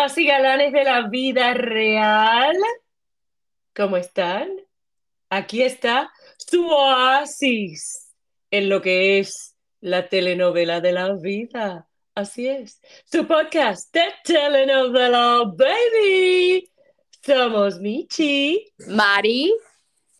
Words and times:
Divas 0.00 0.16
y 0.16 0.26
galanes 0.26 0.72
de 0.72 0.82
la 0.82 1.08
vida 1.08 1.52
real. 1.52 2.56
¿Cómo 3.76 3.98
están? 3.98 4.48
Aquí 5.28 5.60
está 5.60 6.10
su 6.38 6.66
oasis 6.66 8.10
en 8.50 8.70
lo 8.70 8.80
que 8.80 9.18
es 9.18 9.58
la 9.80 10.08
telenovela 10.08 10.80
de 10.80 10.92
la 10.92 11.12
vida. 11.16 11.86
Así 12.14 12.48
es, 12.48 12.80
su 13.04 13.26
podcast 13.26 13.92
de 13.92 14.04
telenovela, 14.24 15.42
baby. 15.54 16.72
Somos 17.22 17.78
Michi, 17.78 18.72
Mari 18.88 19.54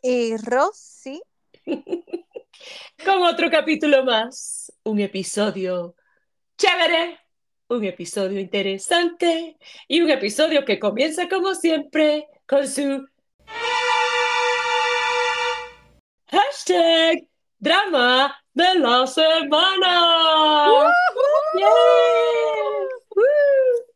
y 0.02 0.36
Rosy. 0.36 1.22
Con 1.64 3.22
otro 3.22 3.50
capítulo 3.50 4.04
más, 4.04 4.70
un 4.82 5.00
episodio 5.00 5.94
chévere, 6.58 7.18
un 7.70 7.84
episodio 7.84 8.40
interesante 8.40 9.56
y 9.86 10.00
un 10.00 10.10
episodio 10.10 10.64
que 10.64 10.80
comienza 10.80 11.28
como 11.28 11.54
siempre 11.54 12.26
con 12.46 12.66
su 12.66 13.06
hashtag 16.26 17.28
drama 17.60 18.36
de 18.54 18.74
la 18.74 19.06
semana. 19.06 20.92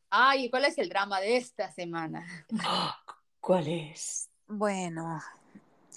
Ay, 0.08 0.48
¿cuál 0.50 0.66
es 0.66 0.78
el 0.78 0.88
drama 0.88 1.20
de 1.20 1.36
esta 1.36 1.72
semana? 1.72 2.24
¿Cuál 3.40 3.66
es? 3.66 4.30
Bueno, 4.46 5.20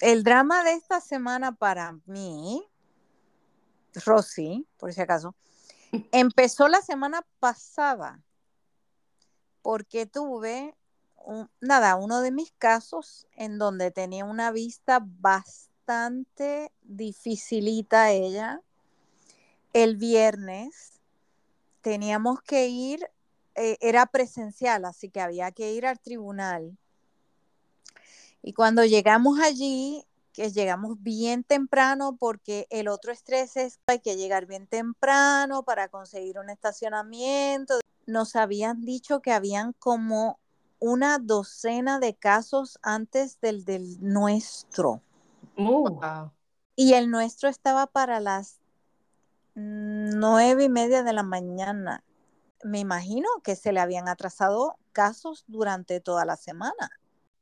el 0.00 0.24
drama 0.24 0.64
de 0.64 0.72
esta 0.72 1.00
semana 1.00 1.52
para 1.52 1.96
mí, 2.06 2.60
Rosy, 4.04 4.66
por 4.78 4.92
si 4.92 5.00
acaso, 5.00 5.36
empezó 6.12 6.68
la 6.68 6.80
semana 6.82 7.24
pasada 7.40 8.22
porque 9.62 10.06
tuve, 10.06 10.74
nada, 11.60 11.96
uno 11.96 12.20
de 12.22 12.30
mis 12.30 12.52
casos 12.52 13.26
en 13.36 13.58
donde 13.58 13.90
tenía 13.90 14.24
una 14.24 14.50
vista 14.50 15.04
bastante 15.04 16.72
dificilita 16.82 18.10
ella. 18.10 18.62
El 19.72 19.96
viernes 19.96 21.00
teníamos 21.82 22.40
que 22.42 22.68
ir, 22.68 23.10
eh, 23.54 23.76
era 23.80 24.06
presencial, 24.06 24.84
así 24.84 25.10
que 25.10 25.20
había 25.20 25.52
que 25.52 25.72
ir 25.72 25.86
al 25.86 26.00
tribunal. 26.00 26.76
Y 28.42 28.52
cuando 28.52 28.84
llegamos 28.84 29.38
allí, 29.40 30.06
que 30.38 30.52
llegamos 30.52 31.02
bien 31.02 31.42
temprano 31.42 32.16
porque 32.16 32.68
el 32.70 32.86
otro 32.86 33.10
estrés 33.10 33.56
es 33.56 33.78
que 33.78 33.94
hay 33.94 33.98
que 33.98 34.16
llegar 34.16 34.46
bien 34.46 34.68
temprano 34.68 35.64
para 35.64 35.88
conseguir 35.88 36.38
un 36.38 36.48
estacionamiento. 36.48 37.80
Nos 38.06 38.36
habían 38.36 38.82
dicho 38.82 39.20
que 39.20 39.32
habían 39.32 39.72
como 39.72 40.38
una 40.78 41.18
docena 41.18 41.98
de 41.98 42.14
casos 42.14 42.78
antes 42.82 43.40
del 43.40 43.64
del 43.64 43.96
nuestro. 44.00 45.02
Uh. 45.56 45.98
Y 46.76 46.94
el 46.94 47.10
nuestro 47.10 47.48
estaba 47.48 47.88
para 47.88 48.20
las 48.20 48.60
nueve 49.56 50.62
y 50.62 50.68
media 50.68 51.02
de 51.02 51.14
la 51.14 51.24
mañana. 51.24 52.04
Me 52.62 52.78
imagino 52.78 53.26
que 53.42 53.56
se 53.56 53.72
le 53.72 53.80
habían 53.80 54.06
atrasado 54.06 54.76
casos 54.92 55.42
durante 55.48 55.98
toda 55.98 56.24
la 56.24 56.36
semana. 56.36 56.92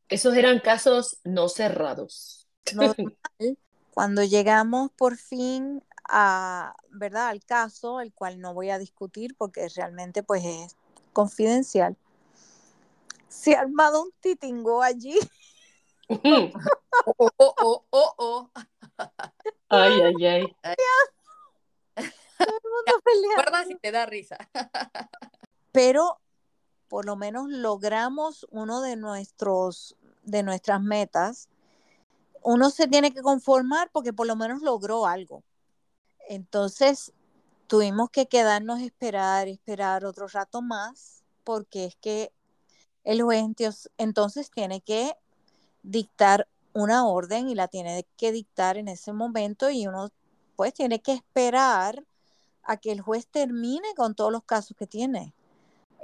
Esos 0.09 0.35
eran 0.35 0.61
casos 0.61 1.19
no 1.25 1.51
cerrados 1.51 2.46
normal. 2.75 2.97
Cuando 3.95 4.23
llegamos 4.25 4.91
por 4.91 5.17
fin 5.17 5.83
a, 6.09 6.77
¿verdad? 6.91 7.29
al 7.29 7.45
caso, 7.45 8.01
el 8.01 8.13
cual 8.13 8.41
no 8.41 8.53
voy 8.53 8.71
a 8.71 8.79
discutir 8.79 9.35
porque 9.37 9.69
realmente 9.75 10.23
pues 10.23 10.45
es 10.45 10.77
confidencial, 11.13 11.97
se 13.29 13.57
ha 13.57 13.61
armado 13.61 14.03
un 14.03 14.13
titingo 14.21 14.83
allí. 14.83 15.19
oh, 16.09 16.51
oh, 17.17 17.55
oh, 17.59 17.85
oh, 17.91 18.15
oh. 18.19 18.51
Ay, 19.69 20.01
ay, 20.01 20.27
ay. 20.27 20.57
Todo 22.39 22.49
el 22.49 22.71
mundo 22.71 23.03
peleando. 23.05 23.69
si 23.69 23.75
te 23.77 23.91
da 23.91 24.07
risa. 24.07 24.37
Pero 25.73 26.21
por 26.89 27.05
lo 27.05 27.17
menos 27.17 27.49
logramos 27.49 28.47
uno 28.51 28.81
de 28.81 28.97
nuestros 28.97 29.97
de 30.23 30.43
nuestras 30.43 30.81
metas 30.81 31.49
uno 32.47 32.71
se 32.71 32.87
tiene 32.87 33.13
que 33.13 33.23
conformar 33.23 33.91
porque 33.93 34.13
por 34.13 34.29
lo 34.29 34.37
menos 34.37 34.63
logró 34.63 35.07
algo. 35.07 35.43
Entonces, 36.29 37.13
tuvimos 37.67 38.09
que 38.09 38.27
quedarnos 38.27 38.81
esperar, 38.83 39.49
esperar 39.49 40.05
otro 40.05 40.29
rato 40.29 40.63
más, 40.63 41.25
porque 41.43 41.87
es 41.87 41.97
que 41.97 42.33
el 43.03 43.21
juez 43.21 43.47
entonces 43.99 44.53
tiene 44.53 44.81
que 44.81 45.17
dictar 45.83 46.47
una 46.73 47.09
orden 47.09 47.49
y 47.49 47.57
la 47.57 47.67
tiene 47.67 48.07
que 48.17 48.31
dictar 48.31 48.77
en 48.77 48.87
ese 48.87 49.13
momento 49.13 49.69
y 49.69 49.89
uno 49.89 50.11
pues 50.55 50.73
tiene 50.73 51.03
que 51.03 51.15
esperar 51.15 52.05
a 52.63 52.77
que 52.77 52.93
el 52.93 53.01
juez 53.01 53.27
termine 53.27 53.89
con 53.97 54.15
todos 54.15 54.31
los 54.31 54.45
casos 54.45 54.77
que 54.77 54.87
tiene. 54.87 55.35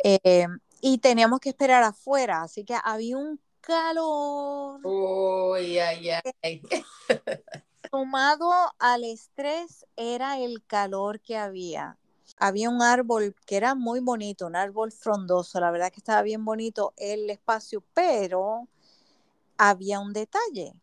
Eh, 0.03 0.49
y 0.81 0.99
teníamos 0.99 1.39
que 1.39 1.51
esperar 1.51 1.85
afuera, 1.85 2.43
así 2.43 2.65
que 2.65 2.75
había 2.83 3.17
un 3.17 3.39
calor. 3.63 4.81
Uy, 4.85 5.79
ay, 5.79 6.11
ay. 6.43 6.63
Sumado 7.91 8.53
al 8.79 9.05
estrés 9.05 9.87
era 9.97 10.39
el 10.39 10.63
calor 10.67 11.21
que 11.21 11.37
había. 11.37 11.97
Había 12.39 12.71
un 12.71 12.83
árbol 12.83 13.35
que 13.47 13.57
era 13.57 13.75
muy 13.75 14.01
bonito, 14.01 14.47
un 14.47 14.57
árbol 14.57 14.93
frondoso, 14.93 15.61
la 15.61 15.71
verdad 15.71 15.91
que 15.91 16.01
estaba 16.01 16.23
bien 16.23 16.45
bonito 16.45 16.93
el 16.97 17.31
espacio, 17.31 17.85
pero 17.95 18.69
había 19.59 20.01
un 20.01 20.13
detalle, 20.13 20.75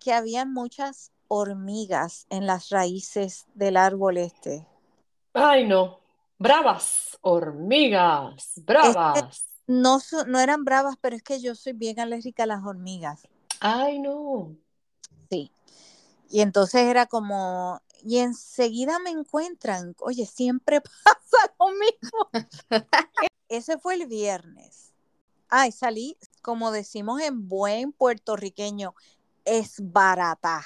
que 0.00 0.12
había 0.12 0.44
muchas 0.44 1.12
hormigas 1.28 2.26
en 2.30 2.46
las 2.46 2.70
raíces 2.70 3.46
del 3.54 3.76
árbol 3.76 4.16
este. 4.16 4.66
Ay, 5.34 5.66
no. 5.66 6.00
Bravas, 6.38 7.18
hormigas, 7.20 8.52
bravas. 8.64 9.57
No, 9.68 9.98
no 10.26 10.40
eran 10.40 10.64
bravas, 10.64 10.96
pero 10.98 11.14
es 11.14 11.22
que 11.22 11.40
yo 11.40 11.54
soy 11.54 11.74
bien 11.74 12.00
alérgica 12.00 12.44
a 12.44 12.46
las 12.46 12.64
hormigas. 12.64 13.28
Ay, 13.60 13.98
no. 13.98 14.56
Sí. 15.30 15.52
Y 16.30 16.40
entonces 16.40 16.82
era 16.82 17.04
como, 17.04 17.82
y 18.02 18.18
enseguida 18.18 18.98
me 18.98 19.10
encuentran, 19.10 19.94
oye, 20.00 20.24
siempre 20.24 20.80
pasa 21.04 21.54
lo 21.60 21.66
mismo. 21.68 22.30
Ese 23.50 23.78
fue 23.78 23.94
el 23.94 24.06
viernes. 24.06 24.94
Ay, 25.50 25.70
salí, 25.70 26.16
como 26.40 26.70
decimos 26.70 27.20
en 27.20 27.46
buen 27.46 27.92
puertorriqueño, 27.92 28.94
es 29.44 29.76
barata. 29.80 30.64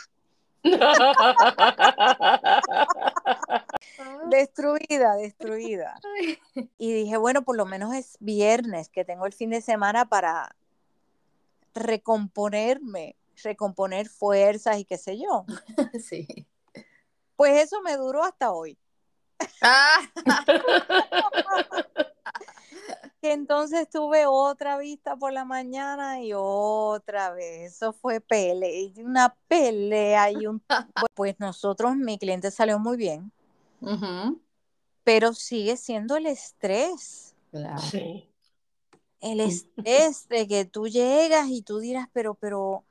destruida, 4.28 5.16
destruida. 5.16 6.00
Y 6.78 6.92
dije, 6.92 7.16
bueno, 7.16 7.42
por 7.42 7.56
lo 7.56 7.64
menos 7.64 7.94
es 7.94 8.16
viernes, 8.20 8.88
que 8.88 9.04
tengo 9.04 9.26
el 9.26 9.32
fin 9.32 9.50
de 9.50 9.60
semana 9.60 10.04
para 10.06 10.54
recomponerme, 11.74 13.16
recomponer 13.42 14.08
fuerzas 14.08 14.78
y 14.78 14.84
qué 14.84 14.98
sé 14.98 15.18
yo. 15.18 15.44
Sí. 16.02 16.26
Pues 17.36 17.62
eso 17.62 17.80
me 17.82 17.96
duró 17.96 18.22
hasta 18.22 18.52
hoy. 18.52 18.78
Ah. 19.62 19.98
Entonces 23.22 23.88
tuve 23.88 24.26
otra 24.26 24.78
vista 24.78 25.16
por 25.16 25.32
la 25.32 25.44
mañana 25.44 26.20
y 26.20 26.32
otra 26.34 27.30
vez. 27.30 27.74
Eso 27.74 27.92
fue 27.92 28.20
pelea, 28.20 28.90
una 28.96 29.34
pelea 29.46 30.32
y 30.32 30.46
un... 30.46 30.60
Pues 31.14 31.38
nosotros, 31.38 31.94
mi 31.96 32.18
cliente 32.18 32.50
salió 32.50 32.80
muy 32.80 32.96
bien, 32.96 33.30
pero 35.04 35.32
sigue 35.32 35.76
siendo 35.76 36.16
el 36.16 36.26
estrés. 36.26 37.34
Sí. 37.90 38.28
El 39.20 39.40
estrés 39.40 40.28
de 40.28 40.48
que 40.48 40.64
tú 40.64 40.88
llegas 40.88 41.48
y 41.48 41.62
tú 41.62 41.78
dirás, 41.78 42.08
pero, 42.12 42.34
pero, 42.34 42.84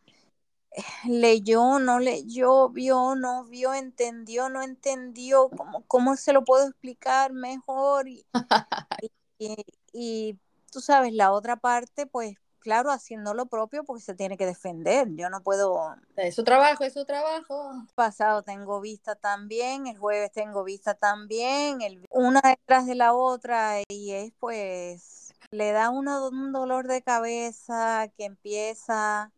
leyó, 1.05 1.79
no 1.79 1.99
leyó, 1.99 2.69
vio, 2.69 3.15
no 3.15 3.43
vio, 3.45 3.73
entendió, 3.73 4.49
no 4.49 4.61
entendió, 4.61 5.49
¿cómo, 5.49 5.83
cómo 5.87 6.15
se 6.15 6.33
lo 6.33 6.43
puedo 6.43 6.67
explicar 6.67 7.33
mejor? 7.33 8.07
y, 8.07 8.25
y 9.93 10.37
tú 10.71 10.79
sabes, 10.79 11.13
la 11.13 11.31
otra 11.31 11.57
parte, 11.57 12.05
pues 12.07 12.35
claro, 12.61 12.91
haciendo 12.91 13.33
lo 13.33 13.47
propio 13.47 13.83
porque 13.83 14.01
se 14.01 14.13
tiene 14.13 14.37
que 14.37 14.45
defender. 14.45 15.09
Yo 15.15 15.29
no 15.29 15.41
puedo. 15.41 15.95
Es 16.15 16.35
su 16.35 16.43
trabajo, 16.43 16.85
es 16.85 16.93
su 16.93 17.03
trabajo. 17.03 17.73
Pasado 17.95 18.43
tengo 18.43 18.79
vista 18.79 19.15
también, 19.15 19.87
el 19.87 19.97
jueves 19.97 20.31
tengo 20.31 20.63
vista 20.63 20.93
también, 20.93 21.81
el, 21.81 22.05
una 22.09 22.41
detrás 22.41 22.85
de 22.85 22.95
la 22.95 23.13
otra 23.13 23.81
y 23.89 24.11
es 24.11 24.31
pues, 24.39 25.33
le 25.51 25.71
da 25.73 25.89
uno 25.89 26.29
un 26.29 26.53
dolor 26.53 26.87
de 26.87 27.01
cabeza 27.01 28.07
que 28.15 28.25
empieza. 28.25 29.31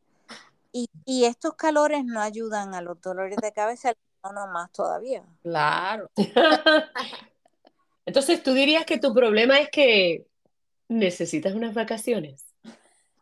Y, 0.71 0.87
y 1.05 1.25
estos 1.25 1.53
calores 1.55 2.03
no 2.03 2.19
ayudan 2.21 2.73
a 2.73 2.81
los 2.81 2.99
dolores 3.01 3.37
de 3.37 3.51
cabeza, 3.51 3.93
no 4.23 4.47
más 4.47 4.71
todavía. 4.71 5.23
Claro. 5.41 6.09
Entonces, 8.05 8.43
¿tú 8.43 8.53
dirías 8.53 8.85
que 8.85 8.97
tu 8.97 9.13
problema 9.13 9.59
es 9.59 9.69
que 9.69 10.27
necesitas 10.87 11.53
unas 11.53 11.73
vacaciones? 11.73 12.52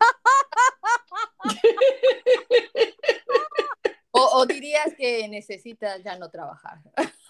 O, 4.14 4.40
o 4.40 4.46
dirías 4.46 4.94
que 4.98 5.26
necesitas 5.30 6.04
ya 6.04 6.18
no 6.18 6.30
trabajar. 6.30 6.80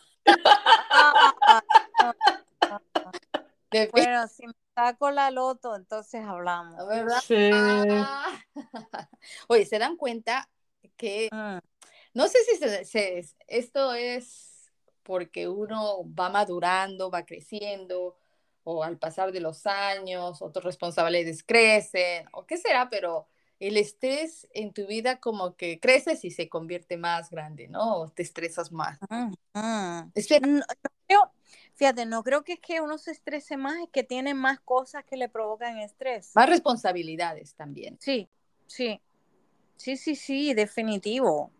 Bueno, 3.93 4.27
si 4.27 4.45
me 4.47 4.53
saco 4.75 5.11
la 5.11 5.31
loto, 5.31 5.75
entonces 5.75 6.23
hablamos. 6.25 6.75
¿verdad? 6.87 7.21
Sí. 7.25 7.49
Oye, 9.47 9.65
¿se 9.65 9.79
dan 9.79 9.95
cuenta 9.95 10.49
que 10.97 11.29
Mm. 11.31 11.59
no 12.13 12.27
sé 12.27 12.39
si 12.43 12.57
se- 12.57 12.83
se- 12.85 13.25
esto 13.47 13.93
es 13.93 14.71
porque 15.03 15.47
uno 15.47 16.03
va 16.13 16.29
madurando, 16.29 17.09
va 17.09 17.23
creciendo, 17.23 18.17
o 18.63 18.83
al 18.83 18.97
pasar 18.97 19.31
de 19.31 19.39
los 19.39 19.65
años, 19.65 20.41
otras 20.41 20.63
responsabilidades 20.65 21.43
crecen, 21.43 22.25
o 22.33 22.45
qué 22.45 22.57
será, 22.57 22.89
pero 22.89 23.27
el 23.59 23.77
estrés 23.77 24.47
en 24.53 24.73
tu 24.73 24.87
vida 24.87 25.19
como 25.19 25.55
que 25.55 25.79
creces 25.79 26.25
y 26.25 26.31
se 26.31 26.49
convierte 26.49 26.97
más 26.97 27.29
grande, 27.29 27.67
¿no? 27.67 27.97
O 27.97 28.09
te 28.09 28.23
estresas 28.23 28.71
más. 28.71 28.99
Mm. 29.09 30.11
Espera, 30.15 30.47
No, 30.47 30.57
no 30.59 30.63
creo- 31.07 31.31
fíjate, 31.75 32.05
no 32.05 32.23
creo 32.23 32.43
que 32.43 32.53
es 32.53 32.59
que 32.59 32.81
uno 32.81 32.97
se 32.97 33.11
estrese 33.11 33.57
más, 33.57 33.77
es 33.83 33.89
que 33.91 34.03
tiene 34.03 34.33
más 34.33 34.59
cosas 34.59 35.03
que 35.05 35.17
le 35.17 35.29
provocan 35.29 35.77
estrés. 35.77 36.31
más 36.35 36.49
responsabilidades 36.49 37.53
también. 37.55 37.97
Sí, 37.99 38.27
sí, 38.67 38.99
sí, 39.77 39.97
sí, 39.97 40.15
sí, 40.15 40.53
definitivo. 40.53 41.51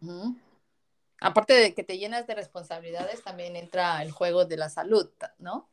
Aparte 1.20 1.54
de 1.54 1.76
que 1.76 1.84
te 1.84 2.00
llenas 2.00 2.26
de 2.26 2.34
responsabilidades, 2.34 3.24
también 3.24 3.56
entra 3.56 4.02
el 4.02 4.12
juego 4.12 4.46
de 4.46 4.58
la 4.58 4.70
salud, 4.70 5.10
¿no? 5.38 5.70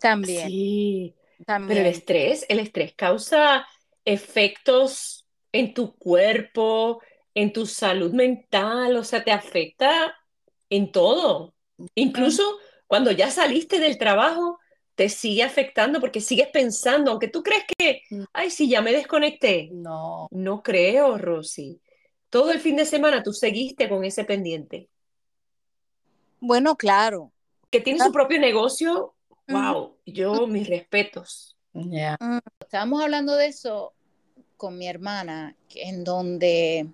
También, 0.00 0.48
Sí, 0.48 1.14
pero 1.38 1.44
el 1.44 1.44
también. 1.46 1.86
estrés, 1.86 2.46
el 2.48 2.58
estrés 2.58 2.94
causa 2.94 3.66
efectos 4.04 5.26
en 5.52 5.74
tu 5.74 5.94
cuerpo, 5.96 7.00
en 7.34 7.52
tu 7.52 7.66
salud 7.66 8.12
mental, 8.12 8.96
o 8.96 9.04
sea, 9.04 9.22
te 9.24 9.32
afecta 9.32 10.14
en 10.68 10.90
todo. 10.92 11.54
Incluso 11.94 12.42
cuando 12.86 13.10
ya 13.12 13.30
saliste 13.30 13.78
del 13.78 13.98
trabajo, 13.98 14.58
te 14.94 15.08
sigue 15.08 15.42
afectando 15.42 16.00
porque 16.00 16.20
sigues 16.20 16.48
pensando, 16.48 17.10
aunque 17.10 17.28
tú 17.28 17.42
crees 17.42 17.64
que, 17.78 18.02
Mm. 18.10 18.24
ay, 18.32 18.50
sí, 18.50 18.68
ya 18.68 18.82
me 18.82 18.92
desconecté. 18.92 19.68
No. 19.72 20.28
No 20.30 20.62
creo, 20.62 21.16
Rosy. 21.18 21.80
Todo 22.28 22.52
el 22.52 22.60
fin 22.60 22.76
de 22.76 22.84
semana 22.84 23.22
tú 23.22 23.32
seguiste 23.32 23.88
con 23.88 24.04
ese 24.04 24.24
pendiente. 24.24 24.88
Bueno, 26.40 26.76
claro. 26.76 27.32
Que 27.70 27.80
tiene 27.80 28.00
su 28.00 28.12
propio 28.12 28.40
negocio. 28.40 29.14
Wow, 29.48 29.96
yo 30.06 30.46
mis 30.46 30.68
respetos. 30.68 31.56
Ya. 31.72 32.16
Estábamos 32.60 33.02
hablando 33.02 33.36
de 33.36 33.46
eso 33.46 33.94
con 34.56 34.76
mi 34.78 34.86
hermana, 34.88 35.56
en 35.74 36.04
donde 36.04 36.86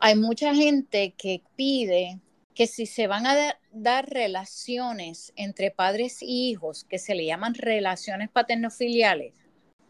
hay 0.00 0.16
mucha 0.16 0.54
gente 0.54 1.14
que 1.16 1.42
pide 1.56 2.20
que 2.54 2.66
si 2.66 2.86
se 2.86 3.06
van 3.06 3.26
a 3.26 3.36
da- 3.36 3.60
dar 3.72 4.08
relaciones 4.08 5.32
entre 5.36 5.70
padres 5.70 6.18
y 6.22 6.50
hijos, 6.50 6.84
que 6.84 6.98
se 6.98 7.14
le 7.14 7.24
llaman 7.26 7.54
relaciones 7.54 8.30
paternofiliales, 8.30 9.34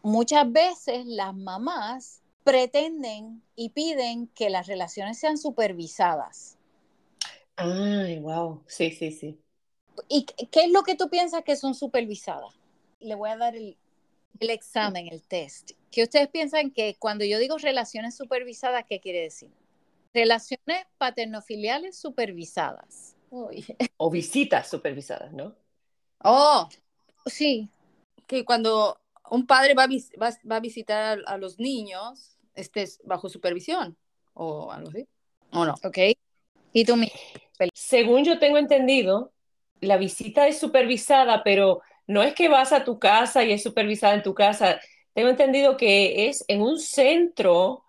muchas 0.02 0.50
veces 0.50 1.06
las 1.06 1.34
mamás 1.34 2.22
pretenden 2.44 3.42
y 3.56 3.70
piden 3.70 4.28
que 4.28 4.50
las 4.50 4.66
relaciones 4.66 5.18
sean 5.18 5.38
supervisadas. 5.38 6.56
Ay, 7.56 8.20
wow, 8.20 8.62
sí, 8.66 8.90
sí, 8.90 9.10
sí. 9.10 9.38
¿Y 10.08 10.24
qué 10.24 10.64
es 10.64 10.70
lo 10.70 10.82
que 10.82 10.94
tú 10.94 11.08
piensas 11.08 11.42
que 11.44 11.56
son 11.56 11.74
supervisadas? 11.74 12.54
Le 13.00 13.14
voy 13.14 13.30
a 13.30 13.36
dar 13.36 13.56
el, 13.56 13.76
el 14.40 14.50
examen, 14.50 15.08
el 15.10 15.22
test. 15.22 15.72
¿Qué 15.90 16.02
ustedes 16.02 16.28
piensan 16.28 16.70
que 16.70 16.96
cuando 16.98 17.24
yo 17.24 17.38
digo 17.38 17.58
relaciones 17.58 18.16
supervisadas, 18.16 18.84
qué 18.86 19.00
quiere 19.00 19.22
decir? 19.22 19.50
Relaciones 20.14 20.86
paternofiliales 20.98 21.96
supervisadas. 21.98 23.16
Uy. 23.30 23.64
O 23.96 24.10
visitas 24.10 24.68
supervisadas, 24.68 25.32
¿no? 25.32 25.54
Oh, 26.24 26.68
Sí, 27.26 27.68
que 28.26 28.44
cuando 28.44 29.00
un 29.30 29.46
padre 29.46 29.74
va 29.74 29.84
a, 29.84 29.86
vis- 29.86 30.10
va, 30.20 30.30
va 30.50 30.56
a 30.56 30.60
visitar 30.60 31.20
a, 31.26 31.32
a 31.32 31.38
los 31.38 31.58
niños, 31.58 32.38
estés 32.54 33.00
bajo 33.04 33.28
supervisión 33.28 33.96
o 34.34 34.72
algo 34.72 34.88
así. 34.90 35.06
¿O 35.52 35.64
no? 35.64 35.74
ok. 35.84 35.98
Y 36.72 36.84
tú, 36.84 36.96
mi- 36.96 37.12
Según 37.74 38.24
yo 38.24 38.38
tengo 38.38 38.58
entendido, 38.58 39.32
la 39.80 39.96
visita 39.96 40.46
es 40.48 40.58
supervisada, 40.58 41.42
pero 41.44 41.80
no 42.06 42.22
es 42.22 42.34
que 42.34 42.48
vas 42.48 42.72
a 42.72 42.84
tu 42.84 42.98
casa 42.98 43.44
y 43.44 43.52
es 43.52 43.62
supervisada 43.62 44.14
en 44.14 44.22
tu 44.22 44.34
casa. 44.34 44.80
Tengo 45.12 45.28
entendido 45.30 45.76
que 45.76 46.28
es 46.28 46.44
en 46.48 46.62
un 46.62 46.78
centro 46.78 47.84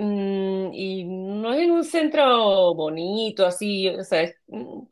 Mm. 0.00 0.70
y 0.74 1.04
no 1.04 1.52
es 1.54 1.62
en 1.62 1.70
un 1.72 1.84
centro 1.84 2.72
bonito, 2.74 3.44
así, 3.44 3.88
o 3.88 4.04
sea, 4.04 4.22
es, 4.22 4.36
mm, 4.46 4.82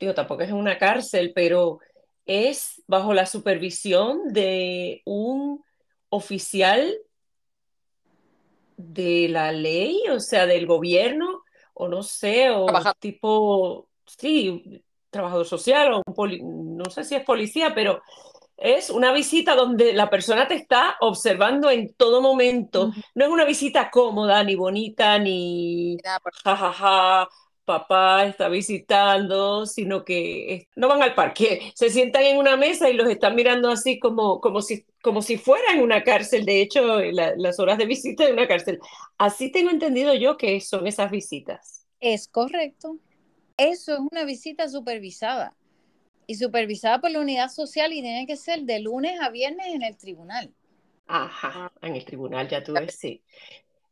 digo, 0.00 0.14
tampoco 0.14 0.42
es 0.42 0.48
en 0.48 0.56
una 0.56 0.78
cárcel, 0.78 1.32
pero 1.34 1.80
es 2.24 2.82
bajo 2.86 3.12
la 3.12 3.26
supervisión 3.26 4.32
de 4.32 5.02
un 5.04 5.62
oficial 6.08 6.96
de 8.76 9.28
la 9.28 9.52
ley, 9.52 10.02
o 10.10 10.20
sea, 10.20 10.46
del 10.46 10.66
gobierno, 10.66 11.42
o 11.74 11.88
no 11.88 12.02
sé, 12.02 12.50
o 12.50 12.66
tipo, 12.98 13.88
sí, 14.06 14.82
trabajador 15.10 15.46
social, 15.46 15.92
o 15.94 16.02
un 16.06 16.14
poli- 16.14 16.42
no 16.42 16.90
sé 16.90 17.04
si 17.04 17.14
es 17.14 17.24
policía, 17.24 17.74
pero 17.74 18.02
es 18.56 18.90
una 18.90 19.12
visita 19.12 19.54
donde 19.54 19.92
la 19.92 20.10
persona 20.10 20.48
te 20.48 20.54
está 20.54 20.96
observando 21.00 21.70
en 21.70 21.94
todo 21.94 22.20
momento. 22.20 22.90
No 23.14 23.24
es 23.24 23.30
una 23.30 23.44
visita 23.44 23.90
cómoda, 23.90 24.42
ni 24.44 24.54
bonita, 24.56 25.18
ni 25.18 26.02
jajaja, 26.44 27.28
papá 27.64 28.24
está 28.26 28.48
visitando, 28.48 29.66
sino 29.66 30.04
que 30.04 30.68
no 30.76 30.88
van 30.88 31.02
al 31.02 31.14
parque, 31.14 31.72
se 31.74 31.90
sientan 31.90 32.24
en 32.24 32.38
una 32.38 32.56
mesa 32.56 32.88
y 32.90 32.94
los 32.94 33.08
están 33.08 33.34
mirando 33.34 33.70
así 33.70 33.98
como, 33.98 34.40
como 34.40 34.62
si, 34.62 34.84
como 35.02 35.22
si 35.22 35.36
fuera 35.38 35.72
en 35.72 35.82
una 35.82 36.02
cárcel, 36.02 36.44
de 36.44 36.60
hecho, 36.62 37.00
la- 37.00 37.34
las 37.36 37.58
horas 37.60 37.78
de 37.78 37.86
visita 37.86 38.24
de 38.26 38.32
una 38.32 38.48
cárcel. 38.48 38.78
Así 39.18 39.50
tengo 39.52 39.70
entendido 39.70 40.14
yo 40.14 40.36
que 40.36 40.60
son 40.60 40.86
esas 40.86 41.10
visitas. 41.10 41.84
es 42.00 42.26
correcto. 42.28 42.98
Eso 43.58 43.92
es 43.92 43.98
una 44.00 44.24
visita 44.24 44.68
supervisada. 44.70 45.54
Y 46.26 46.36
supervisada 46.36 47.00
por 47.00 47.10
la 47.10 47.20
unidad 47.20 47.50
social 47.50 47.92
y 47.92 48.02
tiene 48.02 48.26
que 48.26 48.36
ser 48.36 48.62
de 48.64 48.80
lunes 48.80 49.20
a 49.20 49.30
viernes 49.30 49.68
en 49.68 49.82
el 49.82 49.96
tribunal. 49.98 50.54
Ajá, 51.06 51.72
en 51.82 51.96
el 51.96 52.04
tribunal 52.04 52.48
ya 52.48 52.62
tú 52.62 52.76
ves, 52.76 52.96
sí. 52.98 53.24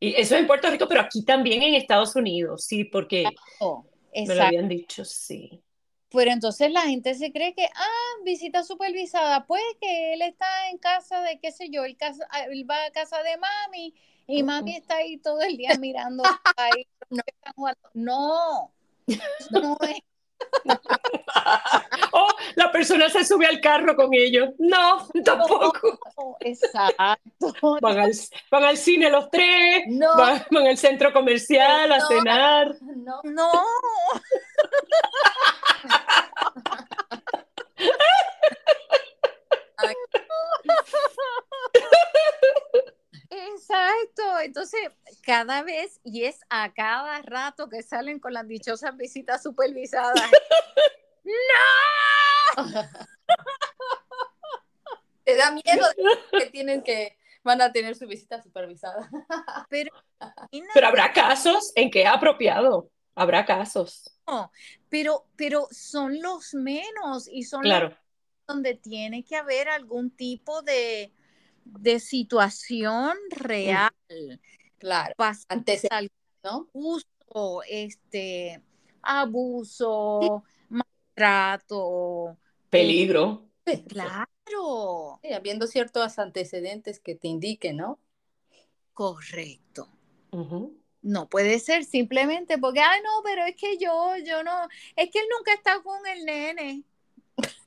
Y 0.00 0.10
eso 0.14 0.34
es 0.36 0.42
en 0.42 0.46
Puerto 0.46 0.70
Rico, 0.70 0.88
pero 0.88 1.02
aquí 1.02 1.24
también 1.24 1.62
en 1.62 1.74
Estados 1.74 2.16
Unidos, 2.16 2.64
sí, 2.66 2.84
porque 2.84 3.42
Oh, 3.60 3.84
me 4.24 4.34
lo 4.34 4.42
exacto. 4.42 4.42
habían 4.42 4.68
dicho, 4.68 5.04
sí. 5.04 5.62
Pero 6.10 6.30
entonces 6.30 6.70
la 6.72 6.82
gente 6.82 7.14
se 7.14 7.32
cree 7.32 7.54
que, 7.54 7.66
ah, 7.66 8.22
visita 8.24 8.62
supervisada, 8.64 9.46
pues 9.46 9.62
que 9.80 10.14
él 10.14 10.22
está 10.22 10.70
en 10.70 10.78
casa 10.78 11.20
de, 11.22 11.38
qué 11.40 11.52
sé 11.52 11.68
yo, 11.70 11.84
él, 11.84 11.96
casa, 11.96 12.26
ah, 12.30 12.44
él 12.44 12.68
va 12.68 12.84
a 12.86 12.90
casa 12.92 13.22
de 13.22 13.36
mami 13.36 13.94
y 14.28 14.42
mami 14.42 14.76
está 14.76 14.96
ahí 14.98 15.18
todo 15.18 15.42
el 15.42 15.56
día 15.56 15.74
mirando 15.76 16.22
ahí, 16.56 16.88
no, 17.10 17.22
están 17.26 17.52
jugando. 17.54 17.90
no, 17.94 18.74
no 19.50 19.76
es, 19.82 19.98
Oh, 22.12 22.28
la 22.54 22.70
persona 22.72 23.08
se 23.08 23.24
sube 23.24 23.46
al 23.46 23.60
carro 23.60 23.94
con 23.96 24.12
ellos. 24.12 24.50
No, 24.58 25.06
tampoco. 25.24 25.98
exacto. 26.40 27.52
Van 27.80 27.98
al, 27.98 28.12
van 28.50 28.64
al 28.64 28.76
cine 28.76 29.10
los 29.10 29.30
tres, 29.30 29.84
No, 29.88 30.16
van, 30.16 30.44
van 30.50 30.66
al 30.66 30.76
centro 30.78 31.12
comercial 31.12 31.92
a 31.92 31.98
No. 31.98 32.06
cenar. 32.08 32.74
no. 32.82 33.20
No. 33.24 33.50
Exacto, 43.52 44.40
entonces 44.42 44.80
cada 45.22 45.62
vez 45.62 46.00
y 46.04 46.24
es 46.24 46.40
a 46.48 46.72
cada 46.72 47.20
rato 47.22 47.68
que 47.68 47.82
salen 47.82 48.18
con 48.18 48.32
las 48.32 48.48
dichosas 48.48 48.96
visitas 48.96 49.42
supervisadas. 49.42 50.30
Te 55.24 55.36
da 55.36 55.50
miedo 55.50 55.86
de 55.96 56.38
que 56.38 56.46
tienen 56.50 56.82
que 56.82 57.18
van 57.46 57.62
a 57.62 57.72
tener 57.72 57.94
su 57.94 58.06
visita 58.06 58.42
supervisada. 58.42 59.08
Pero, 59.68 59.90
no, 60.20 60.30
Pero 60.74 60.86
habrá 60.88 61.12
casos 61.12 61.72
en 61.74 61.90
que 61.90 62.02
es 62.02 62.08
apropiado. 62.08 62.90
Habrá 63.14 63.46
casos. 63.46 64.14
pero, 64.90 65.24
pero 65.36 65.68
son 65.70 66.20
los 66.20 66.52
menos 66.54 67.28
y 67.28 67.44
son 67.44 67.66
los 67.66 67.94
donde 68.46 68.74
tiene 68.74 69.24
que 69.24 69.36
haber 69.36 69.68
algún 69.68 70.10
tipo 70.10 70.62
de, 70.62 71.12
de 71.66 72.00
situación 72.00 73.16
real. 73.30 73.90
Claro, 74.78 75.14
Pasa 75.16 75.44
antes, 75.48 75.86
algún 75.90 76.10
¿no? 76.42 77.60
este, 77.68 78.62
abuso, 79.02 80.42
maltrato, 80.68 82.36
Peligro. 82.70 83.48
Sí, 83.66 83.82
Claro, 83.88 85.18
sí, 85.22 85.32
habiendo 85.32 85.66
ciertos 85.66 86.18
antecedentes 86.18 87.00
que 87.00 87.14
te 87.14 87.28
indiquen, 87.28 87.78
¿no? 87.78 87.98
correcto. 88.94 89.88
No 91.02 91.28
puede 91.28 91.58
ser 91.58 91.84
simplemente 91.84 92.58
porque, 92.58 92.80
ay, 92.80 93.00
no, 93.02 93.22
pero 93.22 93.44
es 93.44 93.54
que 93.56 93.78
yo, 93.78 94.16
yo 94.24 94.42
no, 94.42 94.68
es 94.96 95.10
que 95.10 95.18
él 95.18 95.26
nunca 95.36 95.52
está 95.52 95.82
con 95.82 96.04
el 96.06 96.24
nene. 96.24 96.84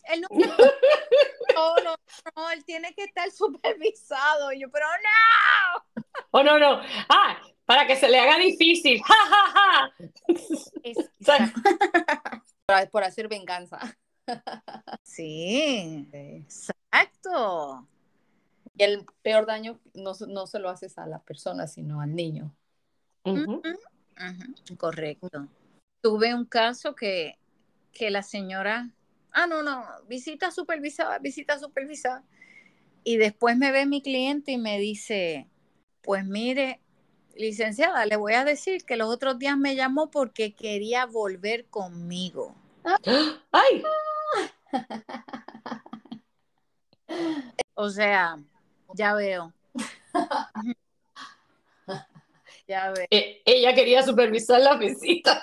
Él 0.03 0.21
nunca 0.29 0.47
está 0.49 1.53
solo, 1.53 1.95
no, 2.35 2.49
él 2.51 2.63
tiene 2.65 2.93
que 2.93 3.03
estar 3.03 3.29
supervisado. 3.31 4.51
Y 4.51 4.61
yo, 4.61 4.69
pero 4.69 4.85
no. 4.87 6.03
Oh, 6.31 6.43
no, 6.43 6.59
no. 6.59 6.81
Ah, 7.09 7.39
para 7.65 7.85
que 7.87 7.95
se 7.95 8.09
le 8.09 8.19
haga 8.19 8.37
difícil. 8.37 9.01
Ja, 9.03 9.15
ja, 9.29 9.51
ja. 9.53 9.93
Por, 12.65 12.89
por 12.91 13.03
hacer 13.03 13.27
venganza. 13.27 13.79
sí, 15.01 16.07
exacto. 16.13 17.87
Y 18.75 18.83
el 18.83 19.05
peor 19.23 19.47
daño 19.47 19.79
no, 19.95 20.13
se- 20.13 20.27
no 20.27 20.45
se 20.45 20.59
lo 20.59 20.69
haces 20.69 20.99
a 20.99 21.07
la 21.07 21.17
persona, 21.19 21.65
sino 21.65 21.99
al 21.99 22.15
niño. 22.15 22.55
Correcto. 24.77 25.47
Tuve 26.01 26.33
un 26.33 26.45
caso 26.45 26.93
que, 26.95 27.39
que 27.91 28.09
la 28.11 28.21
señora, 28.21 28.89
ah, 29.31 29.47
no, 29.47 29.61
no, 29.63 29.85
visita 30.07 30.51
supervisada, 30.51 31.19
visita 31.19 31.59
supervisada. 31.59 32.23
Y 33.03 33.17
después 33.17 33.57
me 33.57 33.71
ve 33.71 33.85
mi 33.85 34.01
cliente 34.01 34.51
y 34.51 34.57
me 34.57 34.77
dice, 34.77 35.47
pues 36.01 36.25
mire, 36.25 36.81
licenciada, 37.35 38.05
le 38.05 38.17
voy 38.17 38.33
a 38.33 38.43
decir 38.43 38.83
que 38.83 38.97
los 38.97 39.09
otros 39.09 39.39
días 39.39 39.57
me 39.57 39.75
llamó 39.75 40.11
porque 40.11 40.53
quería 40.53 41.05
volver 41.05 41.65
conmigo. 41.65 42.55
Ay, 43.51 43.83
O 47.73 47.89
sea, 47.89 48.37
ya 48.93 49.13
veo. 49.13 49.53
ya 52.67 52.91
veo. 52.91 53.07
e- 53.09 53.41
ella 53.45 53.73
quería 53.73 54.03
supervisar 54.03 54.59
la 54.61 54.75
visita. 54.75 55.41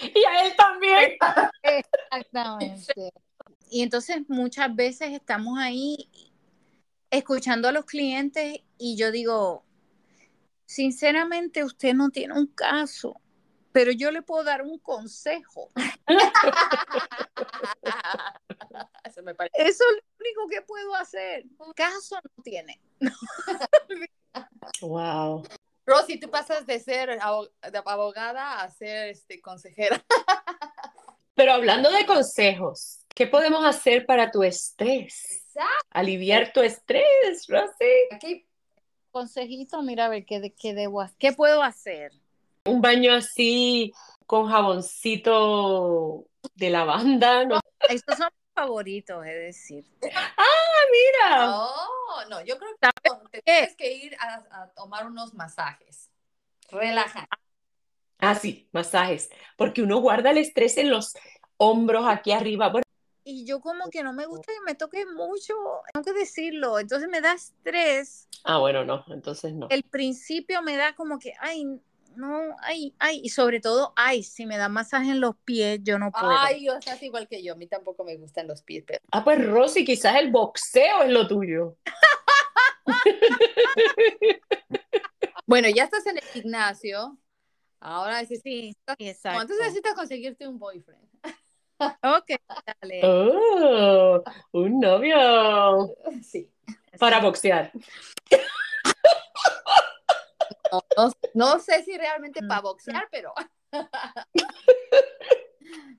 Y 0.14 0.24
a 0.24 0.46
él 0.46 0.54
también. 0.56 1.16
Exactamente. 1.62 3.12
Y 3.70 3.82
entonces 3.82 4.22
muchas 4.28 4.74
veces 4.74 5.10
estamos 5.12 5.58
ahí 5.58 6.08
escuchando 7.10 7.68
a 7.68 7.72
los 7.72 7.84
clientes 7.84 8.60
y 8.78 8.96
yo 8.96 9.10
digo, 9.10 9.64
sinceramente 10.66 11.64
usted 11.64 11.94
no 11.94 12.10
tiene 12.10 12.34
un 12.34 12.46
caso, 12.46 13.20
pero 13.72 13.92
yo 13.92 14.10
le 14.10 14.22
puedo 14.22 14.44
dar 14.44 14.62
un 14.62 14.78
consejo. 14.78 15.70
Eso 19.04 19.22
me 19.22 19.34
parece. 19.34 19.62
Eso 19.62 19.84
es 19.84 19.96
lo 19.96 20.02
único 20.20 20.48
que 20.48 20.62
puedo 20.62 20.94
hacer. 20.94 21.44
Caso 21.74 22.18
no 22.22 22.42
tiene. 22.42 22.80
Wow. 24.80 25.42
Rosy, 25.90 26.20
tú 26.20 26.30
pasas 26.30 26.66
de 26.66 26.78
ser 26.78 27.18
abogada 27.20 28.60
a 28.60 28.70
ser 28.70 29.08
este, 29.08 29.40
consejera. 29.40 30.00
Pero 31.34 31.52
hablando 31.52 31.90
de 31.90 32.06
consejos, 32.06 33.00
¿qué 33.12 33.26
podemos 33.26 33.64
hacer 33.64 34.06
para 34.06 34.30
tu 34.30 34.44
estrés? 34.44 35.48
Aliviar 35.90 36.52
tu 36.52 36.60
estrés, 36.60 37.48
Rosy. 37.48 37.90
Aquí, 38.12 38.46
Consejito, 39.10 39.82
mira 39.82 40.06
a 40.06 40.08
ver 40.08 40.24
qué, 40.24 40.54
qué 40.56 40.74
debo 40.74 41.00
hacer. 41.00 41.16
¿Qué 41.18 41.32
puedo 41.32 41.60
hacer? 41.60 42.12
Un 42.66 42.80
baño 42.80 43.12
así 43.12 43.92
con 44.26 44.48
jaboncito 44.48 46.26
de 46.54 46.70
lavanda. 46.70 47.44
No, 47.46 47.58
Estos 47.88 48.16
son 48.16 48.28
favoritos, 48.60 49.26
es 49.26 49.34
decir. 49.34 49.84
mira. 50.00 51.46
no, 51.46 52.28
no, 52.28 52.44
yo 52.44 52.58
creo 52.58 52.76
que 52.80 52.88
no, 53.08 53.30
te 53.30 53.42
tienes 53.42 53.76
que 53.76 53.92
ir 53.92 54.16
a, 54.20 54.62
a 54.62 54.70
tomar 54.70 55.06
unos 55.06 55.34
masajes. 55.34 56.10
Relaja. 56.70 57.26
Ah, 58.18 58.34
sí, 58.34 58.68
masajes. 58.72 59.30
Porque 59.56 59.82
uno 59.82 59.98
guarda 59.98 60.30
el 60.30 60.38
estrés 60.38 60.76
en 60.76 60.90
los 60.90 61.14
hombros 61.56 62.04
aquí 62.06 62.32
arriba. 62.32 62.68
Bueno, 62.68 62.84
Y 63.24 63.46
yo 63.46 63.60
como 63.60 63.88
que 63.88 64.02
no 64.02 64.12
me 64.12 64.26
gusta 64.26 64.52
que 64.52 64.60
me 64.66 64.74
toque 64.74 65.06
mucho, 65.06 65.54
tengo 65.92 66.04
que 66.04 66.12
decirlo. 66.12 66.78
Entonces 66.78 67.08
me 67.08 67.22
da 67.22 67.32
estrés. 67.32 68.28
ah, 68.44 68.58
bueno, 68.58 68.84
no, 68.84 69.04
entonces 69.08 69.54
no. 69.54 69.68
El 69.70 69.84
principio 69.84 70.60
me 70.62 70.76
da 70.76 70.94
como 70.94 71.18
que, 71.18 71.32
ay, 71.40 71.80
no, 72.16 72.56
ay, 72.62 72.94
ay. 72.98 73.20
Y 73.22 73.28
sobre 73.30 73.60
todo, 73.60 73.92
ay, 73.96 74.22
si 74.22 74.46
me 74.46 74.56
da 74.56 74.68
masaje 74.68 75.10
en 75.10 75.20
los 75.20 75.36
pies, 75.44 75.80
yo 75.82 75.98
no 75.98 76.10
puedo. 76.12 76.30
Ay, 76.30 76.64
yo 76.64 76.74
estás 76.76 77.02
igual 77.02 77.28
que 77.28 77.42
yo. 77.42 77.52
A 77.54 77.56
mí 77.56 77.66
tampoco 77.66 78.04
me 78.04 78.16
gustan 78.16 78.46
los 78.48 78.62
pies, 78.62 78.84
pero 78.86 79.00
Ah, 79.12 79.24
pues 79.24 79.44
Rosy, 79.46 79.84
quizás 79.84 80.16
el 80.16 80.30
boxeo 80.30 81.02
es 81.02 81.10
lo 81.10 81.26
tuyo. 81.28 81.76
Bueno, 85.46 85.68
ya 85.68 85.84
estás 85.84 86.06
en 86.06 86.16
el 86.18 86.22
gimnasio. 86.24 87.18
Ahora 87.80 88.20
necesitas, 88.20 88.94
Sí, 88.98 89.08
exacto. 89.08 89.40
entonces 89.42 89.66
necesitas 89.66 89.94
conseguirte 89.94 90.46
un 90.46 90.58
boyfriend. 90.58 91.08
Ok, 92.02 92.30
dale. 92.82 93.00
Oh, 93.02 94.22
un 94.52 94.78
novio 94.80 95.94
Sí. 96.22 96.48
para 96.98 97.20
boxear. 97.20 97.72
No, 100.72 100.80
no- 100.96 101.12
no 101.34 101.58
sé 101.58 101.82
si 101.84 101.96
realmente 101.96 102.40
para 102.46 102.60
boxear, 102.60 103.08
pero. 103.10 103.32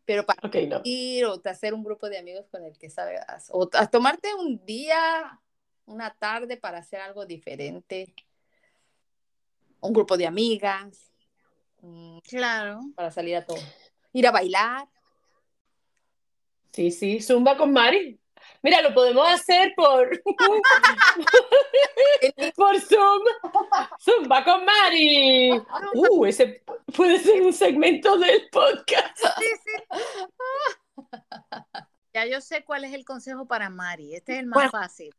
pero 0.06 0.26
para 0.26 0.50
no. 0.68 0.82
ir 0.84 1.26
o 1.26 1.42
hacer 1.46 1.74
un 1.74 1.84
grupo 1.84 2.10
de 2.10 2.18
amigos 2.18 2.48
con 2.50 2.64
el 2.64 2.78
que 2.78 2.90
salgas. 2.90 3.48
O 3.52 3.70
a 3.74 3.88
tomarte 3.88 4.34
un 4.34 4.64
día, 4.66 5.40
una 5.86 6.14
tarde 6.16 6.58
para 6.58 6.80
hacer 6.80 7.02
algo 7.02 7.26
diferente. 7.26 8.14
Un 9.80 9.94
grupo 9.94 10.18
de 10.18 10.28
amigas. 10.28 11.12
mm, 11.82 12.20
Claro. 12.20 12.82
Para 12.96 13.12
salir 13.12 13.36
a 13.36 13.46
todo. 13.46 13.60
Ir 14.14 14.28
a 14.28 14.32
bailar. 14.32 14.88
Sí, 16.72 16.92
sí, 16.92 17.20
zumba 17.20 17.58
con 17.58 17.74
Mari. 17.74 18.21
Mira, 18.64 18.82
lo 18.82 18.94
podemos 18.94 19.28
hacer 19.28 19.74
por, 19.76 20.10
por 22.56 22.80
Zoom. 22.82 23.22
Zumba 24.00 24.44
con 24.44 24.64
Mari. 24.66 25.52
Uh, 25.96 26.26
ese 26.26 26.64
puede 26.96 27.20
ser 27.20 27.42
un 27.42 27.54
segmento 27.54 28.18
del 28.18 28.48
podcast. 28.52 29.18
Sí, 29.40 29.46
sí. 29.64 29.72
Ya 32.14 32.26
yo 32.26 32.42
sé 32.42 32.64
cuál 32.64 32.84
es 32.84 32.94
el 32.94 33.04
consejo 33.06 33.48
para 33.48 33.70
Mari. 33.70 34.16
Este 34.16 34.34
es 34.34 34.40
el 34.40 34.46
más 34.46 34.70
fácil. 34.70 35.16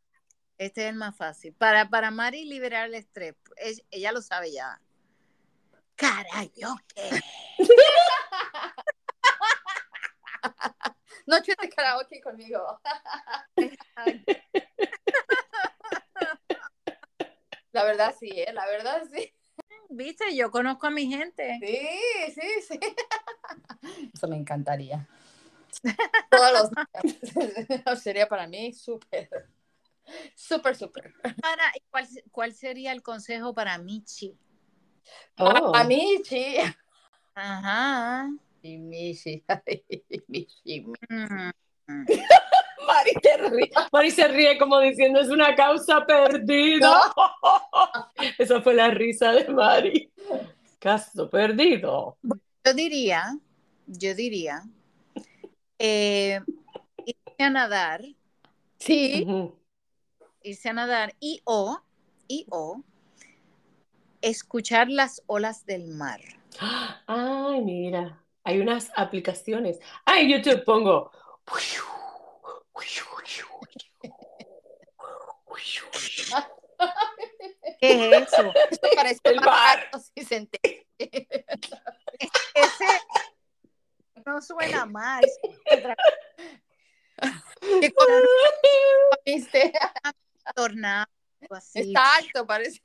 Este 0.57 0.83
es 0.83 0.89
el 0.89 0.95
más 0.95 1.15
fácil. 1.17 1.53
Para, 1.53 1.89
para 1.89 2.11
Mari 2.11 2.45
liberar 2.45 2.85
el 2.87 2.93
estrés. 2.95 3.35
Es- 3.57 3.83
ella 3.91 4.11
lo 4.13 4.21
sabe 4.21 4.53
ya. 4.53 4.79
Karaoke. 5.95 7.21
Noche 11.25 11.53
de 11.59 11.69
karaoke 11.69 12.21
conmigo. 12.21 12.79
La 17.73 17.83
verdad 17.83 18.15
sí, 18.19 18.29
¿eh? 18.29 18.53
La 18.53 18.65
verdad 18.67 19.03
sí. 19.11 19.33
Viste, 19.89 20.35
yo 20.35 20.51
conozco 20.51 20.87
a 20.87 20.91
mi 20.91 21.07
gente. 21.07 21.59
Sí, 21.61 22.33
sí, 22.33 22.61
sí. 22.67 22.79
Eso 24.13 24.27
me 24.27 24.37
encantaría. 24.37 25.07
Todos 26.29 26.51
los 26.53 26.69
días. 26.71 28.01
Sería 28.03 28.27
para 28.27 28.47
mí 28.47 28.73
súper, 28.73 29.49
súper, 30.35 30.75
súper. 30.75 31.13
Para, 31.41 31.71
¿y 31.75 31.81
¿cuál, 31.89 32.07
cuál 32.31 32.53
sería 32.53 32.91
el 32.91 33.01
consejo 33.01 33.53
para 33.53 33.77
Michi? 33.77 34.37
Oh. 35.37 35.75
A 35.75 35.83
mí, 35.83 36.21
sí. 36.23 36.57
Ajá. 37.35 38.29
Y 38.63 38.77
Michi, 38.77 39.43
Michi, 40.27 40.85
Mm. 41.85 42.05
Mari, 42.87 43.11
se 43.21 43.37
ríe. 43.37 43.71
Mari 43.91 44.11
se 44.11 44.27
ríe 44.29 44.57
como 44.57 44.79
diciendo 44.79 45.19
es 45.19 45.27
una 45.29 45.53
causa 45.53 46.05
perdida. 46.05 47.13
Esa 48.37 48.61
fue 48.61 48.73
la 48.73 48.89
risa 48.89 49.33
de 49.33 49.49
Mari. 49.49 50.09
Caso 50.79 51.29
perdido. 51.29 52.17
Yo 52.65 52.73
diría, 52.73 53.37
yo 53.85 54.15
diría, 54.15 54.63
eh, 55.77 56.39
irse 57.05 57.43
a 57.43 57.49
nadar, 57.49 58.01
Sí, 58.79 59.25
irse 60.41 60.69
a 60.69 60.73
nadar 60.73 61.15
y 61.19 61.41
o, 61.43 61.81
y 62.29 62.45
o, 62.49 62.81
escuchar 64.21 64.89
las 64.89 65.21
olas 65.27 65.65
del 65.65 65.87
mar. 65.87 66.21
Ay, 67.07 67.61
mira, 67.61 68.22
hay 68.43 68.59
unas 68.59 68.91
aplicaciones. 68.95 69.79
Ah, 70.05 70.19
en 70.19 70.29
YouTube 70.29 70.63
pongo. 70.65 71.11
¿Qué 77.79 77.93
es 78.17 78.27
eso? 78.33 78.53
esto 78.71 78.87
parece 78.95 79.19
El 79.25 79.39
alto 79.39 79.99
si 79.99 80.23
se 80.25 80.35
entiende. 80.37 80.87
Ese 82.55 82.85
no 84.25 84.41
suena 84.41 84.85
mal. 84.85 85.23
es 85.23 85.77
otra- 85.77 85.95
¿Qué 87.81 87.93
comiste? 89.25 89.73
Tornado. 90.55 91.05
Así. 91.49 91.91
Exacto, 91.91 92.47
parece. 92.47 92.79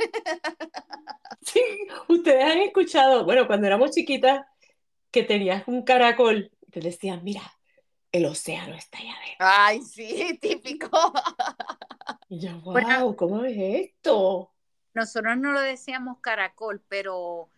Sí, 1.43 1.63
ustedes 2.09 2.45
han 2.45 2.59
escuchado, 2.59 3.25
bueno, 3.25 3.47
cuando 3.47 3.67
éramos 3.69 3.93
chiquitas, 3.93 4.45
que 5.11 5.23
tenías 5.23 5.67
un 5.69 5.83
caracol, 5.85 6.51
te 6.71 6.81
decían, 6.81 7.23
mira, 7.25 7.43
el 8.13 8.27
océano 8.27 8.75
está 8.77 8.99
allá 8.99 9.15
adentro. 9.17 9.39
Ay, 9.39 9.83
sí, 9.83 10.39
típico. 10.43 10.89
Y 12.31 12.41
yo, 12.41 12.59
wow, 12.63 12.73
Bueno. 12.73 13.17
¿cómo 13.17 13.45
es 13.45 13.57
esto? 13.59 14.53
Nosotros 14.95 15.37
no 15.39 15.53
lo 15.53 15.61
decíamos 15.61 16.19
caracol, 16.21 16.83
pero 16.89 17.49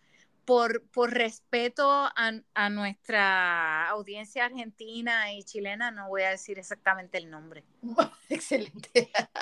por, 0.45 0.83
por 0.91 1.11
respeto 1.13 1.89
a, 1.91 2.13
a 2.53 2.69
nuestra 2.69 3.89
audiencia 3.89 4.45
argentina 4.45 5.33
y 5.33 5.43
chilena, 5.43 5.91
no 5.91 6.07
voy 6.09 6.23
a 6.23 6.29
decir 6.31 6.59
exactamente 6.59 7.17
el 7.17 7.29
nombre. 7.29 7.63
Excelente. 8.29 9.11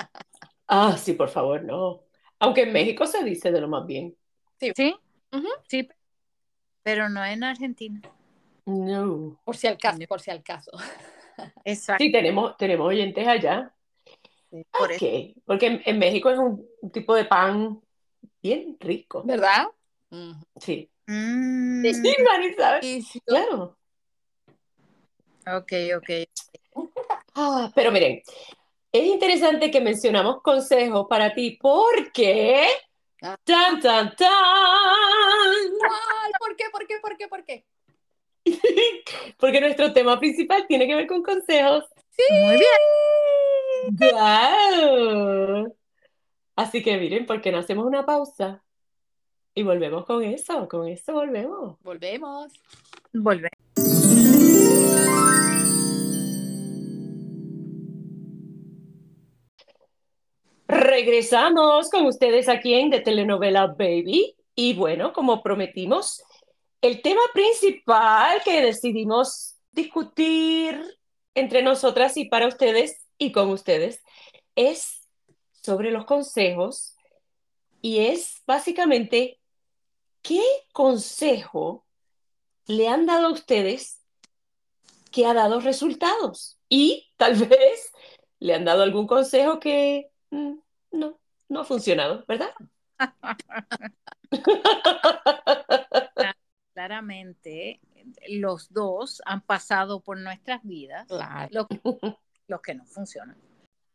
Ah, 0.68 0.96
sí, 0.96 1.14
por 1.14 1.28
favor, 1.28 1.62
no. 1.64 2.04
Aunque 2.38 2.62
en 2.62 2.72
México 2.72 3.06
se 3.06 3.24
dice 3.24 3.50
de 3.52 3.60
lo 3.60 3.68
más 3.68 3.86
bien. 3.86 4.16
¿Sí? 4.60 4.94
Ujú. 5.32 5.48
Sí, 5.68 5.88
pero 6.82 7.08
no 7.08 7.24
en 7.24 7.44
Argentina. 7.44 8.00
No. 8.66 9.38
Por 9.44 9.56
si 9.56 9.66
al 9.66 9.78
caso, 9.78 9.98
por 10.08 10.20
si 10.20 10.30
al 10.30 10.42
caso. 10.42 10.70
Exacto. 11.64 12.02
Sí, 12.04 12.12
tenemos, 12.12 12.56
tenemos 12.56 12.86
oyentes 12.88 13.26
allá. 13.26 13.72
Por 14.76 14.92
eso. 14.92 15.04
Ok, 15.06 15.36
porque 15.44 15.66
en, 15.66 15.82
en 15.84 15.98
México 15.98 16.30
es 16.30 16.38
un, 16.38 16.66
un 16.80 16.90
tipo 16.90 17.14
de 17.14 17.24
pan 17.24 17.80
bien 18.42 18.76
rico. 18.80 19.22
¿Verdad? 19.24 19.68
Sí. 20.56 20.90
Mm, 21.06 21.84
Sí, 21.84 22.16
Mari, 22.24 22.54
¿sabes? 22.54 22.84
Sí, 22.84 23.02
sí. 23.02 23.20
Claro. 23.20 23.76
ok, 25.46 25.72
ok. 25.96 26.90
Ah, 27.34 27.70
Pero 27.74 27.90
miren, 27.92 28.22
es 28.92 29.04
interesante 29.04 29.70
que 29.70 29.80
mencionamos 29.80 30.42
consejos 30.42 31.06
para 31.08 31.32
ti 31.32 31.58
porque... 31.60 32.66
Ah. 33.22 33.36
¡Tan, 33.44 33.80
tan, 33.80 34.16
tan! 34.16 34.28
¿Por 36.38 36.56
qué? 36.56 36.64
¿Por 36.72 36.86
qué? 36.86 36.94
¿Por 37.00 37.16
qué? 37.16 37.28
¿Por 37.28 37.44
qué? 37.44 37.66
Porque 39.38 39.60
nuestro 39.60 39.92
tema 39.92 40.18
principal 40.18 40.66
tiene 40.66 40.86
que 40.86 40.94
ver 40.94 41.06
con 41.06 41.22
consejos. 41.22 41.84
Muy 42.30 42.56
bien. 42.56 44.12
¡Guau! 44.12 45.76
Así 46.56 46.82
que 46.82 46.96
miren, 46.98 47.26
¿por 47.26 47.40
qué 47.40 47.52
no 47.52 47.58
hacemos 47.58 47.86
una 47.86 48.04
pausa? 48.04 48.62
Y 49.54 49.62
volvemos 49.62 50.04
con 50.06 50.22
eso, 50.22 50.68
con 50.68 50.88
eso 50.88 51.12
volvemos. 51.12 51.78
Volvemos. 51.82 52.52
Volver. 53.12 53.50
Regresamos 60.70 61.90
con 61.90 62.06
ustedes 62.06 62.48
aquí 62.48 62.74
en 62.74 62.90
de 62.90 63.00
Telenovela 63.00 63.66
Baby. 63.66 64.36
Y 64.54 64.74
bueno, 64.74 65.12
como 65.12 65.42
prometimos, 65.42 66.22
el 66.80 67.02
tema 67.02 67.22
principal 67.34 68.40
que 68.44 68.62
decidimos 68.62 69.56
discutir 69.72 70.80
entre 71.34 71.64
nosotras 71.64 72.16
y 72.16 72.26
para 72.26 72.46
ustedes 72.46 73.04
y 73.18 73.32
con 73.32 73.50
ustedes 73.50 74.00
es 74.54 75.08
sobre 75.60 75.90
los 75.90 76.04
consejos 76.04 76.94
y 77.82 78.06
es 78.06 78.40
básicamente 78.46 79.40
qué 80.22 80.44
consejo 80.72 81.84
le 82.66 82.86
han 82.86 83.06
dado 83.06 83.26
a 83.26 83.32
ustedes 83.32 84.04
que 85.10 85.26
ha 85.26 85.34
dado 85.34 85.58
resultados 85.58 86.60
y 86.68 87.10
tal 87.16 87.34
vez 87.48 87.90
le 88.38 88.54
han 88.54 88.64
dado 88.64 88.84
algún 88.84 89.08
consejo 89.08 89.58
que 89.58 90.09
no, 90.30 91.18
no 91.48 91.60
ha 91.60 91.64
funcionado, 91.64 92.24
¿verdad? 92.26 92.50
Claramente, 96.74 97.80
los 98.28 98.72
dos 98.72 99.20
han 99.26 99.40
pasado 99.42 100.00
por 100.00 100.18
nuestras 100.18 100.62
vidas, 100.62 101.06
Claro, 101.08 101.48
los, 101.52 101.66
los 102.46 102.60
que 102.60 102.74
no 102.74 102.84
funcionan. 102.86 103.36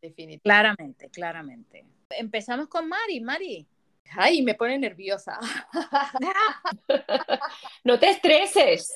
definitivamente. 0.00 0.42
Claramente, 0.42 1.10
claramente. 1.10 1.86
Empezamos 2.10 2.68
con 2.68 2.88
Mari. 2.88 3.20
Mari, 3.20 3.66
Ay, 4.16 4.42
me 4.42 4.54
pone 4.54 4.78
nerviosa. 4.78 5.38
No 7.82 7.98
te 7.98 8.10
estreses. 8.10 8.94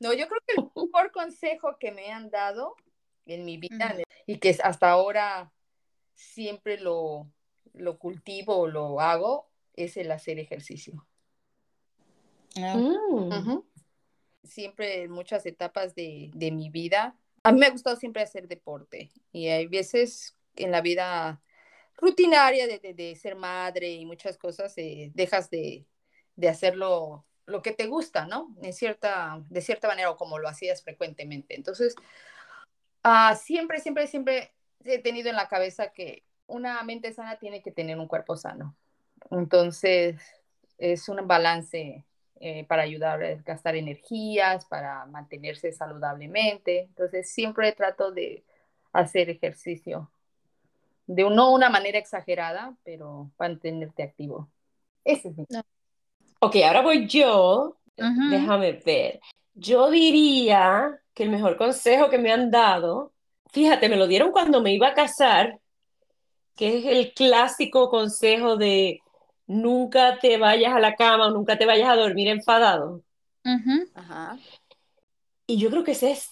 No, 0.00 0.12
yo 0.12 0.26
creo 0.26 0.40
que 0.46 0.54
el 0.56 0.64
mejor 0.74 1.12
consejo 1.12 1.76
que 1.78 1.92
me 1.92 2.10
han 2.10 2.28
dado 2.30 2.74
en 3.26 3.44
mi 3.44 3.56
vida 3.58 3.96
y 4.26 4.38
que 4.38 4.56
hasta 4.62 4.90
ahora 4.90 5.52
siempre 6.18 6.78
lo, 6.80 7.30
lo 7.74 7.98
cultivo 7.98 8.56
o 8.58 8.66
lo 8.66 9.00
hago 9.00 9.48
es 9.74 9.96
el 9.96 10.10
hacer 10.10 10.38
ejercicio. 10.40 11.06
Mm. 12.56 13.32
Siempre 14.42 15.02
en 15.02 15.12
muchas 15.12 15.46
etapas 15.46 15.94
de, 15.94 16.30
de 16.34 16.50
mi 16.50 16.70
vida, 16.70 17.16
a 17.44 17.52
mí 17.52 17.60
me 17.60 17.66
ha 17.66 17.70
gustado 17.70 17.94
siempre 17.96 18.22
hacer 18.22 18.48
deporte 18.48 19.10
y 19.30 19.46
hay 19.46 19.66
veces 19.66 20.36
en 20.56 20.72
la 20.72 20.80
vida 20.80 21.40
rutinaria 21.96 22.66
de, 22.66 22.78
de- 22.80 22.94
de 22.94 23.14
ser 23.14 23.36
madre 23.36 23.88
y 23.92 24.04
muchas 24.04 24.38
cosas, 24.38 24.76
eh, 24.76 25.12
dejas 25.14 25.50
de, 25.50 25.86
de 26.34 26.48
hacerlo 26.48 27.24
lo 27.46 27.62
que 27.62 27.72
te 27.72 27.86
gusta, 27.86 28.26
¿no? 28.26 28.54
En 28.62 28.72
cierta, 28.72 29.40
de 29.48 29.60
cierta 29.62 29.86
manera 29.88 30.10
o 30.10 30.16
como 30.16 30.38
lo 30.38 30.48
hacías 30.48 30.82
frecuentemente. 30.82 31.54
Entonces, 31.54 31.94
ah, 33.04 33.34
siempre, 33.36 33.80
siempre, 33.80 34.06
siempre 34.06 34.52
he 34.84 34.98
tenido 34.98 35.30
en 35.30 35.36
la 35.36 35.48
cabeza 35.48 35.92
que 35.92 36.24
una 36.46 36.82
mente 36.82 37.12
sana 37.12 37.38
tiene 37.38 37.62
que 37.62 37.72
tener 37.72 37.98
un 37.98 38.08
cuerpo 38.08 38.36
sano. 38.36 38.74
Entonces, 39.30 40.16
es 40.78 41.08
un 41.08 41.26
balance 41.26 42.04
eh, 42.40 42.64
para 42.66 42.82
ayudar 42.82 43.22
a 43.22 43.34
gastar 43.42 43.74
energías, 43.76 44.64
para 44.66 45.04
mantenerse 45.06 45.72
saludablemente. 45.72 46.80
Entonces, 46.82 47.30
siempre 47.30 47.72
trato 47.72 48.12
de 48.12 48.44
hacer 48.92 49.28
ejercicio. 49.28 50.10
De 51.06 51.24
un- 51.24 51.34
no 51.34 51.52
una 51.52 51.68
manera 51.68 51.98
exagerada, 51.98 52.76
pero 52.84 53.30
mantenerte 53.38 54.02
activo. 54.02 54.48
Ese 55.04 55.28
es 55.28 55.36
mi. 55.38 55.44
Ok, 56.40 56.56
ahora 56.64 56.82
voy 56.82 57.06
yo. 57.06 57.76
Déjame 58.30 58.72
ver. 58.72 59.20
Yo 59.54 59.90
diría 59.90 61.00
que 61.14 61.24
el 61.24 61.30
mejor 61.30 61.56
consejo 61.56 62.08
que 62.08 62.18
me 62.18 62.30
han 62.32 62.50
dado, 62.50 63.12
fíjate, 63.52 63.88
me 63.88 63.96
lo 63.96 64.06
dieron 64.06 64.32
cuando 64.32 64.60
me 64.60 64.72
iba 64.72 64.88
a 64.88 64.94
casar, 64.94 65.58
que 66.54 66.78
es 66.78 66.84
el 66.86 67.12
clásico 67.14 67.88
consejo 67.88 68.56
de 68.56 69.00
nunca 69.46 70.18
te 70.18 70.36
vayas 70.38 70.74
a 70.74 70.80
la 70.80 70.94
cama 70.94 71.26
o 71.26 71.30
nunca 71.30 71.56
te 71.56 71.66
vayas 71.66 71.88
a 71.88 71.96
dormir 71.96 72.28
enfadado. 72.28 73.02
Ajá. 73.94 74.38
Y 75.46 75.58
yo 75.58 75.70
creo 75.70 75.84
que 75.84 75.92
ese 75.92 76.10
es 76.10 76.30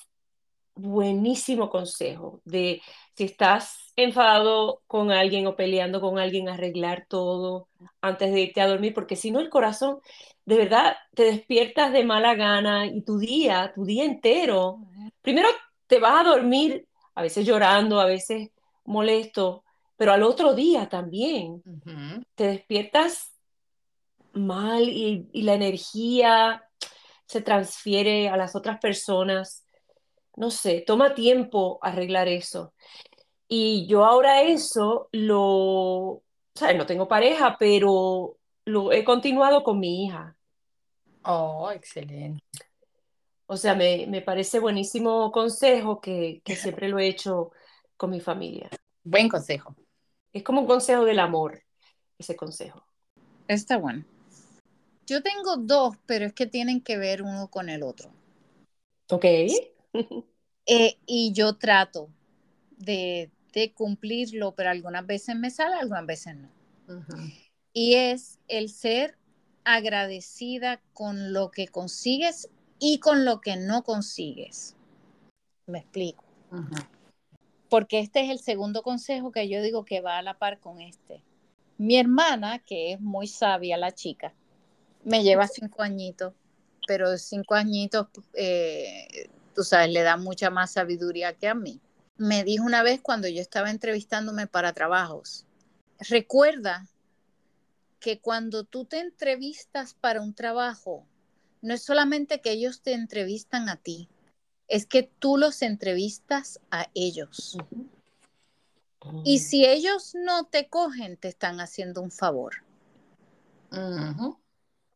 buenísimo 0.74 1.70
consejo 1.70 2.40
de 2.44 2.82
si 3.14 3.24
estás 3.24 3.92
enfadado 3.96 4.82
con 4.86 5.10
alguien 5.10 5.46
o 5.46 5.56
peleando 5.56 6.02
con 6.02 6.18
alguien, 6.18 6.50
arreglar 6.50 7.06
todo 7.08 7.68
antes 8.02 8.30
de 8.32 8.42
irte 8.42 8.60
a 8.60 8.68
dormir, 8.68 8.92
porque 8.92 9.16
si 9.16 9.30
no 9.30 9.40
el 9.40 9.48
corazón, 9.48 10.00
de 10.44 10.58
verdad, 10.58 10.96
te 11.14 11.24
despiertas 11.24 11.92
de 11.92 12.04
mala 12.04 12.34
gana 12.34 12.86
y 12.86 13.00
tu 13.00 13.18
día, 13.18 13.72
tu 13.74 13.86
día 13.86 14.04
entero, 14.04 14.80
primero 15.22 15.48
te 15.86 15.98
vas 15.98 16.20
a 16.20 16.28
dormir, 16.28 16.86
a 17.16 17.22
veces 17.22 17.44
llorando, 17.44 17.98
a 18.00 18.06
veces 18.06 18.50
molesto, 18.84 19.64
pero 19.96 20.12
al 20.12 20.22
otro 20.22 20.54
día 20.54 20.88
también 20.88 21.62
Ujú. 21.64 22.22
te 22.36 22.46
despiertas 22.46 23.32
mal 24.32 24.88
y, 24.88 25.28
y 25.32 25.42
la 25.42 25.54
energía 25.54 26.62
se 27.26 27.40
transfiere 27.40 28.28
a 28.28 28.36
las 28.36 28.54
otras 28.54 28.78
personas. 28.78 29.64
No 30.36 30.50
sé, 30.50 30.84
toma 30.86 31.14
tiempo 31.14 31.78
arreglar 31.82 32.28
eso. 32.28 32.74
Y 33.48 33.86
yo 33.86 34.04
ahora 34.04 34.42
eso 34.42 35.08
lo, 35.12 35.42
o 35.42 36.22
sea, 36.54 36.74
no 36.74 36.84
tengo 36.84 37.08
pareja, 37.08 37.56
pero 37.58 38.36
lo 38.66 38.92
he 38.92 39.04
continuado 39.04 39.62
con 39.62 39.80
mi 39.80 40.04
hija. 40.04 40.36
Oh, 41.24 41.70
excelente. 41.70 42.42
O 43.46 43.56
sea, 43.56 43.74
me, 43.74 44.06
me 44.08 44.22
parece 44.22 44.58
buenísimo 44.58 45.30
consejo 45.30 46.00
que, 46.00 46.42
que 46.44 46.56
siempre 46.56 46.88
lo 46.88 46.98
he 46.98 47.06
hecho 47.06 47.52
con 47.96 48.10
mi 48.10 48.20
familia. 48.20 48.68
Buen 49.04 49.28
consejo. 49.28 49.76
Es 50.32 50.42
como 50.42 50.62
un 50.62 50.66
consejo 50.66 51.04
del 51.04 51.20
amor, 51.20 51.62
ese 52.18 52.36
consejo. 52.36 52.84
Está 53.48 53.78
bueno. 53.78 54.04
Yo 55.06 55.22
tengo 55.22 55.56
dos, 55.56 55.96
pero 56.06 56.26
es 56.26 56.32
que 56.32 56.46
tienen 56.46 56.80
que 56.80 56.98
ver 56.98 57.22
uno 57.22 57.48
con 57.48 57.68
el 57.68 57.82
otro. 57.82 58.10
¿Ok? 59.10 59.24
Eh, 60.68 60.98
y 61.06 61.32
yo 61.32 61.56
trato 61.58 62.10
de, 62.76 63.30
de 63.52 63.72
cumplirlo, 63.72 64.52
pero 64.56 64.70
algunas 64.70 65.06
veces 65.06 65.36
me 65.36 65.50
sale, 65.50 65.76
algunas 65.76 66.04
veces 66.06 66.34
no. 66.34 66.50
Y 67.72 67.94
es 67.94 68.40
el 68.48 68.68
ser 68.68 69.16
agradecida 69.62 70.80
con 70.92 71.32
lo 71.32 71.52
que 71.52 71.68
consigues 71.68 72.50
y 72.78 72.98
con 72.98 73.24
lo 73.24 73.40
que 73.40 73.56
no 73.56 73.82
consigues. 73.82 74.76
Me 75.66 75.78
explico. 75.78 76.24
Porque 77.68 78.00
este 78.00 78.20
es 78.20 78.30
el 78.30 78.38
segundo 78.38 78.82
consejo 78.82 79.32
que 79.32 79.48
yo 79.48 79.60
digo 79.62 79.84
que 79.84 80.00
va 80.00 80.18
a 80.18 80.22
la 80.22 80.38
par 80.38 80.60
con 80.60 80.80
este. 80.80 81.22
Mi 81.78 81.98
hermana, 81.98 82.60
que 82.60 82.92
es 82.92 83.00
muy 83.00 83.26
sabia 83.26 83.76
la 83.76 83.92
chica, 83.92 84.32
me 85.04 85.22
lleva 85.22 85.46
cinco 85.46 85.82
añitos, 85.82 86.32
pero 86.86 87.18
cinco 87.18 87.54
añitos, 87.54 88.08
eh, 88.34 89.28
tú 89.54 89.62
sabes, 89.62 89.90
le 89.90 90.02
da 90.02 90.16
mucha 90.16 90.50
más 90.50 90.72
sabiduría 90.72 91.34
que 91.34 91.48
a 91.48 91.54
mí. 91.54 91.80
Me 92.16 92.44
dijo 92.44 92.64
una 92.64 92.82
vez 92.82 93.00
cuando 93.02 93.28
yo 93.28 93.40
estaba 93.40 93.70
entrevistándome 93.70 94.46
para 94.46 94.72
trabajos, 94.72 95.44
recuerda 95.98 96.88
que 98.00 98.20
cuando 98.20 98.64
tú 98.64 98.84
te 98.84 99.00
entrevistas 99.00 99.94
para 99.94 100.22
un 100.22 100.34
trabajo, 100.34 101.06
no 101.62 101.74
es 101.74 101.82
solamente 101.82 102.40
que 102.40 102.52
ellos 102.52 102.82
te 102.82 102.92
entrevistan 102.92 103.68
a 103.68 103.76
ti, 103.76 104.08
es 104.68 104.86
que 104.86 105.02
tú 105.04 105.36
los 105.36 105.62
entrevistas 105.62 106.60
a 106.70 106.90
ellos. 106.94 107.56
Y 109.24 109.38
si 109.38 109.64
ellos 109.64 110.14
no 110.14 110.46
te 110.46 110.68
cogen, 110.68 111.16
te 111.16 111.28
están 111.28 111.60
haciendo 111.60 112.02
un 112.02 112.10
favor. 112.10 112.64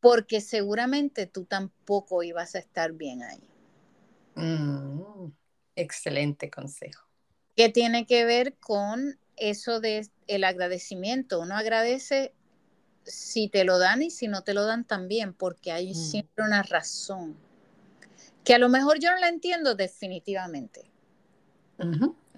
Porque 0.00 0.40
seguramente 0.40 1.26
tú 1.26 1.44
tampoco 1.44 2.22
ibas 2.22 2.54
a 2.54 2.58
estar 2.58 2.92
bien 2.92 3.22
ahí. 3.22 3.42
Mm, 4.34 5.32
excelente 5.76 6.50
consejo. 6.50 7.06
Que 7.56 7.68
tiene 7.68 8.06
que 8.06 8.24
ver 8.24 8.54
con 8.54 9.18
eso 9.36 9.80
de 9.80 10.08
el 10.26 10.44
agradecimiento. 10.44 11.40
Uno 11.40 11.56
agradece 11.56 12.32
si 13.04 13.48
te 13.48 13.64
lo 13.64 13.78
dan 13.78 14.02
y 14.02 14.10
si 14.10 14.28
no 14.28 14.42
te 14.42 14.54
lo 14.54 14.64
dan 14.64 14.84
también, 14.84 15.32
porque 15.34 15.72
hay 15.72 15.92
mm. 15.92 15.94
siempre 15.94 16.44
una 16.44 16.62
razón. 16.62 17.36
Que 18.44 18.54
a 18.54 18.58
lo 18.58 18.68
mejor 18.68 18.98
yo 18.98 19.10
no 19.10 19.18
la 19.18 19.28
entiendo 19.28 19.74
definitivamente. 19.74 20.90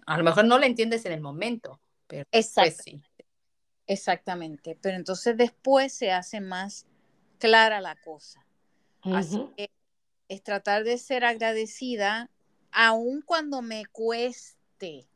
A 0.06 0.18
lo 0.18 0.24
mejor 0.24 0.44
no 0.44 0.58
la 0.58 0.66
entiendes 0.66 1.04
en 1.04 1.12
el 1.12 1.20
momento, 1.20 1.80
pero 2.06 2.24
después 2.30 2.76
sí. 2.84 3.02
Exactamente, 3.86 4.78
pero 4.80 4.96
entonces 4.96 5.36
después 5.36 5.92
se 5.92 6.12
hace 6.12 6.40
más 6.40 6.86
clara 7.38 7.80
la 7.80 7.96
cosa. 7.96 8.46
Así 9.02 9.44
que 9.56 9.70
es 10.28 10.42
tratar 10.42 10.84
de 10.84 10.96
ser 10.98 11.24
agradecida 11.24 12.30
aun 12.70 13.22
cuando 13.22 13.62
me 13.62 13.84
cueste. 13.86 15.08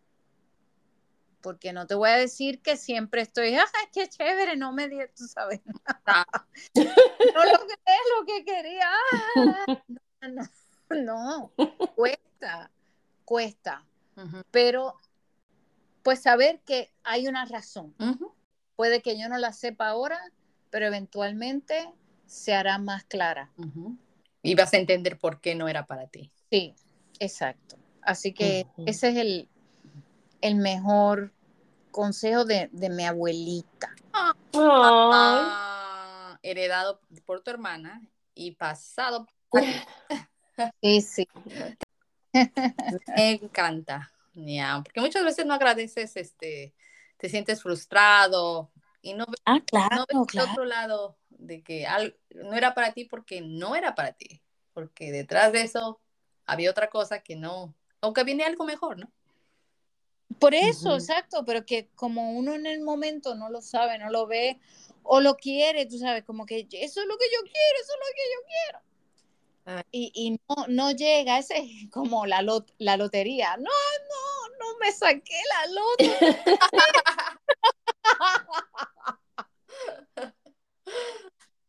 Porque 1.46 1.72
no 1.72 1.86
te 1.86 1.94
voy 1.94 2.08
a 2.08 2.16
decir 2.16 2.60
que 2.60 2.76
siempre 2.76 3.22
estoy, 3.22 3.54
¡ay, 3.54 3.88
qué 3.92 4.08
chévere! 4.08 4.56
No 4.56 4.72
me 4.72 4.88
di, 4.88 4.98
tú 5.16 5.28
sabes. 5.28 5.60
no 6.74 7.44
lo 7.44 7.66
que 7.68 7.74
es 7.86 8.00
lo 8.18 8.26
que 8.26 8.44
quería. 8.44 8.90
no, 10.90 11.52
no, 11.52 11.52
cuesta, 11.94 12.68
cuesta. 13.24 13.84
Pero 14.50 14.96
pues 16.02 16.20
saber 16.20 16.58
que 16.66 16.90
hay 17.04 17.28
una 17.28 17.44
razón. 17.44 17.94
Puede 18.74 19.00
que 19.00 19.16
yo 19.16 19.28
no 19.28 19.38
la 19.38 19.52
sepa 19.52 19.86
ahora, 19.86 20.18
pero 20.70 20.86
eventualmente 20.86 21.88
se 22.26 22.54
hará 22.54 22.78
más 22.78 23.04
clara. 23.04 23.52
Y 24.42 24.56
vas 24.56 24.74
a 24.74 24.78
entender 24.78 25.16
por 25.16 25.40
qué 25.40 25.54
no 25.54 25.68
era 25.68 25.86
para 25.86 26.08
ti. 26.08 26.32
Sí, 26.50 26.74
exacto. 27.20 27.76
Así 28.02 28.32
que 28.32 28.66
ese 28.84 29.10
es 29.10 29.16
el, 29.16 29.48
el 30.40 30.56
mejor 30.56 31.35
consejo 31.96 32.44
de, 32.44 32.68
mi 32.90 33.06
abuelita. 33.06 33.96
Ah, 34.52 36.38
heredado 36.42 37.00
por 37.24 37.40
tu 37.40 37.50
hermana 37.50 38.06
y 38.34 38.52
pasado 38.52 39.26
por 39.48 39.62
Sí, 40.82 41.00
sí. 41.00 41.26
Me 43.16 43.30
encanta. 43.32 44.12
porque 44.84 45.00
muchas 45.00 45.24
veces 45.24 45.46
no 45.46 45.54
agradeces, 45.54 46.16
este, 46.16 46.74
te 47.16 47.30
sientes 47.30 47.62
frustrado 47.62 48.70
y 49.00 49.14
no 49.14 49.24
ves, 49.26 49.40
ah, 49.46 49.60
claro, 49.64 50.04
otro 50.10 50.66
lado 50.66 51.16
de 51.30 51.62
que 51.62 51.86
no 52.30 52.52
era 52.52 52.74
para 52.74 52.92
ti 52.92 53.06
porque 53.06 53.40
no 53.40 53.74
era 53.74 53.94
para 53.94 54.12
ti, 54.12 54.42
porque 54.74 55.12
detrás 55.12 55.52
de 55.52 55.62
eso 55.62 56.02
había 56.44 56.70
otra 56.70 56.90
cosa 56.90 57.20
que 57.20 57.36
no, 57.36 57.74
aunque 58.02 58.24
viene 58.24 58.44
algo 58.44 58.64
mejor, 58.64 58.98
¿no? 58.98 59.10
Por 60.38 60.54
eso, 60.54 60.94
exacto, 60.94 61.44
pero 61.44 61.64
que 61.64 61.88
como 61.94 62.32
uno 62.32 62.54
en 62.54 62.66
el 62.66 62.80
momento 62.80 63.34
no 63.34 63.48
lo 63.48 63.62
sabe, 63.62 63.98
no 63.98 64.10
lo 64.10 64.26
ve 64.26 64.58
o 65.02 65.20
lo 65.20 65.36
quiere, 65.36 65.86
tú 65.86 65.98
sabes, 65.98 66.24
como 66.24 66.44
que 66.46 66.66
eso 66.70 67.00
es 67.00 67.06
lo 67.06 67.16
que 67.16 67.26
yo 67.32 67.40
quiero, 67.42 67.80
eso 67.80 67.92
es 67.92 68.00
lo 68.00 68.06
que 68.14 68.22
yo 68.34 68.40
quiero. 68.46 68.80
Ah. 69.68 69.82
Y, 69.90 70.38
no, 70.48 70.66
no 70.68 70.92
llega, 70.92 71.38
ese 71.38 71.58
es 71.58 71.68
como 71.90 72.24
la, 72.26 72.44
la 72.78 72.96
lotería. 72.96 73.56
No, 73.56 73.64
no, 73.64 74.48
no 74.58 74.78
me 74.78 74.92
saqué 74.92 75.40
la 75.50 75.66
lotería. 75.66 76.44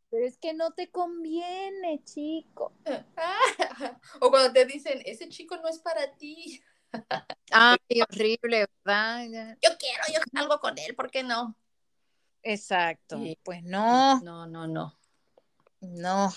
Pero 0.09 0.25
es 0.25 0.37
que 0.37 0.53
no 0.53 0.71
te 0.71 0.89
conviene, 0.89 2.01
chico. 2.03 2.71
o 4.21 4.29
cuando 4.29 4.53
te 4.53 4.63
dicen, 4.65 5.01
ese 5.05 5.27
chico 5.29 5.57
no 5.57 5.67
es 5.67 5.79
para 5.79 6.15
ti. 6.17 6.63
Ay, 7.51 7.77
horrible, 8.01 8.67
¿verdad? 8.83 9.23
Yo 9.61 9.69
quiero, 9.77 10.03
yo 10.13 10.19
salgo 10.33 10.59
con 10.59 10.77
él, 10.77 10.95
¿por 10.95 11.09
qué 11.11 11.23
no? 11.23 11.55
Exacto. 12.43 13.19
Pues 13.43 13.63
no. 13.63 14.21
No, 14.21 14.47
no, 14.47 14.67
no. 14.67 14.97
No. 15.81 16.33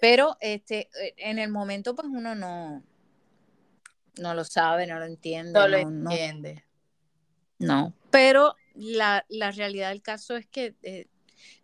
Pero 0.00 0.36
este, 0.40 0.88
eh, 1.00 1.14
en 1.16 1.38
el 1.38 1.50
momento, 1.50 1.94
pues 1.94 2.08
uno 2.08 2.34
no, 2.34 2.82
no 4.18 4.34
lo 4.34 4.44
sabe, 4.44 4.86
no 4.86 4.98
lo 4.98 5.04
entiende. 5.04 5.52
No, 5.52 5.68
lo 5.68 5.76
entiende. 5.76 6.64
No, 7.58 7.92
pero 8.10 8.54
la, 8.74 9.24
realidad 9.28 9.88
del 9.88 10.02
caso 10.02 10.36
es 10.36 10.46
que 10.46 10.76
eh, 10.82 11.08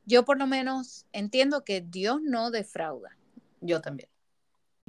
yo 0.04 0.24
por 0.24 0.38
lo 0.38 0.46
menos 0.46 1.06
entiendo 1.12 1.64
que 1.64 1.80
Dios 1.80 2.20
no 2.22 2.50
defrauda. 2.50 3.16
Yo 3.60 3.80
también. 3.80 4.08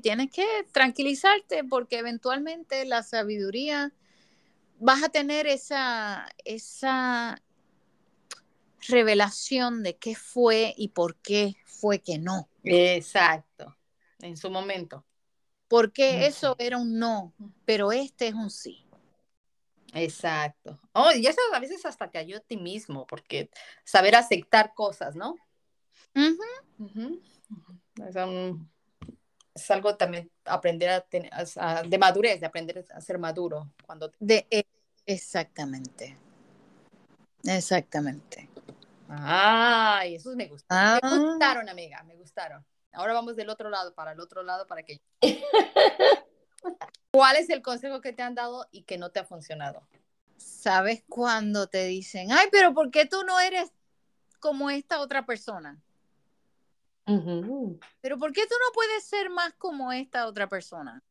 Tienes 0.06 0.30
que 0.30 0.46
tranquilizarte 0.72 1.64
porque 1.64 1.98
eventualmente 1.98 2.86
la 2.86 3.02
sabiduría 3.02 3.92
vas 4.78 5.02
a 5.02 5.10
tener 5.10 5.48
esa, 5.48 6.30
esa 6.44 7.42
revelación 8.88 9.82
de 9.82 9.98
qué 9.98 10.14
fue 10.14 10.76
y 10.78 10.90
por 10.90 11.16
qué 11.16 11.56
fue 11.66 12.04
que 12.04 12.20
no. 12.20 12.48
Exacto, 12.64 13.76
en 14.20 14.38
su 14.38 14.52
momento. 14.52 15.04
Porque 15.68 16.28
eso 16.28 16.56
era 16.60 16.78
un 16.78 17.00
no, 17.00 17.34
pero 17.66 17.92
este 17.92 18.28
es 18.28 18.36
un 18.36 18.52
sí. 18.52 18.86
Exacto. 19.92 20.80
Oh, 20.92 21.14
y 21.14 21.26
eso 21.26 21.42
a 21.52 21.60
veces 21.60 21.84
hasta 21.84 22.12
te 22.12 22.20
ayuda 22.20 22.38
a 22.38 22.42
ti 22.42 22.58
mismo, 22.58 23.08
porque 23.08 23.50
saber 23.84 24.14
aceptar 24.14 24.76
cosas, 24.76 25.16
¿no? 25.16 25.36
Es, 26.14 26.38
algo 29.70 29.96
también 29.96 30.32
aprender 30.44 30.90
a 30.90 31.02
tener, 31.02 31.32
de 31.88 31.98
madurez, 31.98 32.40
de 32.40 32.46
aprender 32.46 32.86
a 32.94 33.02
ser 33.02 33.18
maduro. 33.18 33.72
cuando 33.86 34.12
de, 34.20 34.46
e, 34.50 34.66
Exactamente. 35.06 36.18
Exactamente. 37.44 38.50
Ay, 39.08 40.16
esos 40.16 40.36
me 40.36 40.48
gustaron. 40.48 41.00
Me 41.10 41.16
ah. 41.16 41.20
gustaron, 41.20 41.70
amiga, 41.70 42.04
me 42.04 42.16
gustaron. 42.16 42.66
Ahora 42.92 43.14
vamos 43.14 43.36
del 43.36 43.50
otro 43.50 43.70
lado, 43.70 43.94
para 43.94 44.14
el 44.14 44.20
otro 44.20 44.42
lado, 44.42 44.66
para 44.66 44.84
que... 44.84 45.02
¿Cuál 47.12 47.36
es 47.36 47.50
el 47.50 47.62
consejo 47.62 48.02
que 48.02 48.14
te 48.14 48.24
han 48.24 48.36
dado 48.36 48.68
y 48.72 48.84
que 48.84 48.98
no 48.98 49.12
te 49.12 49.20
ha 49.20 49.26
funcionado? 49.26 49.88
¿Sabes 50.38 51.04
cuando 51.08 51.68
te 51.68 51.86
dicen, 51.86 52.32
ay, 52.32 52.48
pero 52.52 52.74
¿por 52.74 52.90
qué 52.92 53.06
tú 53.06 53.24
no 53.24 53.40
eres 53.40 53.72
como 54.40 54.70
esta 54.70 55.00
otra 55.00 55.26
persona? 55.26 55.82
Pero 58.02 58.18
¿por 58.18 58.34
qué 58.34 58.42
tú 58.48 58.56
no 58.60 58.74
puedes 58.74 59.04
ser 59.04 59.30
más 59.30 59.54
como 59.54 59.92
esta 59.92 60.28
otra 60.28 60.50
persona? 60.50 61.04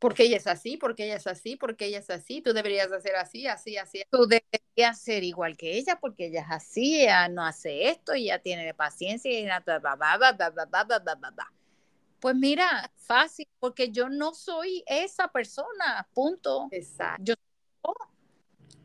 porque 0.00 0.24
ella 0.24 0.38
es 0.38 0.46
así, 0.46 0.78
porque 0.78 1.04
ella 1.04 1.16
es 1.16 1.26
así, 1.26 1.56
porque 1.56 1.84
ella 1.84 1.98
es 1.98 2.08
así, 2.08 2.40
tú 2.40 2.54
deberías 2.54 2.90
hacer 2.90 3.16
así, 3.16 3.46
así, 3.46 3.76
así. 3.76 4.02
Tú 4.10 4.26
deberías 4.26 4.98
ser 4.98 5.22
igual 5.22 5.58
que 5.58 5.76
ella 5.76 6.00
porque 6.00 6.26
ella 6.26 6.40
es 6.40 6.50
así, 6.50 7.02
ella 7.02 7.28
no 7.28 7.44
hace 7.44 7.90
esto, 7.90 8.14
ella 8.14 8.40
tiene 8.40 8.72
paciencia 8.72 9.30
y 9.30 9.46
Pues 12.18 12.34
mira, 12.34 12.90
fácil, 12.96 13.46
porque 13.58 13.90
yo 13.90 14.08
no 14.08 14.32
soy 14.32 14.82
esa 14.86 15.28
persona, 15.28 16.08
punto. 16.14 16.68
Exacto. 16.70 17.22
Yo, 17.22 17.34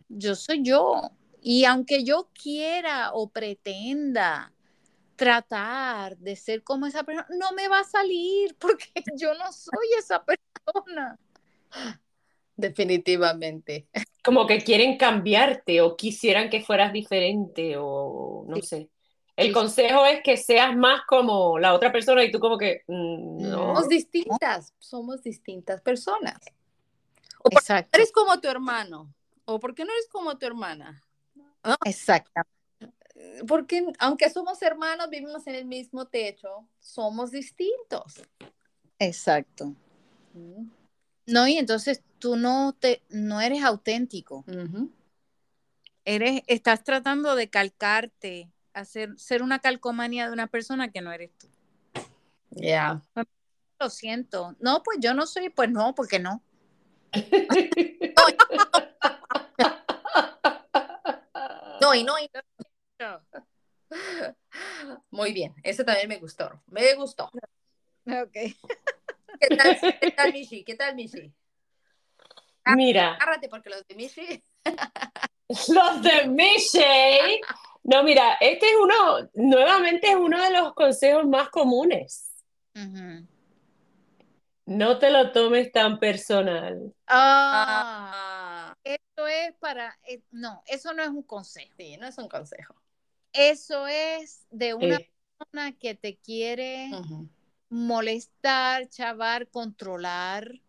yo 0.10 0.36
soy 0.36 0.63
yo. 0.63 1.12
Y 1.41 1.63
aunque 1.63 2.04
yo 2.04 2.30
quiera 2.34 3.13
o 3.13 3.30
pretenda 3.30 4.52
tratar 5.15 6.17
de 6.17 6.36
ser 6.36 6.63
como 6.63 6.86
esa 6.86 7.04
persona, 7.04 7.28
no 7.38 7.51
me 7.54 7.67
va 7.67 7.80
a 7.80 7.84
salir 7.84 8.56
porque 8.60 8.91
yo 9.17 9.34
no 9.36 9.51
soy 9.51 9.88
esa 9.97 10.23
persona. 10.23 11.19
Definitivamente. 12.56 13.88
Como 14.23 14.47
que 14.47 14.60
quieren 14.60 14.97
cambiarte 14.97 15.82
o 15.82 15.95
quisieran 15.95 16.49
que 16.49 16.62
fueras 16.62 16.93
diferente 16.93 17.75
o 17.78 18.45
no 18.47 18.62
sé. 18.62 18.89
El 19.36 19.51
consejo 19.51 20.06
es 20.06 20.23
que 20.23 20.38
seas 20.38 20.75
más 20.75 21.01
como 21.06 21.60
la 21.60 21.73
otra 21.73 21.91
persona 21.91 22.23
y 22.23 22.32
tú 22.32 22.39
como 22.39 22.58
que 22.58 22.84
mm, 22.88 23.49
no. 23.49 23.58
Somos 23.75 23.89
distintas, 23.89 24.73
somos 24.80 25.21
distintas 25.21 25.82
personas. 25.82 26.39
O 27.39 27.49
porque 27.49 27.58
Exacto. 27.58 27.89
eres 27.93 28.12
como 28.13 28.39
tu 28.39 28.47
hermano. 28.47 29.13
O 29.43 29.60
porque 29.60 29.84
no 29.84 29.91
eres 29.91 30.08
como 30.08 30.38
tu 30.38 30.45
hermana. 30.45 31.04
Exactamente. 31.84 32.55
Porque 33.48 33.86
aunque 34.00 34.30
somos 34.30 34.62
hermanos, 34.62 35.10
vivimos 35.10 35.46
en 35.48 35.56
el 35.56 35.66
mismo 35.66 36.06
techo, 36.06 36.68
somos 36.80 37.32
distintos. 37.32 38.24
Exacto. 39.00 39.74
Mm, 40.34 40.68
No, 41.28 41.48
y 41.48 41.58
entonces 41.58 42.04
tú 42.20 42.36
no 42.36 42.74
te, 42.80 43.02
no 43.10 43.42
eres 43.42 43.64
auténtico. 43.64 44.46
Eres, 46.06 46.42
estás 46.48 46.84
tratando 46.84 47.36
de 47.36 47.50
calcarte, 47.50 48.52
hacer, 48.74 49.18
ser 49.18 49.42
una 49.42 49.60
calcomanía 49.60 50.28
de 50.28 50.34
una 50.34 50.48
persona 50.48 50.92
que 50.92 51.02
no 51.02 51.12
eres 51.12 51.32
tú. 51.38 51.48
Ya. 52.52 53.02
Lo 53.80 53.90
siento. 53.90 54.56
No, 54.60 54.84
pues 54.84 55.00
yo 55.02 55.14
no 55.14 55.26
soy, 55.26 55.50
pues 55.50 55.70
no, 55.70 55.96
porque 55.96 56.20
no. 56.20 56.42
No, 61.82 61.94
y 61.94 62.04
no, 62.04 62.18
y 62.18 62.30
no. 62.34 62.64
Muy 65.12 65.34
bien, 65.34 65.53
ese 65.63 65.84
también 65.84 66.10
me 66.10 66.17
gustó. 66.17 66.62
Me 66.67 66.93
gustó. 66.95 67.31
Ok. 68.05 68.34
¿Qué 68.34 69.55
tal, 69.58 69.77
qué 69.99 70.12
tal 70.12 70.34
Michi? 70.34 70.63
¿Qué 70.63 70.75
tal, 70.75 70.95
Michi? 70.95 71.34
Mira, 72.65 73.13
Agárrate 73.13 73.49
porque 73.49 73.69
los 73.69 73.86
de 73.88 73.95
Michi. 73.95 74.43
los 75.69 76.01
de 76.01 76.27
Michelle. 76.27 77.41
No, 77.84 78.03
mira, 78.03 78.34
este 78.39 78.65
es 78.67 78.75
uno, 78.81 79.29
nuevamente 79.36 80.10
es 80.10 80.15
uno 80.15 80.41
de 80.41 80.51
los 80.51 80.73
consejos 80.73 81.25
más 81.27 81.49
comunes. 81.49 82.31
No 84.65 84.97
te 84.97 85.12
lo 85.12 85.31
tomes 85.31 85.71
tan 85.71 85.99
personal. 85.99 86.91
Ah, 87.08 87.95
Ah, 88.67 88.75
eso 88.84 89.27
es 89.27 89.53
para, 89.60 89.95
eh, 90.08 90.21
no, 90.31 90.63
eso 90.65 90.93
no 90.93 91.03
es 91.03 91.10
un 91.10 91.23
consejo. 91.23 91.73
sí, 91.77 91.97
no 91.97 92.08
es 92.08 92.17
un 92.17 92.27
consejo. 92.27 92.75
Eso 93.36 93.88
es 93.88 94.45
de 94.50 94.74
una 94.74 94.98
Eh, 94.98 95.10
persona 95.39 95.74
que 95.78 95.95
te 95.95 96.17
quiere 96.17 97.00
molestar, 97.69 98.89
chavar, 98.89 99.50
controlar. 99.50 100.62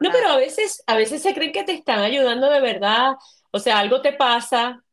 No, 0.00 0.10
pero 0.10 0.28
a 0.28 0.36
veces, 0.36 0.82
a 0.86 0.96
veces 0.96 1.22
se 1.22 1.34
creen 1.34 1.52
que 1.52 1.64
te 1.64 1.72
están 1.72 2.00
ayudando 2.00 2.50
de 2.50 2.60
verdad. 2.60 3.12
O 3.50 3.58
sea, 3.58 3.78
algo 3.78 4.02
te 4.02 4.12
pasa. 4.12 4.84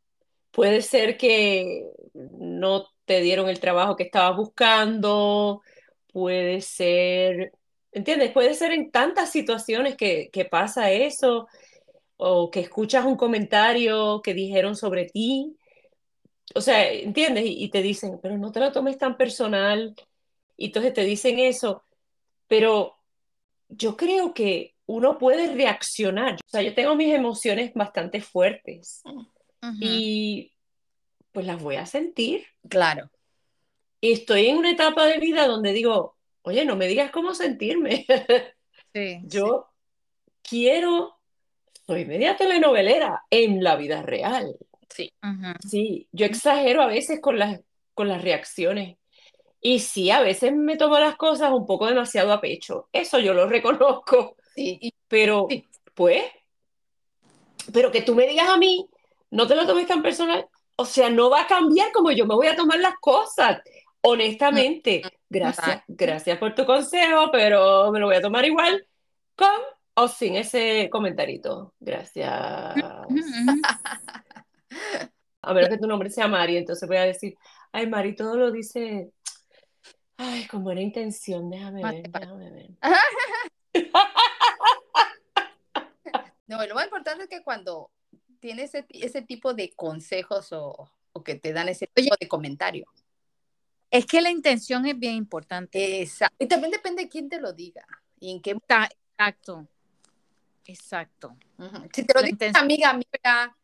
Puede 0.51 0.81
ser 0.81 1.17
que 1.17 1.85
no 2.13 2.87
te 3.05 3.21
dieron 3.21 3.49
el 3.49 3.59
trabajo 3.59 3.95
que 3.95 4.03
estabas 4.03 4.37
buscando. 4.37 5.61
Puede 6.13 6.61
ser, 6.61 7.53
¿entiendes? 7.91 8.31
Puede 8.33 8.55
ser 8.55 8.73
en 8.73 8.91
tantas 8.91 9.31
situaciones 9.31 9.97
que, 9.97 10.29
que 10.31 10.45
pasa 10.45 10.91
eso. 10.91 11.47
O 12.21 12.51
que 12.51 12.59
escuchas 12.59 13.05
un 13.05 13.15
comentario 13.15 14.21
que 14.21 14.33
dijeron 14.33 14.75
sobre 14.75 15.05
ti. 15.05 15.55
O 16.53 16.61
sea, 16.61 16.91
¿entiendes? 16.91 17.45
Y, 17.45 17.63
y 17.63 17.69
te 17.69 17.81
dicen, 17.81 18.19
pero 18.21 18.37
no 18.37 18.51
te 18.51 18.59
lo 18.59 18.71
tomes 18.71 18.97
tan 18.97 19.15
personal. 19.15 19.95
Y 20.57 20.65
entonces 20.67 20.93
te 20.93 21.05
dicen 21.05 21.39
eso. 21.39 21.83
Pero 22.47 22.97
yo 23.69 23.95
creo 23.95 24.33
que 24.33 24.75
uno 24.85 25.17
puede 25.17 25.53
reaccionar. 25.53 26.33
O 26.35 26.49
sea, 26.49 26.61
yo 26.61 26.73
tengo 26.73 26.95
mis 26.95 27.13
emociones 27.13 27.73
bastante 27.73 28.21
fuertes 28.21 29.01
Ujú. 29.05 29.77
y 29.79 30.51
pues 31.31 31.45
las 31.45 31.61
voy 31.61 31.75
a 31.75 31.85
sentir. 31.85 32.45
Claro. 32.67 33.09
Y 34.01 34.13
estoy 34.13 34.47
en 34.47 34.57
una 34.57 34.71
etapa 34.71 35.05
de 35.05 35.19
vida 35.19 35.47
donde 35.47 35.73
digo, 35.73 36.17
oye, 36.41 36.65
no 36.65 36.75
me 36.75 36.87
digas 36.87 37.11
cómo 37.11 37.33
sentirme. 37.33 38.05
Sí, 38.91 39.19
Yo 39.25 39.67
quiero, 40.41 41.18
soy 41.89 42.05
media 42.05 42.37
telenovelera 42.37 43.23
en 43.31 43.63
la 43.63 43.75
vida 43.75 44.03
real. 44.03 44.55
Sí. 44.89 45.05
sí. 45.05 45.13
Ujú. 45.27 45.53
Sí, 45.67 46.07
yo 46.11 46.27
exagero 46.27 46.83
a 46.83 46.85
veces 46.85 47.19
con 47.19 47.39
las, 47.39 47.61
con 47.95 48.07
las 48.07 48.21
reacciones. 48.21 48.97
Y 49.59 49.79
sí, 49.79 50.11
a 50.11 50.21
veces 50.21 50.53
me 50.53 50.77
tomo 50.77 50.99
las 50.99 51.15
cosas 51.15 51.51
un 51.51 51.65
poco 51.65 51.87
demasiado 51.87 52.31
a 52.31 52.39
pecho. 52.39 52.89
Eso 52.93 53.17
yo 53.17 53.33
lo 53.33 53.49
reconozco. 53.49 54.35
Sí, 54.53 54.77
y 54.79 54.93
Pero, 55.07 55.47
Sí. 55.49 55.65
pues, 55.95 56.25
pero 57.73 57.89
que 57.89 58.03
tú 58.03 58.13
me 58.13 58.27
digas 58.27 58.49
a 58.49 58.57
mí, 58.57 58.87
no 59.31 59.47
te 59.47 59.55
lo 59.55 59.65
tomes 59.65 59.87
tan 59.87 60.03
personal, 60.03 60.47
o 60.75 60.85
sea, 60.85 61.09
no 61.09 61.31
va 61.31 61.41
a 61.41 61.47
cambiar 61.47 61.91
como 61.91 62.11
yo 62.11 62.27
me 62.27 62.35
voy 62.35 62.47
a 62.47 62.55
tomar 62.55 62.77
las 62.79 62.99
cosas. 63.01 63.61
Honestamente, 64.01 65.01
gracias, 65.27 65.81
gracias 65.87 66.37
por 66.37 66.53
tu 66.53 66.67
consejo, 66.67 67.31
pero 67.31 67.91
me 67.91 67.99
lo 67.99 68.05
voy 68.05 68.15
a 68.15 68.21
tomar 68.21 68.45
igual 68.45 68.85
con 69.35 69.49
o 70.01 70.07
sin 70.07 70.35
ese 70.35 70.89
comentarito. 70.91 71.73
Gracias. 71.79 72.29
A 75.41 75.53
menos 75.53 75.69
que 75.69 75.77
tu 75.77 75.87
nombre 75.87 76.09
sea 76.09 76.27
Mari, 76.27 76.57
entonces 76.57 76.87
voy 76.87 76.97
a 76.97 77.03
decir, 77.03 77.35
ay, 77.71 77.87
Mari, 77.87 78.13
todo 78.15 78.35
lo 78.35 78.51
dice, 78.51 79.11
ay, 80.17 80.45
con 80.47 80.63
buena 80.63 80.81
intención, 80.81 81.49
déjame 81.49 81.81
ver, 81.83 82.11
déjame 82.11 82.51
ver. 82.51 82.69
No, 86.47 86.65
lo 86.65 86.73
más 86.73 86.85
importante 86.85 87.23
es 87.25 87.29
que 87.29 87.43
cuando 87.43 87.91
tienes 88.39 88.73
ese, 88.73 88.85
ese 88.89 89.21
tipo 89.21 89.53
de 89.53 89.71
consejos 89.75 90.51
o, 90.51 90.91
o 91.11 91.23
que 91.23 91.35
te 91.35 91.53
dan 91.53 91.69
ese 91.69 91.85
tipo 91.93 92.15
de 92.19 92.27
comentario. 92.27 92.87
Es 93.91 94.07
que 94.07 94.19
la 94.19 94.31
intención 94.31 94.85
es 94.87 94.97
bien 94.97 95.13
importante. 95.13 96.01
Esa- 96.01 96.33
Y 96.39 96.47
también 96.47 96.71
depende 96.71 97.03
de 97.03 97.09
quién 97.09 97.29
te 97.29 97.39
lo 97.39 97.53
diga 97.53 97.85
y 98.19 98.31
en 98.31 98.41
qué. 98.41 98.51
Está- 98.51 98.89
Exacto. 100.69 101.35
Si 101.91 102.03
te 102.03 102.13
lo 102.13 102.21
dice 102.21 102.49
una 102.49 102.59
amiga 102.59 102.89
amiga 102.91 103.57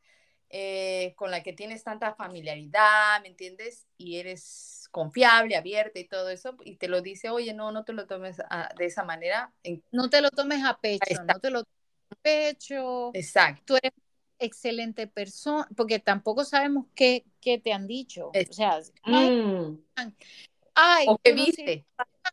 eh, 0.49 1.13
con 1.15 1.29
la 1.29 1.43
que 1.43 1.53
tienes 1.53 1.83
tanta 1.83 2.15
familiaridad, 2.15 3.21
¿me 3.21 3.27
entiendes? 3.27 3.85
Y 3.97 4.17
eres 4.17 4.87
confiable, 4.91 5.55
abierta 5.55 5.99
y 5.99 6.07
todo 6.07 6.29
eso, 6.29 6.55
y 6.63 6.77
te 6.77 6.87
lo 6.87 7.01
dice, 7.01 7.29
oye, 7.29 7.53
no, 7.53 7.71
no 7.71 7.83
te 7.83 7.93
lo 7.93 8.07
tomes 8.07 8.37
ah, 8.49 8.69
de 8.77 8.85
esa 8.85 9.03
manera. 9.03 9.53
No 9.91 10.09
te 10.09 10.21
lo 10.21 10.31
tomes 10.31 10.63
a 10.63 10.77
pecho, 10.79 11.23
no 11.25 11.39
te 11.39 11.51
lo 11.51 11.63
tomes 11.63 12.11
a 12.11 12.15
pecho. 12.21 13.11
Exacto. 13.13 13.61
Tú 13.65 13.75
eres 13.75 13.93
excelente 14.39 15.05
persona, 15.07 15.67
porque 15.77 15.99
tampoco 15.99 16.43
sabemos 16.43 16.87
qué, 16.95 17.25
qué 17.39 17.59
te 17.59 17.71
han 17.71 17.85
dicho. 17.85 18.29
O 18.29 18.53
sea, 18.53 18.79
ay, 19.03 19.29
Mm. 19.31 19.83
ay, 20.73 21.05
O 21.07 21.11
no 21.11 21.17
sirves 21.23 21.45
viste. 21.45 21.85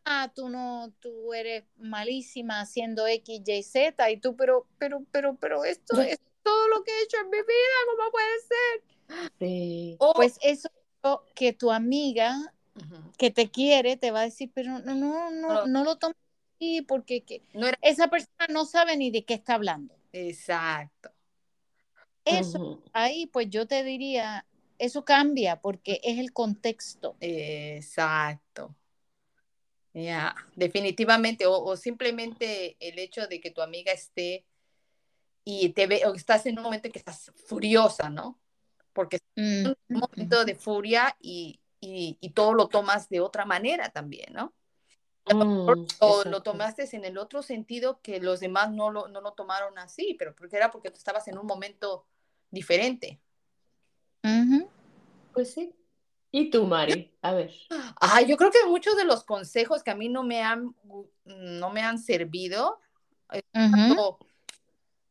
Ah, 0.05 0.31
tú 0.33 0.49
no, 0.49 0.93
tú 0.99 1.33
eres 1.33 1.63
malísima 1.77 2.61
haciendo 2.61 3.07
X, 3.07 3.41
Y, 3.45 3.63
Z, 3.63 4.11
y 4.11 4.17
tú, 4.17 4.35
pero, 4.35 4.67
pero, 4.77 5.03
pero, 5.11 5.35
pero 5.35 5.63
esto 5.65 6.01
es 6.01 6.19
todo 6.43 6.67
lo 6.69 6.83
que 6.83 6.91
he 6.91 7.03
hecho 7.03 7.17
en 7.17 7.29
mi 7.29 7.37
vida, 7.37 7.97
¿cómo 7.97 8.11
puede 8.11 8.39
ser? 8.39 9.29
Sí. 9.39 9.95
O, 9.99 10.13
Pues 10.13 10.37
eso 10.41 10.69
que 11.35 11.53
tu 11.53 11.71
amiga 11.71 12.53
que 13.17 13.29
te 13.29 13.49
quiere 13.51 13.97
te 13.97 14.11
va 14.11 14.21
a 14.21 14.25
decir, 14.25 14.49
pero 14.53 14.79
no, 14.79 14.95
no, 14.95 15.31
no, 15.31 15.65
No. 15.67 15.83
lo 15.83 15.97
tomes 15.97 16.17
así, 16.55 16.81
porque 16.81 17.21
que 17.21 17.41
no 17.53 17.67
era 17.67 17.77
esa 17.81 18.07
persona 18.07 18.47
no 18.49 18.65
sabe 18.65 18.97
ni 18.97 19.11
de 19.11 19.23
qué 19.25 19.35
está 19.35 19.55
hablando. 19.55 19.93
exacto. 20.11 21.11
Eso 22.25 22.81
ahí, 22.93 23.25
pues 23.27 23.49
yo 23.49 23.67
te 23.67 23.83
diría, 23.83 24.45
eso 24.79 25.03
cambia 25.03 25.59
porque 25.59 25.99
es 26.03 26.19
el 26.19 26.31
contexto. 26.31 27.17
Exacto. 27.19 28.73
Ya, 29.93 30.35
definitivamente, 30.55 31.45
o, 31.45 31.53
o 31.63 31.77
simplemente 31.77 32.77
el 32.79 32.97
hecho 32.97 33.27
de 33.27 33.39
que 33.39 33.51
tu 33.51 33.61
amiga 33.61 33.91
esté 33.91 34.45
y 35.43 35.69
te 35.69 35.87
ve, 35.87 36.03
o 36.05 36.13
estás 36.13 36.45
en 36.45 36.57
un 36.57 36.63
momento 36.63 36.87
en 36.87 36.93
que 36.93 36.99
estás 36.99 37.31
furiosa, 37.47 38.09
¿no? 38.09 38.39
Porque 38.93 39.17
es 39.17 39.21
Mm, 39.35 39.67
un 39.93 40.01
momento 40.01 40.45
de 40.45 40.55
furia 40.55 41.15
y, 41.19 41.59
y, 41.79 42.17
y 42.21 42.29
todo 42.31 42.53
lo 42.53 42.67
tomas 42.69 43.09
de 43.09 43.19
otra 43.19 43.45
manera 43.45 43.89
también, 43.89 44.33
¿no? 44.33 44.53
Mm, 45.29 45.85
O 45.99 46.23
lo 46.23 46.37
exacto. 46.37 46.43
tomaste 46.43 46.89
en 46.95 47.05
el 47.05 47.17
otro 47.17 47.41
sentido 47.41 48.01
que 48.01 48.19
los 48.19 48.39
demás 48.39 48.71
no 48.71 48.91
lo, 48.91 49.07
no 49.07 49.21
lo 49.21 49.33
tomaron 49.33 49.77
así, 49.79 50.15
pero 50.19 50.35
porque 50.35 50.57
era 50.57 50.71
porque 50.71 50.91
tú 50.91 50.97
estabas 50.97 51.27
en 51.27 51.37
un 51.37 51.45
momento 51.45 52.05
diferente. 52.51 53.21
ujú. 54.23 54.67
Pues 55.33 55.53
sí. 55.53 55.73
¿Y 56.35 56.49
tú, 56.49 56.65
Mari? 56.65 57.15
A 57.21 57.31
ver. 57.33 57.53
Ah, 58.01 58.21
yo 58.21 58.37
creo 58.37 58.49
que 58.49 58.65
muchos 58.65 58.97
de 58.97 59.03
los 59.03 59.23
consejos 59.23 59.83
que 59.83 59.91
a 59.91 59.95
mí 59.95 60.09
no 60.09 60.23
me 60.23 60.41
han, 60.41 60.75
no 61.25 61.69
me 61.69 61.83
han 61.83 61.99
servido 61.99 62.79
es 63.31 63.43
Ujú. 63.53 63.69
cuando, 63.69 64.19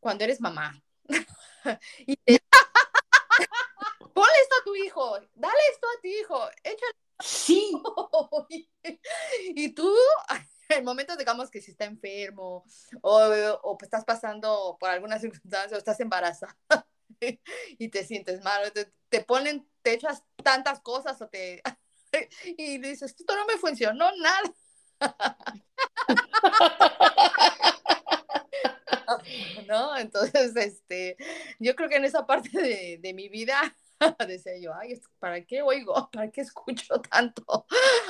cuando 0.01 0.25
eres 0.25 0.41
mamá. 0.41 0.83
y 1.99 2.17
te- 2.17 2.43
Ponle 4.13 4.33
esto 4.43 4.57
a 4.61 4.65
tu 4.65 4.75
hijo, 4.75 5.15
dale 5.37 5.61
esto 5.71 5.87
a 5.87 6.01
tu 6.03 6.09
hijo, 6.09 6.41
échale. 6.65 6.97
Sí. 7.21 7.73
y, 8.49 8.69
y 9.47 9.69
tú, 9.69 9.95
en 10.71 10.85
momentos, 10.85 11.17
digamos 11.17 11.53
que 11.53 11.61
si 11.61 11.71
está 11.71 11.85
enfermo 11.85 12.65
o, 13.01 13.21
o 13.63 13.79
pues 13.79 13.87
estás 13.87 14.05
pasando 14.05 14.77
por 14.81 14.91
alguna 14.91 15.21
circunstancia 15.21 15.77
o 15.77 15.79
estás 15.79 16.01
embarazada 16.01 16.57
y 17.79 17.89
te 17.89 18.05
sientes 18.05 18.43
mal, 18.43 18.73
te, 18.73 18.93
te 19.09 19.23
ponen, 19.23 19.69
te 19.83 19.95
echas 19.95 20.25
tantas 20.43 20.81
cosas 20.81 21.21
o 21.23 21.29
te... 21.29 21.63
y 22.45 22.79
dices, 22.79 23.15
esto 23.19 23.37
no 23.37 23.47
me 23.47 23.57
funcionó 23.57 24.11
nada. 24.17 24.55
¿no? 29.67 29.97
Entonces, 29.97 30.55
este, 30.57 31.17
yo 31.59 31.75
creo 31.75 31.89
que 31.89 31.97
en 31.97 32.05
esa 32.05 32.27
parte 32.27 32.51
de, 32.51 32.99
de 33.01 33.15
mi 33.15 33.29
vida 33.29 33.75
decía 34.27 34.57
yo, 34.59 34.75
ay, 34.75 35.01
¿para 35.19 35.45
qué 35.45 35.63
oigo? 35.63 36.11
¿Para 36.11 36.31
qué 36.31 36.41
escucho 36.41 37.01
tanto? 37.01 37.67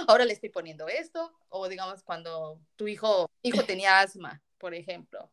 Ahora 0.09 0.25
le 0.25 0.33
estoy 0.33 0.49
poniendo 0.49 0.89
esto, 0.89 1.33
o 1.49 1.69
digamos 1.69 2.03
cuando 2.03 2.61
tu 2.77 2.89
hijo, 2.89 3.31
hijo 3.43 3.65
tenía 3.65 4.01
asma, 4.01 4.43
por 4.59 4.75
ejemplo. 4.75 5.31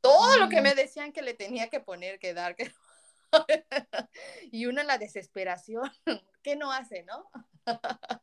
Todo 0.00 0.38
lo 0.38 0.48
que 0.48 0.62
me 0.62 0.74
decían 0.74 1.12
que 1.12 1.22
le 1.22 1.34
tenía 1.34 1.68
que 1.68 1.80
poner, 1.80 2.18
que 2.18 2.32
dar, 2.32 2.56
que... 2.56 2.72
y 4.50 4.66
una 4.66 4.84
la 4.84 4.98
desesperación, 4.98 5.90
¿qué 6.42 6.56
no 6.56 6.72
hace, 6.72 7.04
no? 7.04 7.30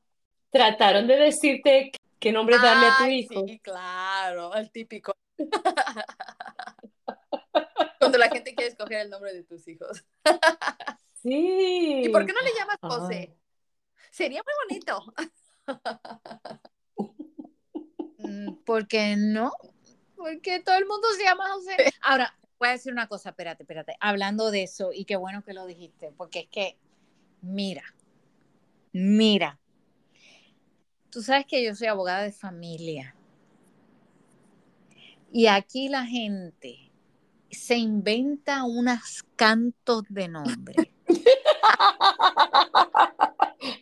Trataron 0.52 1.08
de 1.08 1.18
decirte 1.18 1.92
qué 2.20 2.32
nombre 2.32 2.58
darle 2.58 2.88
a 2.88 2.98
tu 2.98 3.06
hijo. 3.06 3.46
Sí, 3.46 3.60
claro, 3.60 4.54
el 4.56 4.72
típico. 4.72 5.14
Cuando 8.00 8.18
la 8.18 8.30
gente 8.30 8.56
quiere 8.56 8.70
escoger 8.72 9.02
el 9.02 9.10
nombre 9.10 9.34
de 9.34 9.44
tus 9.44 9.68
hijos. 9.68 10.06
Sí. 11.14 12.02
¿Y 12.06 12.10
por 12.10 12.26
qué 12.26 12.34
no 12.34 12.42
le 12.42 12.54
llamas 12.54 12.78
Ah. 12.82 12.90
José? 12.90 13.36
Sería 14.12 14.42
muy 14.44 14.54
bonito. 14.68 15.14
Mm, 18.20 18.56
¿Por 18.64 18.88
qué 18.88 19.16
no? 19.18 19.52
Porque 20.16 20.60
todo 20.62 20.76
el 20.78 20.86
mundo 20.86 21.08
se 21.18 21.24
llama 21.24 21.52
José. 21.52 21.76
Ahora, 22.02 22.36
voy 22.60 22.70
a 22.70 22.72
decir 22.72 22.92
una 22.92 23.08
cosa, 23.08 23.30
espérate, 23.30 23.64
espérate. 23.64 23.96
Hablando 24.00 24.52
de 24.52 24.64
eso, 24.64 24.92
y 24.94 25.06
qué 25.06 25.16
bueno 25.16 25.44
que 25.44 25.54
lo 25.54 25.66
dijiste, 25.66 26.12
porque 26.16 26.42
es 26.42 26.48
que, 26.48 26.78
mira, 27.42 27.84
mira, 28.92 29.60
tú 31.10 31.22
sabes 31.22 31.46
que 31.46 31.64
yo 31.64 31.76
soy 31.76 31.88
abogada 31.88 32.24
de 32.24 32.32
familia. 32.32 33.16
Y 35.32 35.48
aquí 35.48 35.90
la 35.90 36.06
gente 36.06 36.92
se 37.52 37.76
inventa 37.76 38.64
unos 38.64 39.24
cantos 39.36 40.04
de 40.10 40.28
nombre. 40.28 40.92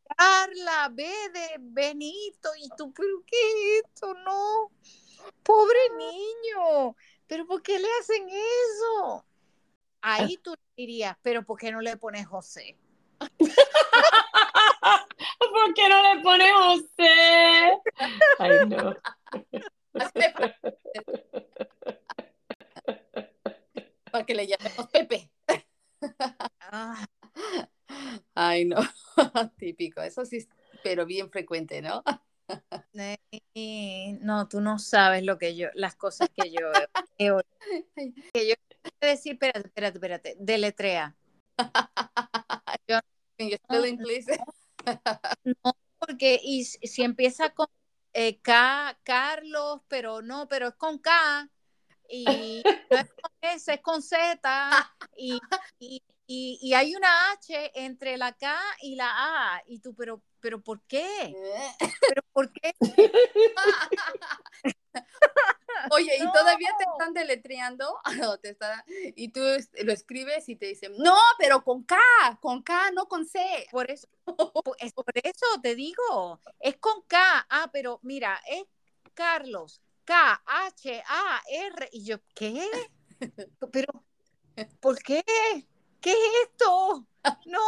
Carla, 0.70 0.88
B 0.92 1.04
de 1.04 1.56
Benito, 1.58 2.48
y 2.58 2.68
tú, 2.76 2.92
¿pero 2.92 3.08
qué 3.26 3.36
es 3.36 3.84
esto? 3.84 4.14
No, 4.14 4.70
pobre 5.42 5.78
niño, 5.96 6.94
¿pero 7.26 7.44
por 7.46 7.62
qué 7.62 7.78
le 7.78 7.88
hacen 8.00 8.28
eso? 8.28 9.24
Ahí 10.00 10.36
tú 10.38 10.54
dirías, 10.76 11.16
¿pero 11.22 11.44
por 11.44 11.58
qué 11.58 11.70
no 11.72 11.80
le 11.80 11.96
pones 11.96 12.26
José? 12.26 12.76
¿Por 15.38 15.74
qué 15.74 15.88
no 15.88 16.14
le 16.14 16.20
pones 16.22 16.52
José? 16.52 17.78
Ay, 18.38 18.58
no. 18.68 18.94
Para 24.10 24.26
que 24.26 24.34
le 24.34 24.46
llamemos 24.46 24.88
Pepe. 24.88 25.30
Ay, 28.34 28.64
no. 28.64 28.78
Típico. 29.56 30.02
Eso 30.02 30.24
sí, 30.24 30.48
pero 30.82 31.06
bien 31.06 31.30
frecuente, 31.30 31.82
¿no? 31.82 32.02
no, 34.20 34.48
tú 34.48 34.60
no 34.60 34.78
sabes 34.78 35.24
lo 35.24 35.38
que 35.38 35.56
yo, 35.56 35.68
las 35.74 35.96
cosas 35.96 36.28
que 36.34 36.50
yo 36.50 36.70
he 37.18 37.30
oído. 37.30 37.44
Que 38.32 38.48
yo 38.48 38.54
quiero 38.82 39.12
decir, 39.14 39.32
espérate, 39.34 39.68
espérate, 39.68 39.98
espérate, 39.98 40.36
deletrea. 40.38 41.16
Please? 43.98 44.38
No, 45.44 45.72
porque 45.98 46.40
y 46.42 46.64
si 46.64 46.86
si 46.86 47.02
empieza 47.02 47.50
con 47.50 47.66
eh, 48.12 48.40
K, 48.40 48.98
Carlos, 49.02 49.82
pero 49.88 50.22
no, 50.22 50.48
pero 50.48 50.68
es 50.68 50.74
con 50.74 50.98
K, 50.98 51.48
y 52.08 52.62
no 52.90 52.98
es 52.98 53.10
con 53.12 53.30
S, 53.42 53.72
es 53.72 53.80
con 53.80 54.02
Z, 54.02 54.40
y, 55.16 55.38
y, 55.78 56.02
y- 56.26 56.58
y 56.60 56.74
hay 56.74 56.94
una 56.96 57.32
H 57.32 57.70
entre 57.74 58.16
la 58.16 58.32
K 58.32 58.58
y 58.82 58.96
la 58.96 59.10
A, 59.54 59.62
y 59.66 59.78
tú, 59.80 59.94
pero, 59.94 60.22
pero 60.40 60.60
¿por 60.60 60.80
qué? 60.82 61.34
¿Pero 62.08 62.22
por 62.32 62.52
qué? 62.52 62.74
Oye, 65.92 66.16
¿y 66.18 66.24
No. 66.24 66.32
todavía 66.32 66.74
te 66.76 66.84
están 66.84 67.14
deletreando? 67.14 67.98
Te 68.42 68.50
está- 68.50 68.84
y 68.88 69.28
tú 69.28 69.40
lo 69.82 69.92
escribes 69.92 70.48
y 70.48 70.56
te 70.56 70.66
dicen, 70.66 70.92
no, 70.98 71.16
pero 71.38 71.62
con 71.62 71.84
K, 71.84 71.96
con 72.40 72.62
K, 72.62 72.90
no 72.92 73.06
con 73.08 73.26
C. 73.26 73.66
Por 73.70 73.90
eso, 73.90 74.08
es 74.78 74.92
por 74.92 75.04
eso 75.22 75.46
te 75.62 75.74
digo, 75.74 76.40
es 76.58 76.76
con 76.76 77.02
K, 77.02 77.46
ah, 77.48 77.70
pero 77.72 77.98
mira, 78.02 78.40
es 78.48 78.64
Carlos, 79.14 79.80
K, 80.04 80.42
H, 80.44 81.02
A, 81.06 81.42
R, 81.48 81.88
y 81.92 82.04
yo, 82.04 82.18
¿qué? 82.34 82.66
Pero, 83.72 84.04
¿por 84.80 84.98
qué? 85.02 85.22
¿Qué 86.00 86.12
es 86.12 86.18
esto? 86.44 87.06
No. 87.46 87.60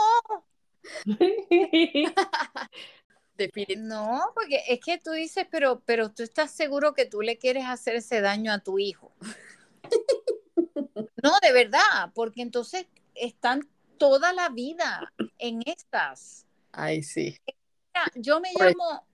no, 3.78 4.20
porque 4.34 4.62
es 4.68 4.80
que 4.80 4.98
tú 4.98 5.12
dices, 5.12 5.46
pero, 5.50 5.80
pero 5.84 6.12
tú 6.12 6.22
estás 6.22 6.50
seguro 6.50 6.94
que 6.94 7.06
tú 7.06 7.22
le 7.22 7.38
quieres 7.38 7.64
hacer 7.66 7.96
ese 7.96 8.20
daño 8.20 8.52
a 8.52 8.58
tu 8.60 8.78
hijo. 8.78 9.12
No, 11.22 11.32
de 11.40 11.52
verdad, 11.52 12.10
porque 12.14 12.42
entonces 12.42 12.86
están 13.14 13.60
toda 13.96 14.32
la 14.32 14.48
vida 14.48 15.12
en 15.38 15.62
estas. 15.64 16.46
Ay, 16.72 17.04
sí. 17.04 17.36
Mira, 17.46 18.10
yo 18.16 18.40
me 18.40 18.52
Por- 18.52 18.66
llamo, 18.66 19.06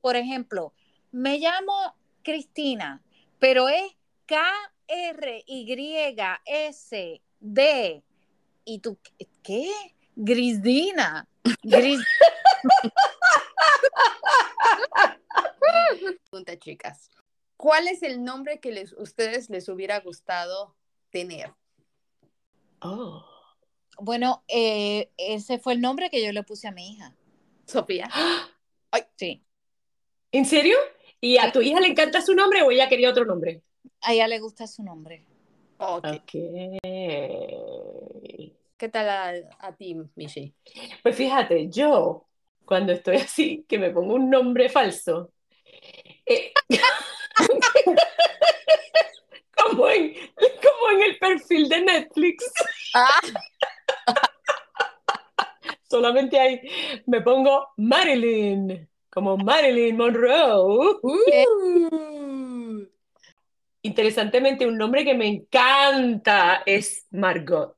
por 0.00 0.16
ejemplo, 0.16 0.74
me 1.12 1.38
llamo 1.38 1.94
Cristina, 2.24 3.00
pero 3.38 3.68
es 3.68 3.92
K-R-Y-S-D. 4.26 4.82
¿Y 8.64 8.78
tú 8.80 8.98
qué? 9.44 9.70
Grisdina. 10.16 11.26
Gris- 11.62 12.04
Pregunta, 16.30 16.58
chicas. 16.58 17.10
¿Cuál 17.56 17.88
es 17.88 18.02
el 18.02 18.24
nombre 18.24 18.58
que 18.60 18.72
les, 18.72 18.92
ustedes 18.94 19.48
les 19.50 19.68
hubiera 19.68 20.00
gustado 20.00 20.74
tener? 21.10 21.52
Oh. 22.80 23.24
Bueno, 23.98 24.42
eh, 24.48 25.10
ese 25.16 25.58
fue 25.58 25.74
el 25.74 25.80
nombre 25.80 26.10
que 26.10 26.24
yo 26.24 26.32
le 26.32 26.42
puse 26.42 26.66
a 26.68 26.72
mi 26.72 26.92
hija. 26.92 27.14
Sofía. 27.66 28.08
Sí. 29.16 29.42
¿En 30.32 30.44
serio? 30.44 30.76
¿Y 31.20 31.38
a 31.38 31.50
tu 31.50 31.62
hija 31.62 31.80
le 31.80 31.86
encanta 31.88 32.20
su 32.20 32.34
nombre 32.34 32.60
o 32.62 32.70
ella 32.70 32.88
quería 32.90 33.08
otro 33.08 33.24
nombre? 33.24 33.62
A 34.02 34.12
ella 34.12 34.28
le 34.28 34.38
gusta 34.38 34.66
su 34.66 34.82
nombre. 34.82 35.24
Ok. 35.78 36.04
Ok. 36.04 36.34
¿Qué 38.82 38.88
tal 38.88 39.08
a, 39.08 39.32
a 39.60 39.76
ti, 39.76 39.94
Michi? 40.16 40.52
Pues 41.04 41.14
fíjate, 41.14 41.70
yo 41.70 42.26
cuando 42.64 42.92
estoy 42.92 43.18
así, 43.18 43.64
que 43.68 43.78
me 43.78 43.90
pongo 43.90 44.14
un 44.14 44.28
nombre 44.28 44.68
falso, 44.68 45.32
eh, 46.26 46.52
como, 49.56 49.88
en, 49.88 50.14
como 50.34 50.90
en 50.96 51.02
el 51.04 51.16
perfil 51.18 51.68
de 51.68 51.80
Netflix, 51.82 52.52
Ah, 52.92 53.20
solamente 55.88 56.40
ahí 56.40 56.60
me 57.06 57.20
pongo 57.20 57.68
Marilyn, 57.76 58.88
como 59.10 59.36
Marilyn 59.36 59.96
Monroe. 59.96 60.98
uh, 61.04 62.84
Interesantemente, 63.82 64.66
un 64.66 64.76
nombre 64.76 65.04
que 65.04 65.14
me 65.14 65.28
encanta 65.28 66.64
es 66.66 67.06
Margot. 67.12 67.76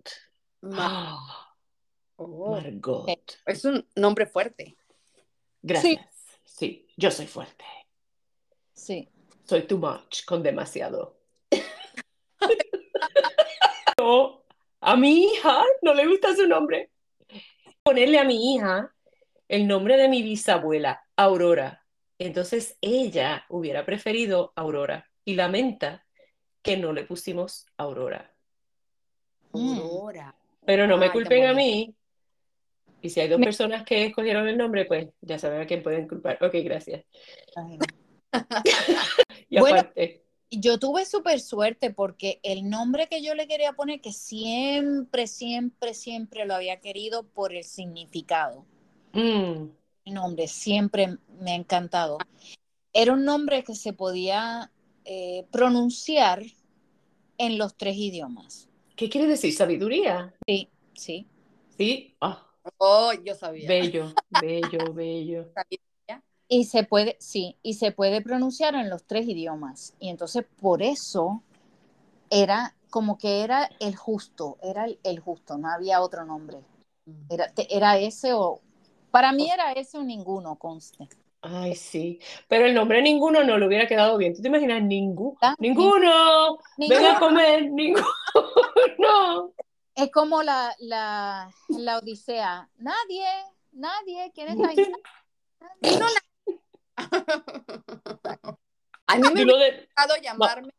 Ma- 0.65 0.77
Ah, 0.79 1.57
oh, 2.17 2.51
Margot. 2.51 3.07
es 3.47 3.65
un 3.65 3.87
nombre 3.97 4.27
fuerte. 4.27 4.77
Gracias. 5.63 6.07
Sí, 6.45 6.87
yo 6.97 7.11
soy 7.11 7.27
fuerte. 7.27 7.65
Sí. 8.73 9.09
Soy 9.45 9.63
too 9.67 9.79
much, 9.79 10.25
con 10.25 10.43
demasiado. 10.43 11.19
No, 13.99 14.43
a 14.81 14.97
mi 14.97 15.25
hija 15.25 15.63
no 15.83 15.95
le 15.95 16.07
gusta 16.07 16.35
su 16.35 16.47
nombre. 16.47 16.91
Ponerle 17.83 18.19
a 18.19 18.25
mi 18.25 18.55
hija 18.55 18.95
el 19.49 19.67
nombre 19.67 19.97
de 19.97 20.09
mi 20.09 20.23
bisabuela, 20.23 21.05
Aurora. 21.17 21.87
Entonces 22.19 22.77
ella 22.81 23.45
hubiera 23.49 23.87
preferido 23.87 24.53
Aurora 24.57 25.11
y 25.25 25.37
lamenta 25.37 26.05
que 26.63 26.77
no 26.77 26.93
le 26.93 27.05
pusimos 27.05 27.67
Aurora. 27.79 28.35
Mm. 29.53 29.79
Aurora. 29.79 30.35
Pero 30.67 30.87
no 30.87 30.97
me 30.97 31.07
Ay, 31.07 31.13
culpen 31.13 31.47
a 31.47 31.53
mí. 31.55 31.95
Y 33.03 33.11
si 33.11 33.21
hay 33.21 33.29
dos 33.29 33.39
Me- 33.39 33.47
personas 33.47 33.85
que 33.85 34.07
escogieron 34.07 34.49
el 34.49 34.57
nombre, 34.57 34.87
pues 34.87 35.09
ya 35.21 35.39
saben 35.39 35.61
a 35.61 35.67
quién 35.67 35.83
pueden 35.83 36.09
culpar. 36.09 36.39
Ok, 36.43 36.55
gracias. 36.65 37.05
Y 39.51 39.59
Bueno. 39.59 39.79
aparte, 39.79 40.25
Yo 40.51 40.79
tuve 40.79 41.05
súper 41.05 41.41
suerte 41.41 41.91
porque 41.91 42.41
el 42.43 42.69
nombre 42.71 43.09
que 43.09 43.23
yo 43.23 43.35
le 43.35 43.47
quería 43.47 43.73
poner, 43.75 44.01
que 44.01 44.13
siempre, 44.13 45.27
siempre, 45.27 45.95
siempre 45.95 46.47
lo 46.47 46.55
había 46.55 46.81
querido 46.81 47.25
por 47.25 47.53
el 47.53 47.65
significado. 47.65 48.65
mm, 49.13 49.67
El 50.07 50.15
nombre 50.15 50.49
siempre 50.49 51.19
me 51.41 51.53
ha 51.53 51.57
encantado. 51.57 52.19
Era 52.93 53.13
un 53.13 53.25
nombre 53.25 53.65
que 53.65 53.75
se 53.75 53.93
podía 53.93 54.71
eh, 55.05 55.45
pronunciar 55.53 56.43
en 57.39 57.59
los 57.59 57.77
tres 57.77 57.97
idiomas. 57.97 58.69
¿Qué 58.97 59.09
quiere 59.11 59.27
decir? 59.29 59.53
¿Sabiduría? 59.55 60.35
Sí, 60.47 60.71
sí. 60.95 61.27
Sí. 61.69 62.17
Ah, 62.21 62.41
Oh, 62.79 63.13
yo 63.25 63.35
sabía. 63.35 63.77
bello, 63.81 64.21
bello, 64.31 64.93
bello. 64.95 65.55
Y 66.49 66.65
se 66.67 66.85
puede, 66.85 67.17
sí, 67.21 67.57
y 67.63 67.75
se 67.75 67.91
puede 67.93 68.21
pronunciar 68.21 68.75
en 68.75 68.91
los 68.91 69.05
tres 69.05 69.27
idiomas. 69.27 69.95
Y 69.99 70.09
entonces 70.11 70.45
por 70.61 70.83
eso 70.83 71.43
era 72.31 72.77
como 72.91 73.19
que 73.19 73.43
era 73.43 73.71
el 73.81 73.97
justo, 73.97 74.59
era 74.63 74.87
el, 74.87 75.01
el 75.05 75.21
justo, 75.21 75.59
no 75.59 75.71
había 75.71 76.03
otro 76.03 76.25
nombre. 76.27 76.59
Era, 77.31 77.49
te- 77.53 77.75
era 77.77 77.99
ese 77.99 78.35
o, 78.35 78.61
para 79.11 79.33
mí 79.33 79.51
era 79.51 79.73
ese 79.73 79.99
o 79.99 80.05
ninguno, 80.05 80.57
conste. 80.57 81.09
Ay, 81.45 81.75
sí. 81.75 82.19
Pero 82.49 82.65
el 82.67 82.75
nombre 82.75 83.03
ninguno 83.03 83.45
no 83.45 83.59
le 83.59 83.67
hubiera 83.67 83.87
quedado 83.87 84.17
bien. 84.17 84.35
¿Tú 84.35 84.41
te 84.43 84.49
imaginas? 84.49 84.83
Ninguno. 84.83 85.37
Ah, 85.43 85.55
Ninguno. 85.59 86.59
Ven 86.79 86.93
a 86.93 86.99
Ninguno. 86.99 87.19
comer. 87.21 87.71
Ninguno. 87.71 89.53
Es 89.95 90.11
como 90.11 90.43
la, 90.43 90.75
la, 90.81 91.51
la 91.69 91.99
Odisea. 91.99 92.69
Nadie, 92.79 93.27
nadie, 93.73 94.33
¿quién? 94.35 94.59
Nadie. 94.59 94.91
No, 95.99 96.07
A 99.07 99.17
mí 99.17 99.23
me 99.35 99.45
de- 99.45 99.87
gustado 99.87 100.15
llamarme 100.23 100.71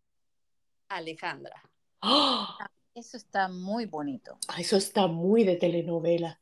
Alejandra. 0.90 1.62
¡Ah! 2.02 2.70
Eso 2.94 3.18
está 3.18 3.48
muy 3.50 3.86
bonito. 3.86 4.38
Eso 4.58 4.78
está 4.78 5.08
muy 5.08 5.44
de 5.44 5.58
telenovela. 5.58 6.40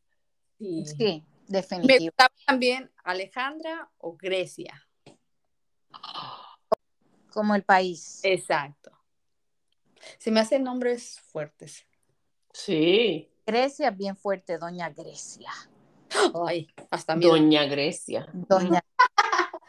Sí. 0.60 0.86
Sí, 0.86 1.24
Me 1.48 1.58
definitivo. 1.60 2.06
gustaba 2.06 2.34
también 2.46 2.92
Alejandra 3.04 3.90
o 3.98 4.16
Grecia. 4.16 4.88
Como 7.32 7.56
el 7.56 7.64
país. 7.64 8.20
Exacto. 8.24 8.92
Se 10.18 10.32
me 10.32 10.40
hacen 10.40 10.64
nombres 10.64 11.20
fuertes. 11.20 11.86
Sí. 12.54 13.32
Grecia 13.46 13.90
es 13.90 13.98
bien 13.98 14.16
fuerte, 14.16 14.58
doña 14.58 14.90
Grecia. 14.90 15.52
Ay, 16.46 16.68
hasta 16.92 17.16
miedo. 17.16 17.32
Doña 17.32 17.66
Grecia. 17.66 18.28
Doña, 18.34 18.84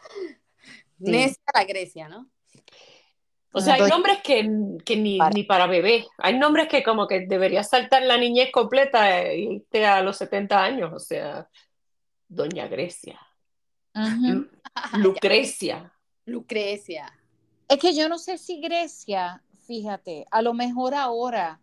Necia 0.97 1.43
la 1.53 1.63
Grecia, 1.63 2.07
¿no? 2.07 2.29
O 3.57 3.61
sea, 3.61 3.75
hay 3.75 3.89
nombres 3.89 4.19
que, 4.21 4.49
que 4.83 4.97
ni, 4.97 5.17
Para. 5.17 5.31
ni 5.31 5.43
para 5.43 5.67
bebé. 5.67 6.05
Hay 6.17 6.37
nombres 6.37 6.67
que 6.67 6.83
como 6.83 7.07
que 7.07 7.21
deberías 7.25 7.69
saltar 7.69 8.03
la 8.03 8.17
niñez 8.17 8.51
completa 8.51 9.21
e 9.21 9.39
irte 9.39 9.85
a 9.85 10.01
los 10.01 10.17
70 10.17 10.61
años. 10.61 10.91
O 10.93 10.99
sea, 10.99 11.49
Doña 12.27 12.67
Grecia. 12.67 13.19
Lucrecia. 14.97 15.93
Lucrecia. 16.25 17.11
Es 17.67 17.79
que 17.79 17.95
yo 17.95 18.09
no 18.09 18.17
sé 18.17 18.37
si 18.37 18.59
Grecia, 18.59 19.41
fíjate, 19.65 20.25
a 20.31 20.41
lo 20.41 20.53
mejor 20.53 20.93
ahora, 20.93 21.59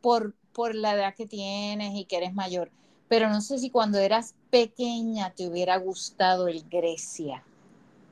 por, 0.00 0.34
por 0.52 0.74
la 0.74 0.94
edad 0.94 1.14
que 1.14 1.26
tienes 1.26 1.94
y 1.94 2.04
que 2.06 2.16
eres 2.16 2.32
mayor, 2.34 2.70
pero 3.08 3.28
no 3.28 3.40
sé 3.40 3.58
si 3.58 3.70
cuando 3.70 3.98
eras 3.98 4.34
pequeña 4.50 5.30
te 5.34 5.46
hubiera 5.46 5.76
gustado 5.76 6.48
el 6.48 6.62
Grecia. 6.68 7.44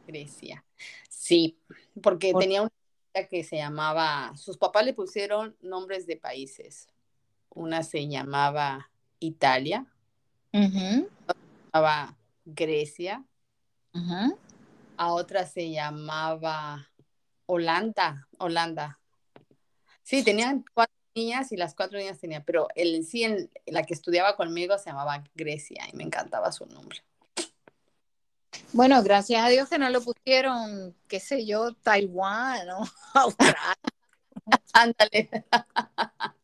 Grecia. 0.06 0.64
Sí, 1.08 1.58
porque 2.02 2.32
Por- 2.32 2.42
tenía 2.42 2.62
una 2.62 2.70
que 3.22 3.44
se 3.44 3.56
llamaba, 3.56 4.32
sus 4.36 4.58
papás 4.58 4.84
le 4.84 4.92
pusieron 4.92 5.56
nombres 5.62 6.06
de 6.06 6.16
países. 6.16 6.88
Una 7.50 7.82
se 7.84 8.08
llamaba 8.08 8.90
Italia, 9.20 9.86
Ujú, 10.52 11.08
llamaba 11.72 12.16
Grecia, 12.44 13.24
a 14.96 15.12
otra 15.12 15.46
se 15.46 15.70
llamaba 15.70 16.88
Holanda, 17.46 18.28
Holanda. 18.38 18.98
Sí, 20.02 20.22
tenían 20.24 20.64
cuatro 20.74 20.94
niñas 21.14 21.52
y 21.52 21.56
las 21.56 21.74
cuatro 21.74 21.98
niñas 21.98 22.18
tenían, 22.18 22.44
pero 22.44 22.66
el, 22.74 22.94
en 22.96 23.04
sí, 23.04 23.22
el- 23.24 23.50
la 23.66 23.84
que 23.84 23.94
estudiaba 23.94 24.36
conmigo 24.36 24.76
se 24.78 24.90
llamaba 24.90 25.22
Grecia 25.34 25.84
y 25.92 25.96
me 25.96 26.02
encantaba 26.02 26.50
su 26.52 26.66
nombre. 26.66 26.98
Bueno, 28.74 29.00
gracias 29.04 29.40
a 29.40 29.48
Dios 29.48 29.68
que 29.68 29.78
no 29.78 29.88
lo 29.88 30.02
pusieron, 30.02 30.96
qué 31.06 31.20
sé 31.20 31.46
yo, 31.46 31.74
Taiwán 31.74 32.68
o 32.70 32.84
Australia. 33.14 33.78
Ándale. 34.72 35.30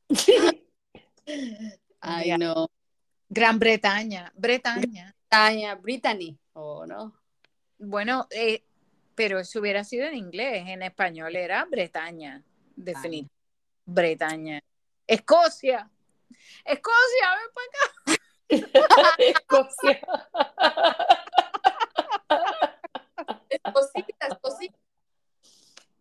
Ay, 2.00 2.38
no. 2.38 2.70
Gran 3.28 3.58
Bretaña, 3.58 4.32
Bretaña. 4.36 5.12
Bretaña, 5.28 5.74
Brittany, 5.74 6.38
¿o 6.52 6.86
no? 6.86 7.20
Bueno, 7.78 8.28
eh, 8.30 8.62
pero 9.16 9.40
eso 9.40 9.58
hubiera 9.58 9.82
sido 9.82 10.06
en 10.06 10.14
inglés, 10.14 10.68
en 10.68 10.84
español 10.84 11.34
era 11.34 11.64
Bretaña, 11.64 12.44
definitivamente. 12.76 13.34
Bretaña. 13.86 14.60
Escocia. 15.04 15.90
Escocia, 16.64 17.28
ven 17.34 17.50
para 17.56 17.66
acá. 17.90 19.16
Escocia. 19.18 20.00
Cositas, 23.74 24.38
cositas. 24.40 24.80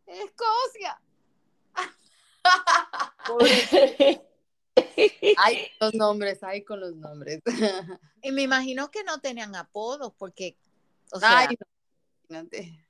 Escocia. 0.05 1.01
Ay, 5.37 5.67
los 5.79 5.93
nombres, 5.93 6.41
ay, 6.43 6.63
con 6.63 6.79
los 6.79 6.95
nombres. 6.95 7.41
Y 8.21 8.31
me 8.31 8.41
imagino 8.41 8.91
que 8.91 9.03
no 9.03 9.19
tenían 9.21 9.55
apodos 9.55 10.13
porque, 10.17 10.57
o 11.11 11.19
sea, 11.19 11.39
Ay, 11.39 11.55
no, 11.57 11.65
imagínate. 12.37 12.85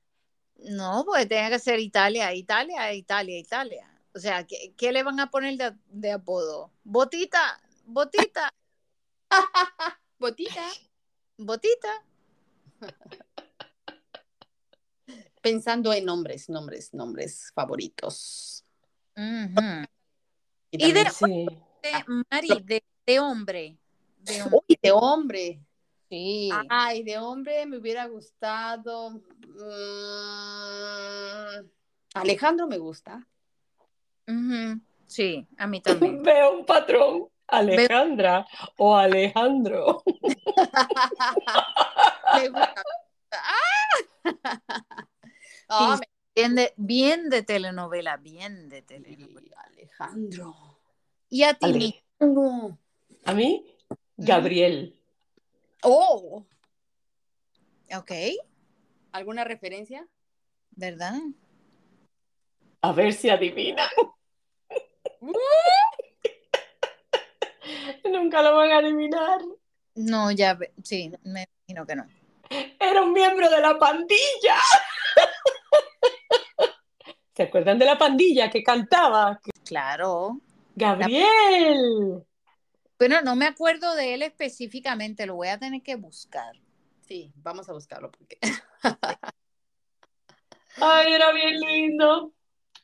no, 0.56 1.04
pues 1.04 1.28
tenía 1.28 1.50
que 1.50 1.58
ser 1.60 1.78
Italia, 1.78 2.34
Italia, 2.34 2.92
Italia, 2.94 3.38
Italia. 3.38 3.86
O 4.12 4.18
sea, 4.18 4.44
¿qué, 4.44 4.74
qué 4.76 4.90
le 4.92 5.04
van 5.04 5.20
a 5.20 5.30
poner 5.30 5.56
de, 5.56 5.76
de 5.86 6.10
apodo? 6.12 6.72
Botita, 6.82 7.60
botita, 7.84 8.52
Botita. 10.18 10.64
botita. 11.38 12.04
Pensando 15.40 15.92
en 15.92 16.04
nombres, 16.04 16.48
nombres, 16.48 16.92
nombres 16.94 17.50
favoritos. 17.54 18.64
Y 19.16 20.84
Y 20.86 20.92
de- 20.92 21.10
Sí. 21.10 21.46
De, 21.82 22.04
Mari, 22.30 22.48
de, 22.62 22.84
de 23.06 23.20
hombre. 23.20 23.78
De 24.18 24.42
hombre. 24.42 24.58
Uy, 24.68 24.78
de 24.82 24.92
hombre. 24.92 25.60
Sí. 26.10 26.50
Ay, 26.68 27.02
de 27.04 27.16
hombre 27.18 27.64
me 27.66 27.78
hubiera 27.78 28.06
gustado. 28.06 29.10
mm, 29.10 29.20
Alejandro 32.14 32.66
me 32.66 32.78
gusta. 32.78 33.26
Sí, 35.06 35.46
a 35.58 35.66
mí 35.66 35.80
también. 35.80 36.22
Veo 36.22 36.58
un 36.58 36.66
patrón. 36.66 37.28
Alejandra 37.48 38.46
o 38.76 38.94
Alejandro. 38.96 40.02
Me 42.36 42.48
gusta. 42.48 42.82
¡Ah! 43.32 45.06
Ah, 45.70 45.96
me- 45.98 46.06
Bien 46.34 46.54
de, 46.54 46.72
bien 46.76 47.28
de 47.28 47.42
telenovela, 47.42 48.16
bien 48.16 48.68
de 48.68 48.82
telenovela. 48.82 49.60
Alejandro. 49.72 50.54
Y 51.28 51.42
a 51.42 51.54
ti, 51.54 51.66
Ale- 51.66 51.78
mi- 51.78 52.02
No. 52.20 52.78
A 53.24 53.34
mí, 53.34 53.66
Gabriel. 54.16 54.96
Oh, 55.82 56.46
ok, 57.96 58.12
¿alguna 59.12 59.44
referencia? 59.44 60.06
¿verdad? 60.72 61.14
A 62.82 62.92
ver 62.92 63.12
si 63.12 63.28
adivina. 63.28 63.88
Nunca 68.04 68.42
lo 68.42 68.56
van 68.56 68.70
a 68.72 68.78
adivinar. 68.78 69.40
No, 69.94 70.30
ya, 70.30 70.58
sí, 70.82 71.10
me 71.24 71.46
imagino 71.66 71.86
que 71.86 71.96
no. 71.96 72.06
Era 72.78 73.02
un 73.02 73.12
miembro 73.12 73.48
de 73.50 73.60
la 73.60 73.78
pandilla. 73.78 74.56
¿Se 77.40 77.44
acuerdan 77.44 77.78
de 77.78 77.86
la 77.86 77.96
pandilla 77.96 78.50
que 78.50 78.62
cantaba? 78.62 79.40
Claro. 79.64 80.42
Gabriel. 80.74 82.22
Bueno, 82.98 83.22
no 83.22 83.34
me 83.34 83.46
acuerdo 83.46 83.94
de 83.94 84.12
él 84.12 84.20
específicamente, 84.20 85.24
lo 85.24 85.36
voy 85.36 85.48
a 85.48 85.58
tener 85.58 85.80
que 85.80 85.94
buscar. 85.94 86.52
Sí, 87.00 87.32
vamos 87.36 87.66
a 87.70 87.72
buscarlo 87.72 88.10
porque. 88.10 88.36
Ay, 90.82 91.14
era 91.14 91.32
bien 91.32 91.60
lindo. 91.60 92.34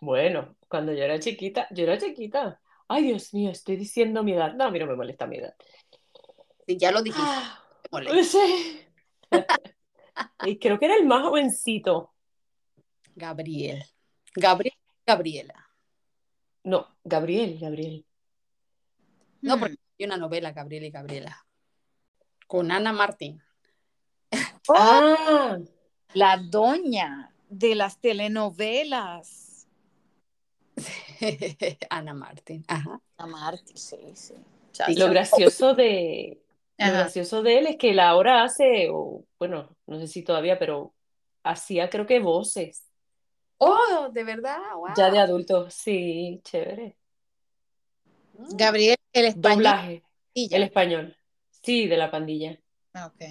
Bueno, 0.00 0.57
cuando 0.68 0.94
yo 0.94 1.04
era 1.04 1.20
chiquita, 1.20 1.68
yo 1.70 1.82
era 1.82 1.98
chiquita. 1.98 2.59
Ay, 2.88 3.09
Dios 3.09 3.34
mío, 3.34 3.50
estoy 3.50 3.76
diciendo 3.76 4.22
mi 4.22 4.32
edad. 4.32 4.54
No, 4.54 4.64
a 4.64 4.70
mí 4.70 4.78
no 4.78 4.86
me 4.86 4.96
molesta 4.96 5.26
mi 5.26 5.36
edad. 5.36 5.54
Sí, 6.66 6.78
ya 6.78 6.92
lo 6.92 7.02
dijiste. 7.02 7.28
Ah, 7.30 7.62
molesta. 7.90 8.38
sí. 8.38 8.80
Y 10.46 10.59
creo 10.59 10.78
que 10.78 10.86
era 10.86 10.96
el 10.96 11.04
más 11.04 11.24
jovencito. 11.24 12.14
Gabriel. 13.14 13.84
Gabriel. 14.37 14.74
Gabriela. 15.07 15.68
No, 16.64 16.87
Gabriel, 17.05 17.59
Gabriel. 17.61 18.05
No, 19.43 19.57
Hmm. 19.57 19.61
porque 19.61 19.76
hay 19.99 20.07
una 20.07 20.16
novela, 20.16 20.53
Gabriel 20.53 20.84
y 20.84 20.91
Gabriela. 20.91 21.45
Con 22.47 22.70
Ana 22.70 22.93
Martín. 22.93 23.41
Oh, 24.68 24.74
Ah, 24.76 25.59
la 26.14 26.37
doña 26.39 27.32
de 27.49 27.76
las 27.76 28.01
telenovelas. 28.01 29.68
Ana 31.91 32.14
Martín. 32.14 32.64
Ajá. 32.66 33.01
La 33.16 33.26
Marti, 33.26 33.76
sí, 33.76 33.97
sí. 34.14 34.34
Sí, 34.72 34.97
lo 34.97 35.09
gracioso 35.09 35.74
de, 35.74 36.43
lo 36.78 36.87
gracioso 36.93 37.43
de 37.43 37.59
él 37.59 37.66
es 37.68 37.76
que 37.76 37.91
él 37.93 38.01
ahora 38.01 38.43
hace, 38.43 38.89
o 38.91 39.24
bueno, 39.39 39.74
no 39.87 39.99
sé 40.01 40.09
si 40.09 40.22
todavía, 40.22 40.59
pero 40.59 40.93
hacía 41.45 41.89
creo 41.89 42.07
que 42.07 42.18
voces 42.18 42.86
Oh, 43.59 44.11
de 44.12 44.24
verdad, 44.24 44.59
wow. 44.74 44.88
ya 44.96 45.11
de 45.11 45.18
adulto. 45.18 45.70
Sí, 45.70 46.40
chévere. 46.44 46.96
Mm. 48.34 48.57
Gabriel, 48.57 48.96
el 49.12 49.24
español. 49.26 49.57
Doblaje, 49.57 50.02
el 50.34 50.62
español. 50.62 51.16
Sí, 51.62 51.86
de 51.86 51.96
la 51.96 52.11
pandilla. 52.11 52.59
Ok. 52.94 53.22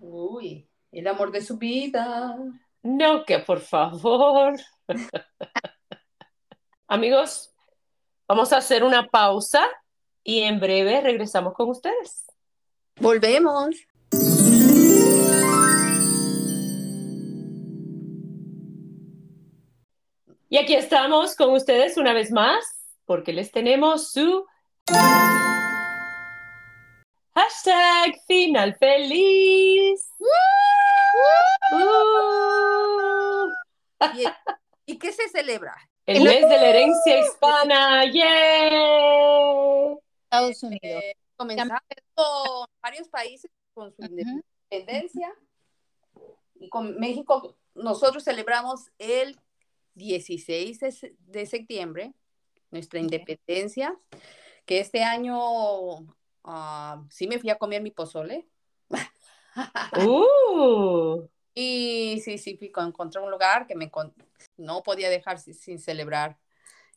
Uy, 0.00 0.68
el 0.90 1.06
amor 1.06 1.32
de 1.32 1.42
su 1.42 1.58
vida. 1.58 2.36
No, 2.82 3.24
que 3.24 3.38
por 3.40 3.60
favor. 3.60 4.58
Amigos, 6.88 7.52
vamos 8.28 8.52
a 8.52 8.58
hacer 8.58 8.84
una 8.84 9.08
pausa 9.08 9.66
y 10.24 10.40
en 10.40 10.60
breve 10.60 11.00
regresamos 11.00 11.54
con 11.54 11.70
ustedes. 11.70 12.26
Volvemos. 12.96 13.74
Y 20.52 20.58
aquí 20.58 20.74
estamos 20.74 21.34
con 21.34 21.54
ustedes 21.54 21.96
una 21.96 22.12
vez 22.12 22.30
más 22.30 22.62
porque 23.06 23.32
les 23.32 23.50
tenemos 23.50 24.10
su 24.10 24.46
hashtag 27.34 28.20
final 28.26 28.76
feliz. 28.76 30.06
Uh, 31.70 33.48
¿Y, 34.14 34.26
y 34.92 34.98
qué 34.98 35.10
se 35.12 35.26
celebra? 35.30 35.74
el 36.04 36.22
mes 36.22 36.42
de 36.42 36.56
la 36.56 36.66
herencia 36.66 37.20
hispana. 37.20 38.04
¡Yeah! 38.12 39.96
Estados 40.24 40.62
Unidos. 40.62 41.02
Eh, 41.02 41.14
comenzamos 41.34 41.80
con 42.14 42.66
varios 42.82 43.08
países 43.08 43.50
con 43.72 43.90
su 43.96 44.02
independencia. 44.02 45.32
Y 46.56 46.68
con 46.68 47.00
México, 47.00 47.56
nosotros 47.74 48.22
celebramos 48.22 48.90
el 48.98 49.40
16 49.94 50.80
de, 50.80 50.92
se- 50.92 51.14
de 51.18 51.46
septiembre, 51.46 52.14
nuestra 52.70 53.00
independencia, 53.00 53.96
que 54.64 54.80
este 54.80 55.02
año 55.02 55.36
ah, 56.44 57.04
sí 57.10 57.26
me 57.26 57.38
fui 57.38 57.50
a 57.50 57.56
comer 57.58 57.82
mi 57.82 57.90
pozole. 57.90 58.46
Uh, 59.96 61.26
Y 61.54 62.20
sí, 62.24 62.38
sí, 62.38 62.58
encontré 62.78 63.20
un 63.20 63.30
lugar 63.30 63.66
que 63.66 63.74
me 63.74 63.90
no 64.56 64.82
podía 64.82 65.10
dejar 65.10 65.38
si- 65.38 65.52
sin, 65.52 65.78
celebrar 65.78 66.38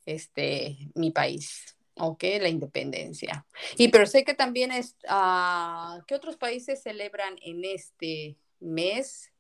este, 0.05 0.77
mi 0.95 1.11
país, 1.11 1.75
¿ok? 1.95 2.23
La 2.39 2.47
independencia. 2.47 3.45
Y 3.77 3.89
pero 3.89 4.05
sé 4.05 4.23
que 4.23 4.33
también 4.33 4.71
es, 4.71 4.95
ah, 5.09 5.99
¿qué 6.07 6.15
otros 6.15 6.37
países 6.37 6.81
celebran 6.81 7.35
en 7.41 7.65
este 7.65 8.37
mes? 8.61 9.31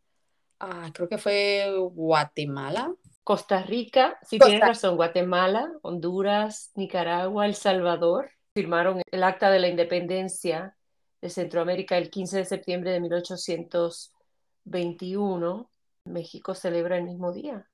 Ah, 0.59 0.91
creo 0.93 1.07
que 1.07 1.17
fue 1.17 1.73
Guatemala. 1.93 2.93
Costa 3.25 3.61
Rica, 3.63 4.17
sí 4.21 4.37
Costa- 4.37 4.51
tienes 4.51 4.67
razón, 4.67 4.95
Guatemala, 4.97 5.71
Honduras, 5.81 6.71
Nicaragua, 6.75 7.47
El 7.47 7.55
Salvador 7.55 8.29
firmaron 8.53 9.01
el 9.11 9.23
Acta 9.23 9.49
de 9.49 9.59
la 9.59 9.67
Independencia 9.67 10.77
de 11.21 11.29
Centroamérica 11.29 11.97
el 11.97 12.09
15 12.11 12.37
de 12.37 12.45
septiembre 12.45 12.91
de 12.91 12.99
1821. 13.01 15.69
México 16.05 16.53
celebra 16.53 16.97
el 16.97 17.03
mismo 17.03 17.33
día. 17.33 17.67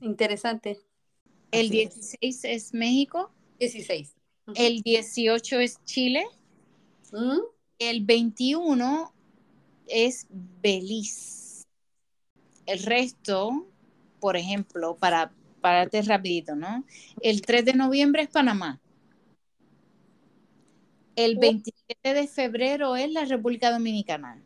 Interesante. 0.00 0.80
El 1.52 1.66
Así 1.66 1.82
es. 1.82 1.94
16 1.94 2.44
es 2.44 2.72
México, 2.74 3.30
16. 3.60 4.16
Ujú. 4.46 4.54
el 4.56 4.80
18 4.82 5.60
es 5.60 5.84
Chile, 5.84 6.24
Mm, 7.12 7.40
el 7.78 8.04
21 8.06 9.12
es 9.86 10.26
Belice. 10.30 11.64
El 12.64 12.82
resto, 12.84 13.66
por 14.22 14.36
ejemplo, 14.36 14.96
para 14.96 15.32
pararte 15.60 16.00
rapidito, 16.02 16.54
¿no? 16.54 16.84
El 17.22 17.42
3 17.42 17.64
de 17.64 17.72
noviembre 17.74 18.22
es 18.22 18.28
Panamá. 18.28 18.80
El 21.16 21.38
27 21.38 22.14
de 22.14 22.28
febrero 22.28 22.94
es 22.94 23.10
la 23.10 23.24
República 23.24 23.72
Dominicana. 23.72 24.40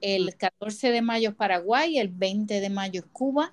El 0.00 0.34
14 0.34 0.92
de 0.92 1.02
mayo 1.02 1.28
es 1.28 1.34
Paraguay, 1.34 1.98
el 1.98 2.08
20 2.08 2.58
de 2.58 2.70
mayo 2.70 3.02
es 3.02 3.06
Cuba. 3.12 3.52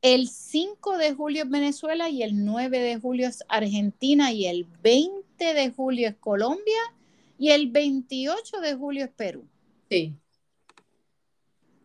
El 0.00 0.28
5 0.28 0.96
de 0.96 1.14
julio 1.14 1.42
es 1.42 1.50
Venezuela 1.50 2.08
y 2.08 2.22
el 2.22 2.44
9 2.44 2.78
de 2.78 3.00
julio 3.00 3.26
es 3.26 3.42
Argentina 3.48 4.30
y 4.30 4.46
el 4.46 4.64
20 4.84 5.54
de 5.54 5.70
julio 5.72 6.08
es 6.08 6.14
Colombia 6.14 6.94
y 7.36 7.50
el 7.50 7.72
28 7.72 8.60
de 8.60 8.74
julio 8.74 9.06
es 9.06 9.10
Perú. 9.10 9.44
Sí. 9.90 10.14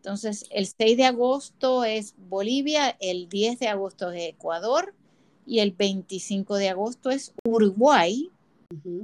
Entonces, 0.04 0.44
el 0.50 0.66
6 0.66 0.98
de 0.98 1.06
agosto 1.06 1.82
es 1.82 2.14
Bolivia, 2.28 2.94
el 3.00 3.26
10 3.30 3.58
de 3.58 3.68
agosto 3.68 4.10
es 4.10 4.34
Ecuador 4.34 4.92
y 5.46 5.60
el 5.60 5.72
25 5.72 6.56
de 6.56 6.68
agosto 6.68 7.08
es 7.08 7.32
Uruguay. 7.42 8.30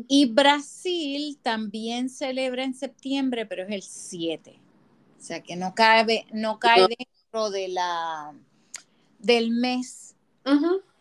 Y 0.09 0.27
Brasil 0.27 1.39
también 1.43 2.11
celebra 2.11 2.65
en 2.65 2.75
septiembre, 2.75 3.47
pero 3.47 3.63
es 3.63 3.71
el 3.71 3.83
7. 3.83 4.59
O 5.19 5.23
sea 5.23 5.43
que 5.43 5.57
no 5.57 5.75
cabe, 5.75 6.27
no 6.33 6.59
cae 6.59 6.87
dentro 6.87 7.49
de 7.49 7.69
la 7.69 8.35
del 9.19 9.53
mes 9.53 10.17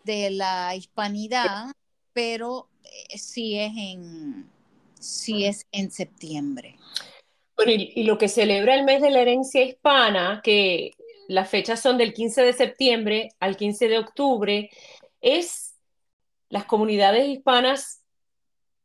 de 0.06 0.30
la 0.30 0.78
hispanidad, 0.78 1.74
pero 2.14 2.70
eh, 2.86 3.18
sí 3.18 3.60
es 3.60 3.74
en 3.76 4.50
sí 4.97 5.43
es 5.43 5.68
en 5.74 5.91
septiembre. 5.91 6.78
Bueno, 7.60 7.74
y, 7.74 7.91
y 7.93 8.03
lo 8.03 8.18
que 8.18 8.30
celebra 8.30 8.74
el 8.74 8.86
mes 8.86 9.01
de 9.01 9.10
la 9.10 9.20
herencia 9.20 9.62
hispana, 9.64 10.39
que 10.41 10.91
las 11.28 11.49
fechas 11.49 11.82
son 11.82 11.97
del 11.97 12.14
15 12.14 12.41
de 12.41 12.53
septiembre 12.53 13.30
al 13.41 13.57
15 13.57 13.89
de 13.89 13.97
octubre, 13.99 14.70
es 15.20 15.76
las 16.47 16.64
comunidades 16.64 17.28
hispanas 17.28 18.01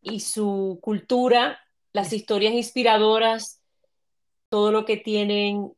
y 0.02 0.18
su 0.20 0.80
cultura, 0.82 1.60
las 1.92 2.12
historias 2.12 2.52
inspiradoras, 2.52 3.62
todo 4.48 4.72
lo 4.72 4.84
que 4.84 4.96
tienen 4.96 5.72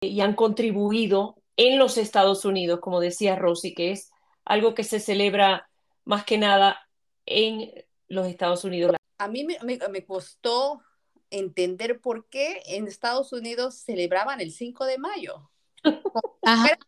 y 0.00 0.20
han 0.20 0.34
contribuido 0.34 1.36
en 1.56 1.78
los 1.78 1.98
Estados 1.98 2.44
Unidos, 2.44 2.80
como 2.80 2.98
decía 2.98 3.36
Rosy, 3.36 3.74
que 3.74 3.92
es 3.92 4.10
algo 4.44 4.74
que 4.74 4.82
se 4.82 4.98
celebra 4.98 5.68
más 6.04 6.24
que 6.24 6.36
nada 6.36 6.80
en 7.26 7.70
los 8.08 8.26
Estados 8.26 8.64
Unidos. 8.64 8.96
A 9.18 9.28
mí 9.28 9.44
me, 9.44 9.56
me- 9.62 9.78
me 9.88 10.04
costó 10.04 10.82
entender 11.30 12.00
por 12.00 12.28
qué 12.28 12.62
en 12.66 12.86
Estados 12.86 13.32
Unidos 13.32 13.76
celebraban 13.76 14.40
el 14.40 14.52
5 14.52 14.84
de 14.86 14.98
mayo. 14.98 15.50
Ajá. 16.42 16.78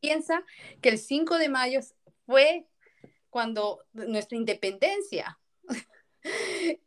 Piensa 0.00 0.44
que 0.80 0.90
el 0.90 0.98
5 0.98 1.38
de 1.38 1.48
mayo 1.48 1.80
fue 2.26 2.66
cuando 3.30 3.84
nuestra 3.92 4.36
independencia. 4.36 5.38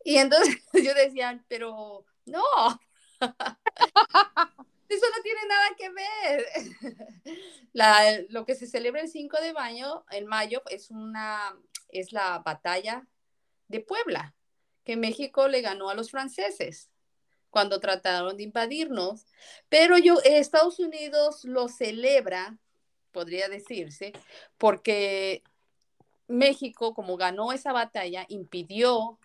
Y 0.04 0.18
entonces 0.18 0.58
yo 0.74 0.94
decía, 0.94 1.42
pero 1.48 2.06
no, 2.26 2.44
eso 3.22 5.06
no 5.16 5.24
tiene 5.24 5.42
nada 5.48 5.68
que 5.78 5.90
ver. 5.90 6.46
La- 7.72 8.20
lo 8.28 8.46
que 8.46 8.56
se 8.56 8.68
celebra 8.68 9.02
el 9.02 9.08
5 9.08 9.40
de 9.40 9.54
mayo, 9.54 10.04
en 10.12 10.26
mayo 10.28 10.62
es 10.70 10.92
una 10.92 11.56
es 11.88 12.12
la 12.12 12.40
batalla 12.40 13.08
de 13.68 13.80
Puebla, 13.80 14.36
que 14.90 14.98
México 14.98 15.48
le 15.48 15.62
ganó 15.62 15.92
a 15.92 15.94
los 15.94 16.10
franceses 16.10 16.90
cuando 17.52 17.80
trataron 17.80 18.36
de 18.38 18.42
invadirnos, 18.42 19.28
pero 19.70 20.00
yo 20.00 20.18
Estados 20.24 20.80
Unidos 20.80 21.46
lo 21.46 21.68
celebra, 21.68 22.58
podría 23.12 23.50
decirse, 23.50 24.14
porque 24.58 25.44
México, 26.28 26.96
como 26.96 27.18
ganó 27.18 27.54
esa 27.54 27.72
batalla, 27.72 28.26
impidió 28.30 29.20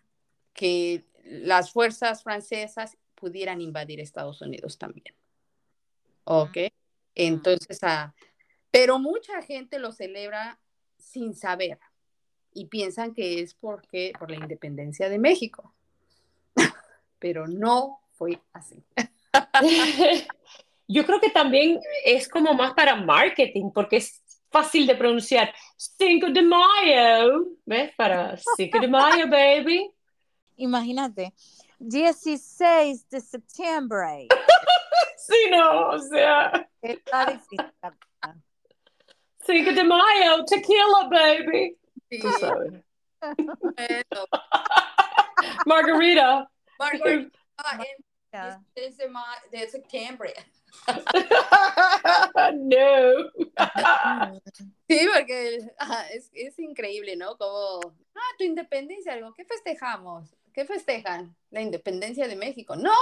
que 0.53 1.07
las 1.25 1.73
fuerzas 1.73 2.23
francesas 2.23 2.99
pudieran 3.15 3.63
invadir 3.63 4.01
Estados 4.01 4.43
Unidos 4.43 4.77
también. 4.77 5.17
¿Ok? 6.25 6.59
Entonces, 7.15 7.79
ah, 7.85 8.15
Pero 8.71 8.99
mucha 8.99 9.41
gente 9.41 9.79
lo 9.79 9.93
celebra 9.93 10.61
sin 10.99 11.35
saber 11.35 11.79
y 12.55 12.67
piensan 12.67 13.13
que 13.13 13.41
es 13.41 13.55
porque 13.55 14.13
por 14.19 14.31
la 14.31 14.37
independencia 14.37 15.09
de 15.09 15.19
México. 15.19 15.75
Pero 17.19 17.47
no 17.47 18.01
fue 18.13 18.41
así. 18.53 18.83
Yo 20.87 21.05
creo 21.07 21.21
que 21.21 21.31
también 21.31 21.81
es 22.05 22.29
como 22.29 22.55
más 22.55 22.75
para 22.75 22.97
marketing, 22.97 23.71
porque 23.73 23.97
es 23.97 24.23
fácil 24.51 24.87
de 24.87 24.95
pronunciar. 24.95 25.53
Cinco 25.77 26.29
de 26.31 26.43
Mayo, 26.43 27.49
¿ves? 27.65 27.93
Para 27.97 28.37
Cinco 28.57 28.79
de 28.79 28.89
Mayo, 28.89 29.29
baby. 29.29 29.91
Imagínate, 30.57 31.33
16 31.79 33.09
de 33.09 33.21
septiembre. 33.21 34.29
sí, 35.17 35.51
no, 35.51 35.91
o 35.91 35.99
sea. 35.99 36.69
Está 36.81 37.27
difícil. 37.27 37.59
5 39.47 39.73
de 39.73 39.85
Mayo, 39.85 40.45
tequila, 40.47 41.09
baby. 41.11 41.77
Sí. 42.11 42.19
Tú 42.21 42.31
sabes. 42.33 42.73
Bueno, 43.21 43.59
Margarita. 45.67 46.51
Margarita, 46.79 47.39
en- 48.75 49.13
de, 49.51 49.71
septiembre. 49.71 50.35
no. 52.55 53.31
Sí, 54.89 55.09
porque 55.15 55.59
es, 56.13 56.31
es 56.33 56.59
increíble, 56.59 57.17
¿no? 57.17 57.37
Como, 57.39 57.81
ah, 58.15 58.35
tu 58.37 58.45
independencia, 58.45 59.13
algo, 59.13 59.33
¿qué 59.35 59.45
festejamos? 59.45 60.35
¿Qué 60.53 60.65
festejan? 60.65 61.37
La 61.51 61.61
independencia 61.61 62.27
de 62.27 62.37
México. 62.37 62.75
¡No! 62.75 62.93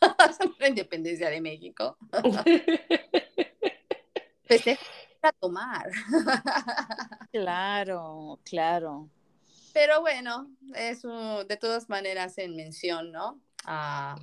la 0.58 0.68
independencia 0.68 1.28
de 1.28 1.40
México. 1.40 1.96
Festejan 4.44 4.86
a 5.22 5.32
tomar. 5.32 5.90
Claro, 7.32 8.38
claro. 8.44 9.08
Pero 9.72 10.02
bueno, 10.02 10.50
eso 10.74 11.44
de 11.44 11.56
todas 11.56 11.88
maneras 11.88 12.36
en 12.36 12.56
mención, 12.56 13.10
¿no? 13.10 13.40
A, 13.64 14.16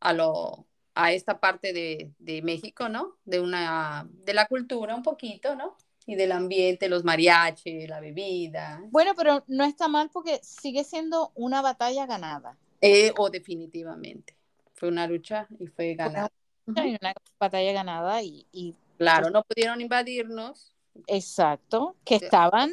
a 0.00 0.12
lo 0.14 0.66
a 0.94 1.12
esta 1.12 1.40
parte 1.40 1.72
de, 1.72 2.12
de 2.18 2.42
México, 2.42 2.88
¿no? 2.88 3.16
De 3.24 3.40
una 3.40 4.08
de 4.10 4.32
la 4.34 4.46
cultura 4.46 4.94
un 4.94 5.02
poquito, 5.02 5.56
¿no? 5.56 5.76
Y 6.06 6.14
del 6.14 6.32
ambiente, 6.32 6.88
los 6.88 7.04
mariachis, 7.04 7.88
la 7.88 8.00
bebida. 8.00 8.80
Bueno, 8.90 9.12
pero 9.16 9.44
no 9.46 9.64
está 9.64 9.88
mal 9.88 10.10
porque 10.10 10.38
sigue 10.42 10.84
siendo 10.84 11.32
una 11.34 11.62
batalla 11.62 12.06
ganada. 12.06 12.56
Eh, 12.80 13.12
o 13.16 13.30
definitivamente. 13.30 14.36
Fue 14.74 14.88
una 14.88 15.06
lucha 15.06 15.48
y 15.58 15.66
fue 15.66 15.94
ganada. 15.94 16.30
Una 16.66 17.14
batalla 17.38 17.72
ganada 17.72 18.22
y, 18.22 18.46
y 18.52 18.74
Claro, 18.98 19.30
no 19.30 19.42
pudieron 19.42 19.80
invadirnos. 19.80 20.72
exacto, 21.06 21.96
que 22.04 22.18
Sí. 22.18 22.24
estaban, 22.26 22.70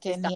tenían 0.00 0.34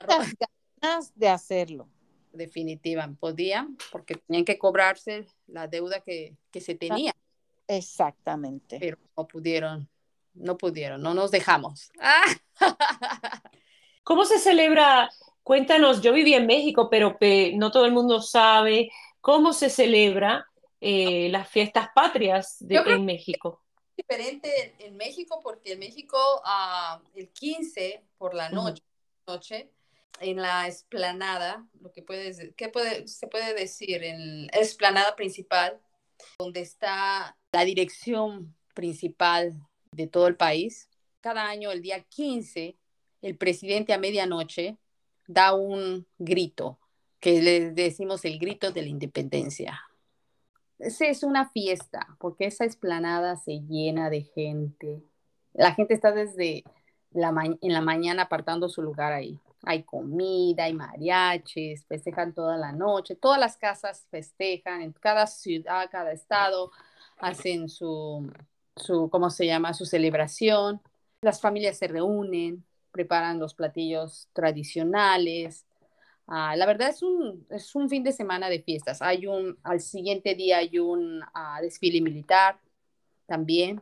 muchas 0.00 0.34
ganas 0.80 1.12
de 1.14 1.28
hacerlo. 1.28 1.88
Definitivamente, 2.32 3.18
podían, 3.18 3.76
porque 3.90 4.14
tenían 4.16 4.44
que 4.44 4.58
cobrarse 4.58 5.26
la 5.48 5.66
deuda 5.66 6.00
que, 6.00 6.36
que 6.50 6.60
se 6.60 6.74
tenía, 6.74 7.12
Exactamente. 7.66 8.78
pero 8.78 8.98
no 9.16 9.26
pudieron, 9.26 9.88
no 10.34 10.56
pudieron, 10.56 11.02
no 11.02 11.14
nos 11.14 11.30
dejamos. 11.30 11.90
¡Ah! 12.00 12.24
¿Cómo 14.04 14.24
se 14.24 14.38
celebra? 14.38 15.10
Cuéntanos, 15.42 16.00
yo 16.02 16.12
viví 16.12 16.34
en 16.34 16.46
México, 16.46 16.88
pero 16.90 17.18
pe- 17.18 17.52
no 17.56 17.70
todo 17.70 17.86
el 17.86 17.92
mundo 17.92 18.20
sabe 18.22 18.90
cómo 19.20 19.52
se 19.52 19.70
celebra 19.70 20.46
eh, 20.80 21.28
las 21.30 21.48
fiestas 21.48 21.88
patrias 21.94 22.56
de- 22.60 22.76
en 22.76 23.04
México. 23.04 23.62
Diferente 23.96 24.74
en, 24.78 24.88
en 24.88 24.96
México 24.96 25.40
porque 25.42 25.72
en 25.72 25.78
México 25.78 26.18
ah, 26.44 27.02
el 27.14 27.28
15 27.28 28.02
por 28.18 28.34
la 28.34 28.48
noche, 28.50 28.82
noche 29.26 29.70
en 30.20 30.36
la 30.36 30.66
esplanada, 30.66 31.66
lo 31.80 31.92
que 31.92 32.02
puedes, 32.02 32.40
¿qué 32.56 32.68
puede, 32.68 33.06
se 33.08 33.26
puede 33.26 33.54
decir? 33.54 34.02
En 34.02 34.46
la 34.46 34.60
esplanada 34.60 35.14
principal, 35.16 35.80
donde 36.38 36.60
está 36.60 37.36
la 37.52 37.64
dirección 37.64 38.54
principal 38.74 39.54
de 39.92 40.06
todo 40.06 40.26
el 40.26 40.36
país. 40.36 40.88
Cada 41.20 41.48
año, 41.48 41.70
el 41.70 41.82
día 41.82 42.02
15, 42.02 42.76
el 43.22 43.36
presidente 43.36 43.92
a 43.92 43.98
medianoche 43.98 44.78
da 45.26 45.54
un 45.54 46.06
grito, 46.18 46.78
que 47.20 47.42
le 47.42 47.72
decimos 47.72 48.24
el 48.24 48.38
grito 48.38 48.70
de 48.70 48.82
la 48.82 48.88
independencia. 48.88 49.82
Esa 50.78 51.06
es 51.06 51.22
una 51.22 51.48
fiesta, 51.50 52.06
porque 52.18 52.46
esa 52.46 52.64
esplanada 52.64 53.36
se 53.36 53.60
llena 53.60 54.10
de 54.10 54.22
gente. 54.22 55.02
La 55.54 55.74
gente 55.74 55.94
está 55.94 56.12
desde 56.12 56.64
la 57.12 57.32
en 57.60 57.72
la 57.72 57.80
mañana 57.80 58.22
apartando 58.24 58.68
su 58.68 58.82
lugar 58.82 59.12
ahí. 59.12 59.40
Hay 59.64 59.82
comida, 59.84 60.64
hay 60.64 60.74
mariachis, 60.74 61.86
festejan 61.86 62.34
toda 62.34 62.56
la 62.56 62.72
noche. 62.72 63.16
Todas 63.16 63.40
las 63.40 63.56
casas 63.56 64.06
festejan, 64.10 64.82
en 64.82 64.92
cada 64.92 65.26
ciudad, 65.26 65.88
cada 65.90 66.12
estado 66.12 66.70
hacen 67.18 67.68
su, 67.68 68.30
su 68.76 69.08
¿cómo 69.10 69.30
se 69.30 69.46
llama? 69.46 69.74
Su 69.74 69.86
celebración. 69.86 70.82
Las 71.22 71.40
familias 71.40 71.78
se 71.78 71.88
reúnen, 71.88 72.64
preparan 72.92 73.38
los 73.38 73.54
platillos 73.54 74.28
tradicionales. 74.34 75.64
Ah, 76.26 76.56
la 76.56 76.66
verdad 76.66 76.88
es 76.90 77.02
un, 77.02 77.46
es 77.50 77.74
un 77.74 77.88
fin 77.88 78.02
de 78.02 78.12
semana 78.12 78.48
de 78.48 78.60
fiestas. 78.60 79.00
Hay 79.00 79.26
un, 79.26 79.58
al 79.62 79.80
siguiente 79.80 80.34
día 80.34 80.58
hay 80.58 80.78
un 80.78 81.20
ah, 81.34 81.58
desfile 81.62 82.00
militar 82.00 82.58
también. 83.26 83.80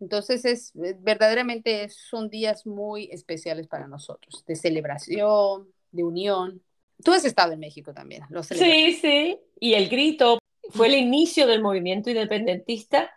Entonces 0.00 0.44
es 0.44 0.72
eh, 0.76 0.96
verdaderamente 0.98 1.88
son 1.88 2.30
días 2.30 2.66
muy 2.66 3.08
especiales 3.12 3.66
para 3.66 3.86
nosotros, 3.86 4.44
de 4.46 4.56
celebración, 4.56 5.68
de 5.92 6.04
unión. 6.04 6.62
Tú 7.04 7.12
has 7.12 7.24
estado 7.24 7.52
en 7.52 7.60
México 7.60 7.92
también, 7.94 8.24
lo. 8.30 8.42
Sí, 8.42 8.92
sí. 8.94 9.38
Y 9.60 9.74
el 9.74 9.88
grito 9.88 10.38
fue 10.70 10.88
el 10.88 10.94
inicio 10.94 11.46
del 11.46 11.62
movimiento 11.62 12.10
independentista 12.10 13.12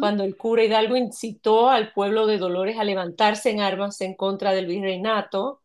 cuando 0.00 0.24
el 0.24 0.36
cura 0.36 0.64
Hidalgo 0.64 0.96
incitó 0.96 1.68
al 1.68 1.92
pueblo 1.92 2.26
de 2.26 2.38
Dolores 2.38 2.78
a 2.78 2.84
levantarse 2.84 3.50
en 3.50 3.60
armas 3.60 4.00
en 4.00 4.14
contra 4.14 4.52
del 4.52 4.66
virreinato, 4.66 5.60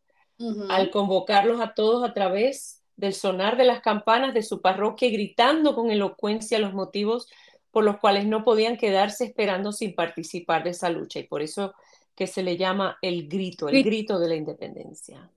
Al 0.68 0.90
convocarlos 0.90 1.60
a 1.60 1.74
todos 1.74 2.08
a 2.08 2.12
través 2.12 2.82
del 2.96 3.14
sonar 3.14 3.56
de 3.56 3.64
las 3.64 3.80
campanas 3.80 4.34
de 4.34 4.42
su 4.42 4.60
parroquia, 4.60 5.10
gritando 5.10 5.74
con 5.74 5.90
elocuencia 5.90 6.58
los 6.58 6.74
motivos 6.74 7.28
por 7.70 7.84
los 7.84 7.98
cuales 7.98 8.26
no 8.26 8.44
podían 8.44 8.76
quedarse 8.76 9.24
esperando 9.24 9.72
sin 9.72 9.94
participar 9.94 10.62
de 10.62 10.70
esa 10.70 10.90
lucha. 10.90 11.18
Y 11.18 11.24
por 11.24 11.42
eso 11.42 11.74
que 12.14 12.26
se 12.26 12.42
le 12.42 12.56
llama 12.56 12.98
el 13.02 13.28
grito, 13.28 13.68
el 13.68 13.82
grito 13.82 14.18
de 14.18 14.28
la 14.28 14.34
independencia. 14.34 15.30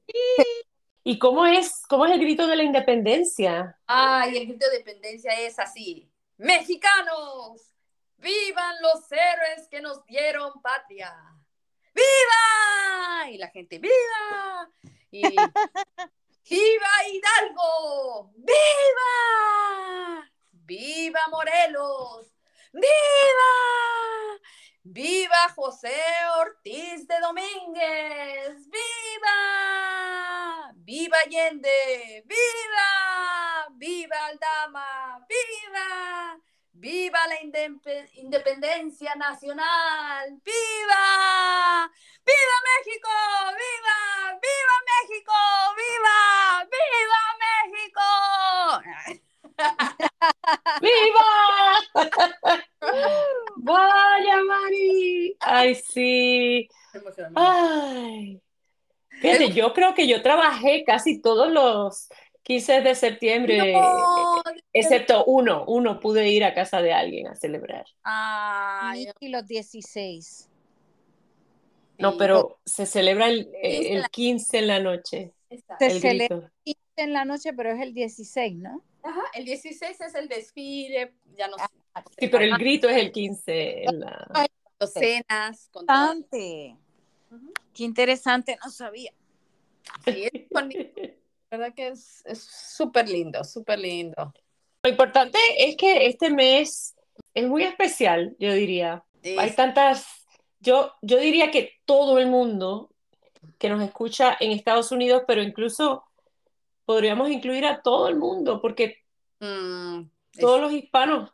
¿Y 1.03 1.20
cómo 1.20 1.45
es, 1.45 1.84
cómo 1.88 2.06
es 2.06 2.12
el 2.14 2.20
grito 2.20 2.47
de 2.47 2.56
la 2.56 2.64
independencia? 2.64 3.78
Ay, 3.86 4.38
el 4.38 4.47
grito 4.47 4.70
de 4.70 4.80
independencia 4.80 5.32
es 5.39 5.58
así. 5.60 6.10
Mexicanos, 6.38 7.72
vivan 8.18 8.76
los 8.82 9.10
héroes 9.12 9.68
que 9.70 9.82
nos 9.82 10.06
dieron 10.06 10.51
patria. 10.62 11.14
¡Viva! 11.96 13.30
Y 13.32 13.38
la 13.38 13.48
gente, 13.50 13.80
¡viva! 13.80 14.70
Y 15.12 15.22
¡Viva 16.50 16.91
Hidalgo! 17.10 18.32
¡Viva! 18.36 19.12
¡Viva 20.52 21.22
Morelos! 21.32 22.28
¡Viva! 22.72 23.54
¡Viva 24.84 25.50
José 25.56 25.96
Ortiz 26.39 27.08
de 27.08 27.20
Domínguez! 27.20 28.70
¡Viva! 28.70 29.36
¡Viva 30.76 31.18
Allende! 31.26 32.24
¡Viva! 32.26 33.68
¡Viva 33.72 34.26
Aldama! 34.28 35.26
¡Viva! 35.28 36.39
¡Viva 36.86 37.17
la 37.27 37.41
indep- 37.41 38.09
independencia 38.13 39.15
nacional! 39.15 40.39
¡Viva! 40.45 41.91
¡Viva 42.23 42.57
México! 42.69 43.09
¡Viva! 43.57 44.38
¡Viva 44.45 44.77
México! 44.91 45.33
¡Viva! 45.81 46.17
¡Viva 46.75 47.21
México! 47.41 48.05
¡Viva! 50.83 51.29
¡Vaya, 53.55 54.38
Mari! 54.43 55.36
¡Ay, 55.39 55.73
sí! 55.73 56.69
¡Ay! 57.33 58.39
Fíjate, 59.09 59.53
yo 59.53 59.73
creo 59.73 59.95
que 59.95 60.07
yo 60.07 60.21
trabajé 60.21 60.83
casi 60.86 61.19
todos 61.19 61.51
los 61.51 62.09
15 62.43 62.81
de 62.81 62.93
septiembre, 62.93 63.73
No, 63.73 64.43
excepto 64.80 65.26
uno. 65.26 65.65
Uno 65.67 65.99
pude 65.99 66.30
ir 66.30 66.43
a 66.43 66.53
casa 66.53 66.82
de 66.82 66.93
alguien 66.93 67.28
a 67.28 67.36
celebrar. 67.36 67.86
Ay, 68.03 69.07
Y 69.19 69.30
los 69.30 69.45
16. 69.47 70.49
No, 71.97 72.17
pero 72.17 72.59
se 72.65 72.86
celebra 72.86 73.30
el, 73.30 73.45
15 73.45 73.88
en 73.88 73.95
el 73.95 74.01
la- 74.01 74.09
15 74.09 74.57
en 74.59 74.67
la 74.67 74.80
noche. 74.80 75.34
Se 75.80 75.86
el 75.88 76.01
celebra 76.01 76.36
grito. 76.38 76.51
15 76.63 76.80
en 76.97 77.13
la 77.13 77.26
noche, 77.26 77.53
pero 77.53 77.71
es 77.71 77.82
el 77.82 77.93
16, 77.93 78.55
¿no? 78.57 78.82
Ajá, 79.03 79.21
el 79.34 79.45
16 79.45 80.01
es 80.01 80.15
el 80.15 80.28
desfile, 80.28 81.13
ya 81.38 81.47
no 81.47 81.57
sé. 81.57 81.63
Sí, 82.19 82.28
pero 82.28 82.43
el 82.43 82.57
grito 82.57 82.89
es 82.89 82.97
el 82.97 83.11
15 83.11 83.84
en 83.86 83.99
la... 84.01 84.28
Cenas. 84.93 85.69
Con 85.71 85.86
toda- 85.86 86.13
Interesante. 86.15 86.76
Ujú. 87.32 87.53
Qué 87.73 87.84
interesante, 87.84 88.57
no 88.63 88.69
sabía. 88.69 89.11
Sí, 90.03 90.28
es 90.34 90.49
bonito. 90.49 91.01
La 91.51 91.57
verdad 91.57 91.73
que 91.76 91.88
es 91.89 92.23
es 92.26 92.39
súper 92.43 93.07
lindo, 93.07 93.43
súper 93.45 93.80
lindo. 93.80 94.34
Lo 94.86 94.91
importante 94.91 95.39
es 95.57 95.75
que 95.77 96.05
este 96.05 96.29
mes 96.29 96.95
es 97.33 97.47
muy 97.47 97.63
especial, 97.63 98.36
yo 98.38 98.53
diría. 98.53 99.03
Hay 99.39 99.49
tantas, 99.55 100.05
yo, 100.59 100.91
yo 101.01 101.17
diría 101.17 101.49
que 101.49 101.73
todo 101.86 102.19
el 102.19 102.27
mundo 102.27 102.91
que 103.57 103.67
nos 103.67 103.81
escucha 103.81 104.38
en 104.39 104.51
Estados 104.51 104.91
Unidos, 104.91 105.23
pero 105.25 105.41
incluso 105.41 106.03
podríamos 106.86 107.31
incluir 107.31 107.65
a 107.65 107.81
todo 107.81 108.09
el 108.09 108.15
mundo, 108.17 108.61
porque 108.61 108.97
mm, 109.39 110.01
es- 110.33 110.39
todos 110.39 110.61
los 110.61 110.71
hispanos 110.71 111.31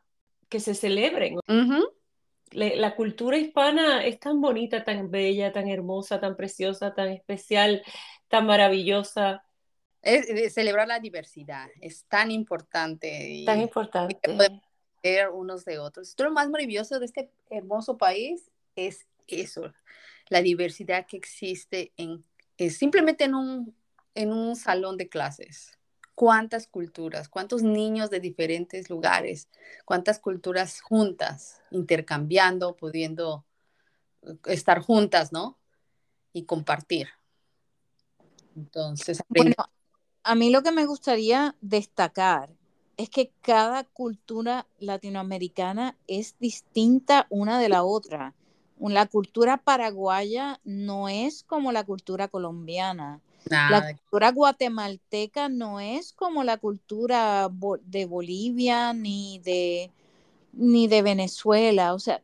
que 0.48 0.62
se 0.62 0.74
celebren. 0.74 1.38
La 2.54 2.96
cultura 2.96 3.38
hispana 3.38 4.06
es 4.06 4.18
tan 4.18 4.40
bonita, 4.40 4.86
tan 4.86 5.12
bella, 5.12 5.52
tan 5.52 5.68
hermosa, 5.68 6.22
tan 6.22 6.38
preciosa, 6.38 6.94
tan 6.94 7.10
especial, 7.10 7.84
tan 8.30 8.46
maravillosa, 8.46 9.44
Es- 10.02 10.30
es 10.30 10.54
celebrar 10.54 10.88
la 10.88 11.00
diversidad 11.00 11.70
es 11.80 12.06
tan 12.06 12.32
importante 12.32 13.30
y 13.30 13.46
tan 13.46 13.62
importante. 13.62 14.62
ver 15.04 15.30
unos 15.30 15.64
de 15.66 15.80
otros. 15.80 16.10
Esto 16.10 16.24
lo 16.24 16.32
más 16.32 16.50
maravilloso 16.50 17.00
de 17.00 17.06
este 17.06 17.32
hermoso 17.50 17.98
país 17.98 18.50
es 18.76 19.08
eso, 19.28 19.74
la 20.30 20.42
diversidad 20.42 21.06
que 21.06 21.18
existe 21.18 21.92
en 21.98 22.24
es 22.58 22.78
simplemente 22.78 23.24
en 23.24 23.36
un 23.36 23.76
en 24.14 24.34
un 24.34 24.56
salón 24.56 24.98
de 24.98 25.08
clases. 25.08 25.78
Cuántas 26.16 26.68
culturas, 26.68 27.30
cuántos 27.30 27.64
niños 27.64 28.10
de 28.10 28.20
diferentes 28.20 28.90
lugares, 28.90 29.48
cuántas 29.86 30.20
culturas 30.20 30.82
juntas, 30.82 31.62
intercambiando, 31.72 32.76
pudiendo 32.76 33.46
eh, 34.24 34.36
estar 34.48 34.80
juntas, 34.82 35.32
¿no? 35.32 35.58
Y 36.34 36.44
compartir. 36.46 37.08
Entonces, 38.56 39.24
Bueno, 39.30 39.56
a 40.24 40.36
mí 40.36 40.50
lo 40.50 40.64
que 40.64 40.72
me 40.72 40.86
gustaría 40.86 41.56
destacar 41.62 42.50
es 42.98 43.10
que 43.10 43.32
cada 43.42 43.84
cultura 43.84 44.68
latinoamericana 44.80 45.98
es 46.08 46.36
distinta 46.40 47.26
una 47.30 47.60
de 47.60 47.70
la 47.70 47.84
otra. 47.84 48.36
La 48.80 49.06
cultura 49.06 49.58
paraguaya 49.58 50.60
no 50.64 51.10
es 51.10 51.44
como 51.44 51.72
la 51.72 51.84
cultura 51.84 52.28
colombiana. 52.28 53.22
La 53.70 53.94
cultura 53.94 54.32
guatemalteca 54.32 55.50
no 55.50 55.80
es 55.80 56.14
como 56.14 56.44
la 56.44 56.58
cultura 56.58 57.50
de 57.86 58.06
Bolivia 58.06 58.94
ni 58.94 59.40
de, 59.40 59.92
ni 60.54 60.88
de 60.88 61.02
Venezuela. 61.02 61.94
O 61.94 62.00
sea, 62.00 62.22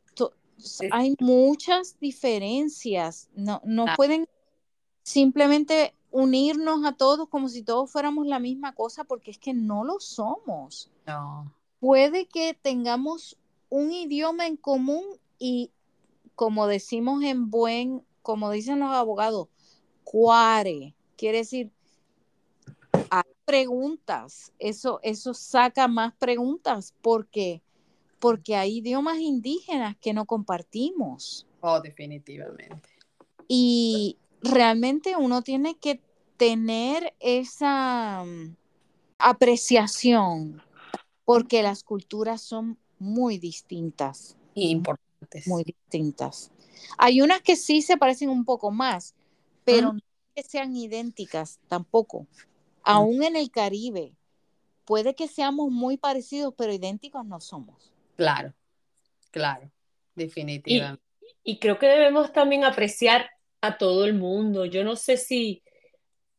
hay 0.91 1.15
muchas 1.19 1.99
diferencias. 1.99 3.29
No, 3.35 3.61
no 3.65 3.85
Ah. 3.87 3.95
pueden 3.95 4.27
simplemente 5.03 5.93
unirnos 6.17 6.83
a 6.83 6.93
todos 6.93 7.29
como 7.29 7.47
si 7.47 7.61
todos 7.61 7.91
fuéramos 7.91 8.25
la 8.25 8.39
misma 8.39 8.73
cosa, 8.73 9.03
porque 9.03 9.29
es 9.29 9.37
que 9.37 9.53
no 9.53 9.83
lo 9.83 9.99
somos. 9.99 10.89
no. 11.05 11.53
Puede 11.79 12.25
que 12.25 12.55
tengamos 12.59 13.37
un 13.69 13.91
idioma 13.91 14.47
en 14.47 14.57
común 14.57 15.03
y, 15.37 15.69
como 16.33 16.65
decimos 16.65 17.21
en 17.21 17.51
buen, 17.51 18.03
como 18.23 18.49
dicen 18.49 18.79
los 18.79 18.89
abogados, 18.89 19.47
cuare. 20.03 20.95
Quiere 21.17 21.37
decir, 21.37 21.69
hay 23.11 23.31
preguntas. 23.45 24.51
Eso, 24.57 24.99
eso 25.03 25.35
saca 25.35 25.87
más 25.87 26.15
preguntas 26.15 26.95
porque, 27.03 27.61
porque 28.17 28.55
hay 28.55 28.77
idiomas 28.77 29.19
indígenas 29.19 29.95
que 29.97 30.15
no 30.15 30.25
compartimos. 30.25 31.45
Oh, 31.61 31.79
definitivamente. 31.79 32.89
Y 33.47 34.17
realmente 34.41 35.15
uno 35.15 35.43
tiene 35.43 35.77
que 35.77 36.01
tener 36.37 37.13
esa 37.19 38.23
mm, 38.23 38.55
apreciación 39.17 40.61
porque 41.25 41.61
las 41.61 41.83
culturas 41.83 42.41
son 42.41 42.77
muy 42.99 43.37
distintas, 43.37 44.37
Y 44.53 44.69
importantes. 44.69 45.47
muy 45.47 45.63
distintas. 45.63 46.51
Hay 46.97 47.21
unas 47.21 47.41
que 47.41 47.55
sí 47.55 47.81
se 47.81 47.97
parecen 47.97 48.29
un 48.29 48.45
poco 48.45 48.71
más, 48.71 49.13
pero 49.63 49.93
no 49.93 49.99
que 50.35 50.43
sean 50.43 50.75
idénticas 50.75 51.59
tampoco. 51.67 52.27
Aún 52.83 53.23
en 53.23 53.35
el 53.35 53.49
Caribe, 53.49 54.13
puede 54.85 55.15
que 55.15 55.27
seamos 55.27 55.71
muy 55.71 55.97
parecidos, 55.97 56.53
pero 56.55 56.71
idénticos 56.71 57.25
no 57.25 57.39
somos. 57.41 57.91
Claro, 58.15 58.53
claro, 59.31 59.69
definitivamente. 60.15 61.03
Y 61.43 61.59
creo 61.59 61.79
que 61.79 61.87
debemos 61.87 62.31
también 62.31 62.63
apreciar 62.63 63.29
a 63.61 63.77
todo 63.77 64.05
el 64.05 64.13
mundo. 64.13 64.65
Yo 64.65 64.83
no 64.83 64.95
sé 64.95 65.17
si 65.17 65.63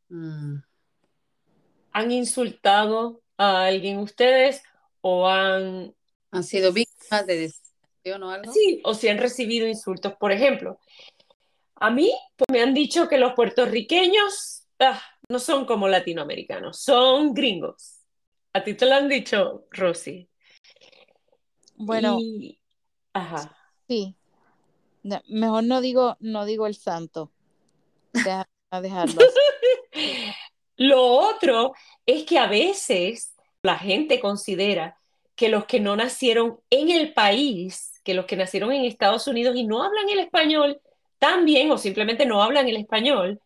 Mm, 0.09 0.57
han 1.93 2.11
insultado 2.13 3.23
a 3.37 3.65
alguien 3.65 3.99
ustedes 3.99 4.63
o 5.01 5.29
han, 5.29 5.95
¿Han 6.31 6.45
sido 6.45 6.73
víctimas 6.73 7.27
de 7.27 7.37
discriminación 7.39 8.23
o 8.23 8.31
algo? 8.31 8.53
sí, 8.53 8.81
o 8.85 8.95
si 8.95 9.09
han 9.09 9.19
recibido 9.19 9.67
insultos. 9.67 10.15
Por 10.19 10.33
ejemplo, 10.33 10.79
a 11.77 11.91
mí 11.91 12.13
pues, 12.37 12.47
me 12.51 12.61
han 12.63 12.75
dicho 12.75 13.09
que 13.09 13.19
los 13.19 13.35
puertorriqueños 13.35 14.65
ah, 14.81 15.01
no 15.29 15.39
son 15.39 15.67
como 15.67 15.89
latinoamericanos, 15.89 16.81
son 16.81 17.35
gringos. 17.35 18.01
¿A 18.53 18.65
ti 18.65 18.75
te 18.75 18.87
lo 18.87 18.95
han 18.95 19.09
dicho, 19.09 19.67
Rosy? 19.71 20.29
Bueno, 21.77 22.19
Y- 22.21 22.61
ajá. 23.13 23.57
sí. 23.89 24.15
No, 25.03 25.23
mejor 25.29 25.65
no 25.65 25.81
digo, 25.81 26.17
no 26.21 26.45
digo 26.45 26.67
el 26.67 26.75
santo. 26.75 27.31
Deja, 28.13 28.49
dejarlo. 28.83 29.21
Lo 30.77 31.03
otro 31.07 31.75
es 32.07 32.25
que 32.25 32.39
a 32.39 32.47
veces 32.47 33.35
la 33.63 33.77
gente 33.79 34.21
considera 34.21 34.97
que 35.35 35.49
los 35.49 35.67
que 35.67 35.81
no 35.81 35.97
nacieron 35.97 36.61
en 36.71 36.91
el 36.91 37.13
país, 37.13 37.93
que 38.05 38.15
los 38.15 38.27
que 38.27 38.37
nacieron 38.37 38.73
en 38.73 38.85
Estados 38.85 39.27
Unidos 39.27 39.57
y 39.57 39.65
no 39.65 39.83
hablan 39.83 40.09
el 40.09 40.19
español 40.21 40.81
tan 41.19 41.45
bien 41.45 41.71
o 41.71 41.79
simplemente 41.79 42.27
no 42.27 42.43
hablan 42.43 42.69
el 42.69 42.77
español, 42.77 43.41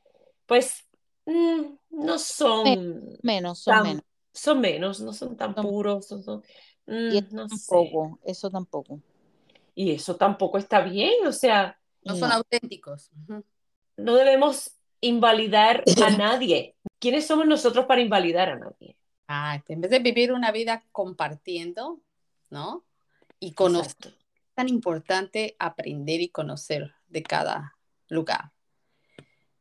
pues 0.47 0.85
mm, 1.27 1.63
no 1.91 2.19
son 2.19 3.19
Menos, 3.23 3.61
son 3.61 3.75
tan, 3.75 3.83
menos. 3.85 4.03
son 4.33 4.61
menos, 4.61 5.01
no 5.01 5.13
son 5.13 5.37
tan 5.37 5.55
Son- 5.55 5.65
puros, 5.65 6.07
son- 6.07 6.23
son- 6.23 6.43
mm, 6.87 7.13
Y 7.13 7.19
eso 7.19 7.27
no 7.33 7.49
sé. 7.49 7.57
tampoco, 7.67 8.19
eso 8.25 8.51
tampoco. 8.51 9.01
Y 9.75 9.93
eso 9.93 10.17
tampoco 10.17 10.59
está 10.59 10.81
bien, 10.83 11.27
o 11.27 11.33
sea, 11.33 11.79
No 12.05 12.15
son 12.17 12.33
auténticos. 12.33 13.11
No 13.97 14.15
debemos 14.17 14.73
invalidar 15.03 15.85
a 16.03 16.11
nadie. 16.11 16.75
¿Quiénes 16.99 17.27
somos 17.27 17.47
nosotros 17.47 17.85
para 17.85 18.01
invalidar 18.01 18.49
a 18.49 18.59
nadie? 18.59 18.97
Ah, 19.29 19.63
en 19.69 19.81
vez 19.83 19.91
de 19.91 19.99
vivir 19.99 20.33
una 20.33 20.51
vida 20.53 20.83
compartiendo, 20.93 22.01
¿no? 22.49 22.85
Y 23.39 23.53
conocer, 23.53 23.95
es 24.07 24.55
tan 24.55 24.69
importante 24.69 25.57
aprender 25.59 26.21
y 26.23 26.29
conocer 26.31 26.95
de 27.09 27.23
cada 27.23 27.77
lugar, 28.09 28.53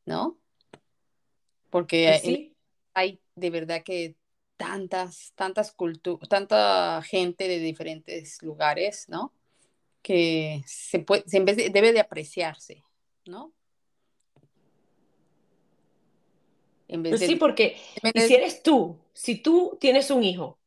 ¿no? 0.06 0.38
Porque 1.70 2.08
Pues 2.10 2.22
sí. 2.22 2.56
hay 2.94 3.22
de 3.36 3.50
verdad 3.50 3.84
que 3.84 4.16
tantas, 4.58 5.32
tantas 5.36 5.72
culturas, 5.72 6.28
tanta 6.30 7.02
gente 7.04 7.48
de 7.48 7.60
diferentes 7.60 8.42
lugares, 8.44 9.06
¿no? 9.10 9.34
Que 10.02 10.62
se 10.68 11.00
puede, 11.00 11.24
se- 11.28 11.38
en 11.38 11.46
vez 11.46 11.58
de- 11.58 11.70
debe 11.70 11.94
de 11.94 12.00
apreciarse, 12.02 12.84
¿no? 13.26 13.54
En 16.92 17.02
vez 17.04 17.18
Pues 17.18 17.22
de, 17.22 17.28
sí, 17.28 17.36
porque 17.36 17.78
vez 18.04 18.14
si 18.28 18.36
de- 18.36 18.36
eres 18.36 18.64
tú, 18.64 18.98
si 19.14 19.42
tú 19.42 19.78
tienes 19.80 20.12
un 20.12 20.24
hijo 20.24 20.60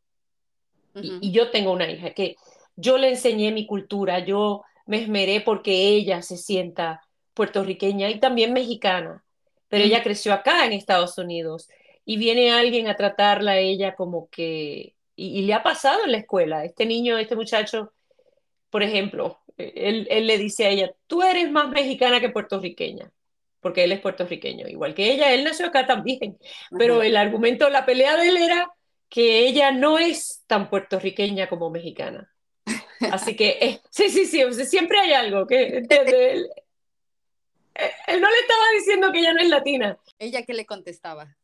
y, 1.00 1.32
yo 1.32 1.50
tengo 1.50 1.72
una 1.72 1.90
hija 1.90 2.10
que 2.14 2.36
yo 2.76 2.98
le 2.98 3.10
enseñé 3.10 3.52
mi 3.52 3.66
cultura, 3.66 4.20
yo 4.20 4.62
me 4.86 5.02
esmeré 5.02 5.40
porque 5.40 5.88
ella 5.88 6.22
se 6.22 6.36
sienta 6.36 7.02
puertorriqueña 7.34 8.10
y 8.10 8.20
también 8.20 8.52
mexicana, 8.52 9.24
pero 9.68 9.84
ella 9.84 9.98
Ujú. 9.98 10.04
creció 10.04 10.32
acá 10.32 10.66
en 10.66 10.72
Estados 10.72 11.18
Unidos 11.18 11.68
y 12.04 12.16
viene 12.16 12.52
alguien 12.52 12.88
a 12.88 12.96
tratarla 12.96 13.52
a 13.52 13.58
ella 13.58 13.94
como 13.96 14.28
que, 14.30 14.94
y, 15.16 15.38
y 15.40 15.42
le 15.42 15.54
ha 15.54 15.62
pasado 15.62 16.04
en 16.04 16.12
la 16.12 16.18
escuela, 16.18 16.64
este 16.64 16.86
niño, 16.86 17.18
este 17.18 17.36
muchacho, 17.36 17.92
por 18.70 18.82
ejemplo, 18.82 19.40
él, 19.58 20.06
él 20.10 20.26
le 20.26 20.38
dice 20.38 20.66
a 20.66 20.70
ella, 20.70 20.94
tú 21.06 21.22
eres 21.22 21.50
más 21.52 21.70
mexicana 21.70 22.20
que 22.20 22.30
puertorriqueña, 22.30 23.12
porque 23.64 23.82
él 23.82 23.92
es 23.92 24.00
puertorriqueño, 24.00 24.68
igual 24.68 24.94
que 24.94 25.10
ella, 25.10 25.32
él 25.32 25.42
nació 25.42 25.66
acá 25.66 25.86
también, 25.86 26.38
pero 26.78 26.96
Ajá. 26.96 27.06
el 27.06 27.16
argumento, 27.16 27.70
la 27.70 27.86
pelea 27.86 28.14
de 28.18 28.28
él 28.28 28.36
era 28.36 28.70
que 29.08 29.38
ella 29.48 29.72
no 29.72 29.98
es 29.98 30.44
tan 30.46 30.68
puertorriqueña 30.68 31.48
como 31.48 31.70
mexicana. 31.70 32.30
Así 33.10 33.34
que, 33.34 33.58
eh, 33.60 33.80
sí, 33.90 34.10
sí, 34.10 34.26
sí, 34.26 34.44
o 34.44 34.52
sea, 34.52 34.66
siempre 34.66 34.98
hay 35.00 35.14
algo 35.14 35.46
que 35.46 35.78
eh, 35.78 35.82
él 38.06 38.20
no 38.20 38.30
le 38.30 38.38
estaba 38.38 38.64
diciendo 38.74 39.10
que 39.10 39.20
ella 39.20 39.32
no 39.32 39.40
es 39.40 39.48
latina. 39.48 39.98
¿Ella 40.18 40.42
qué 40.42 40.52
le 40.52 40.66
contestaba? 40.66 41.34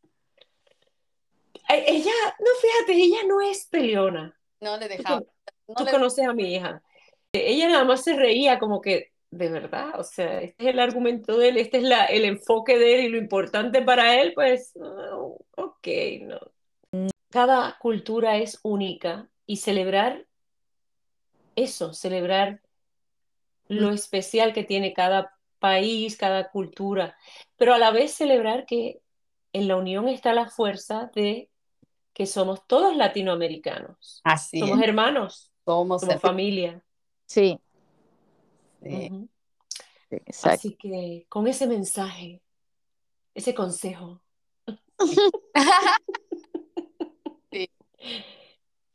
Ella, 1.71 2.13
no, 2.39 2.47
fíjate, 2.61 2.93
ella 2.93 3.19
no 3.27 3.41
es 3.41 3.67
peleona. 3.67 4.39
No 4.61 4.77
le 4.77 4.89
dejaba. 4.89 5.23
no 5.69 5.75
tú 5.75 5.85
le- 5.85 5.91
conoces 5.91 6.27
a 6.27 6.35
mi 6.35 6.55
hija. 6.55 6.83
Ella 7.33 7.69
nada 7.71 7.85
más 7.85 8.05
se 8.05 8.15
reía 8.15 8.59
como 8.59 8.81
que 8.83 9.11
de 9.31 9.49
verdad, 9.49 9.99
o 9.99 10.03
sea, 10.03 10.41
este 10.41 10.65
es 10.65 10.71
el 10.71 10.81
argumento 10.81 11.39
de 11.39 11.51
él, 11.51 11.57
este 11.57 11.79
es 11.79 11.85
la, 11.85 12.07
el 12.07 12.25
enfoque 12.25 12.79
de 12.79 12.95
él 12.97 13.05
y 13.05 13.09
lo 13.11 13.19
importante 13.19 13.81
para 13.83 14.21
él, 14.21 14.33
pues, 14.35 14.73
oh, 14.81 15.39
ok, 15.57 15.89
no. 16.23 16.41
Cada 17.31 17.79
cultura 17.79 18.39
es 18.39 18.59
única 18.63 19.29
y 19.47 19.59
celebrar 19.59 20.27
eso, 21.55 21.93
celebrar 21.93 22.61
lo 23.69 23.91
especial 23.91 24.53
que 24.53 24.65
tiene 24.65 24.93
cada 24.93 25.37
país, 25.61 26.17
cada 26.17 26.51
cultura, 26.51 27.17
pero 27.57 27.73
a 27.73 27.79
la 27.79 27.93
vez 27.93 28.13
celebrar 28.13 28.67
que 28.67 29.01
en 29.53 29.69
la 29.69 29.77
unión 29.77 30.09
está 30.09 30.33
la 30.33 30.49
fuerza 30.49 31.11
de 31.15 31.49
que 32.13 32.27
somos 32.27 32.67
todos 32.67 32.97
latinoamericanos. 32.97 34.21
Así 34.25 34.59
somos 34.59 34.79
es. 34.79 34.89
hermanos, 34.89 35.53
Somos, 35.65 36.01
somos 36.01 36.21
familia. 36.21 36.83
Sí, 37.27 37.61
Exacto. 38.83 40.51
Así 40.51 40.77
que 40.77 41.27
con 41.29 41.47
ese 41.47 41.67
mensaje, 41.67 42.43
ese 43.35 43.55
consejo, 43.55 44.21
Sí. 47.51 47.71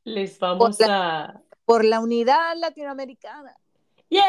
les 0.03 0.39
vamos 0.39 0.79
a... 0.81 1.41
Por 1.65 1.83
la 1.83 1.99
unidad 1.99 2.55
latinoamericana. 2.57 3.55
¡Yay! 4.09 4.23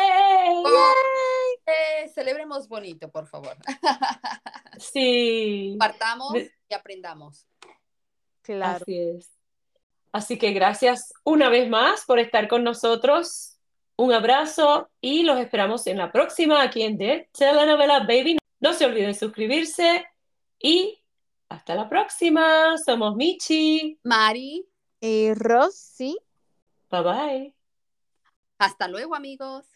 Eh, 1.66 2.08
celebremos 2.14 2.68
bonito, 2.68 3.10
por 3.10 3.26
favor. 3.26 3.56
Sí, 4.78 5.74
Partamos 5.78 6.34
y 6.68 6.74
aprendamos. 6.74 7.46
Claro. 8.42 8.82
así 8.82 9.00
es. 9.00 9.30
Así 10.12 10.38
que 10.38 10.52
gracias 10.52 11.14
una 11.24 11.48
vez 11.48 11.68
más 11.70 12.04
por 12.04 12.18
estar 12.18 12.46
con 12.46 12.62
nosotros. 12.62 13.55
Un 13.98 14.12
abrazo 14.12 14.90
y 15.00 15.22
los 15.22 15.38
esperamos 15.38 15.86
en 15.86 15.96
la 15.98 16.12
próxima 16.12 16.62
aquí 16.62 16.82
en 16.82 16.98
The 16.98 17.30
Telenovela 17.32 18.00
Baby. 18.00 18.36
No 18.60 18.72
se 18.74 18.84
olviden 18.84 19.14
suscribirse 19.14 20.04
y 20.58 21.02
hasta 21.48 21.74
la 21.74 21.88
próxima. 21.88 22.76
Somos 22.78 23.16
Michi. 23.16 23.98
Mari, 24.02 24.66
Y 25.00 25.32
Rosy. 25.34 26.16
Bye 26.90 27.02
bye. 27.02 27.54
hasta 28.58 28.88
luego, 28.88 29.14
amigos. 29.14 29.66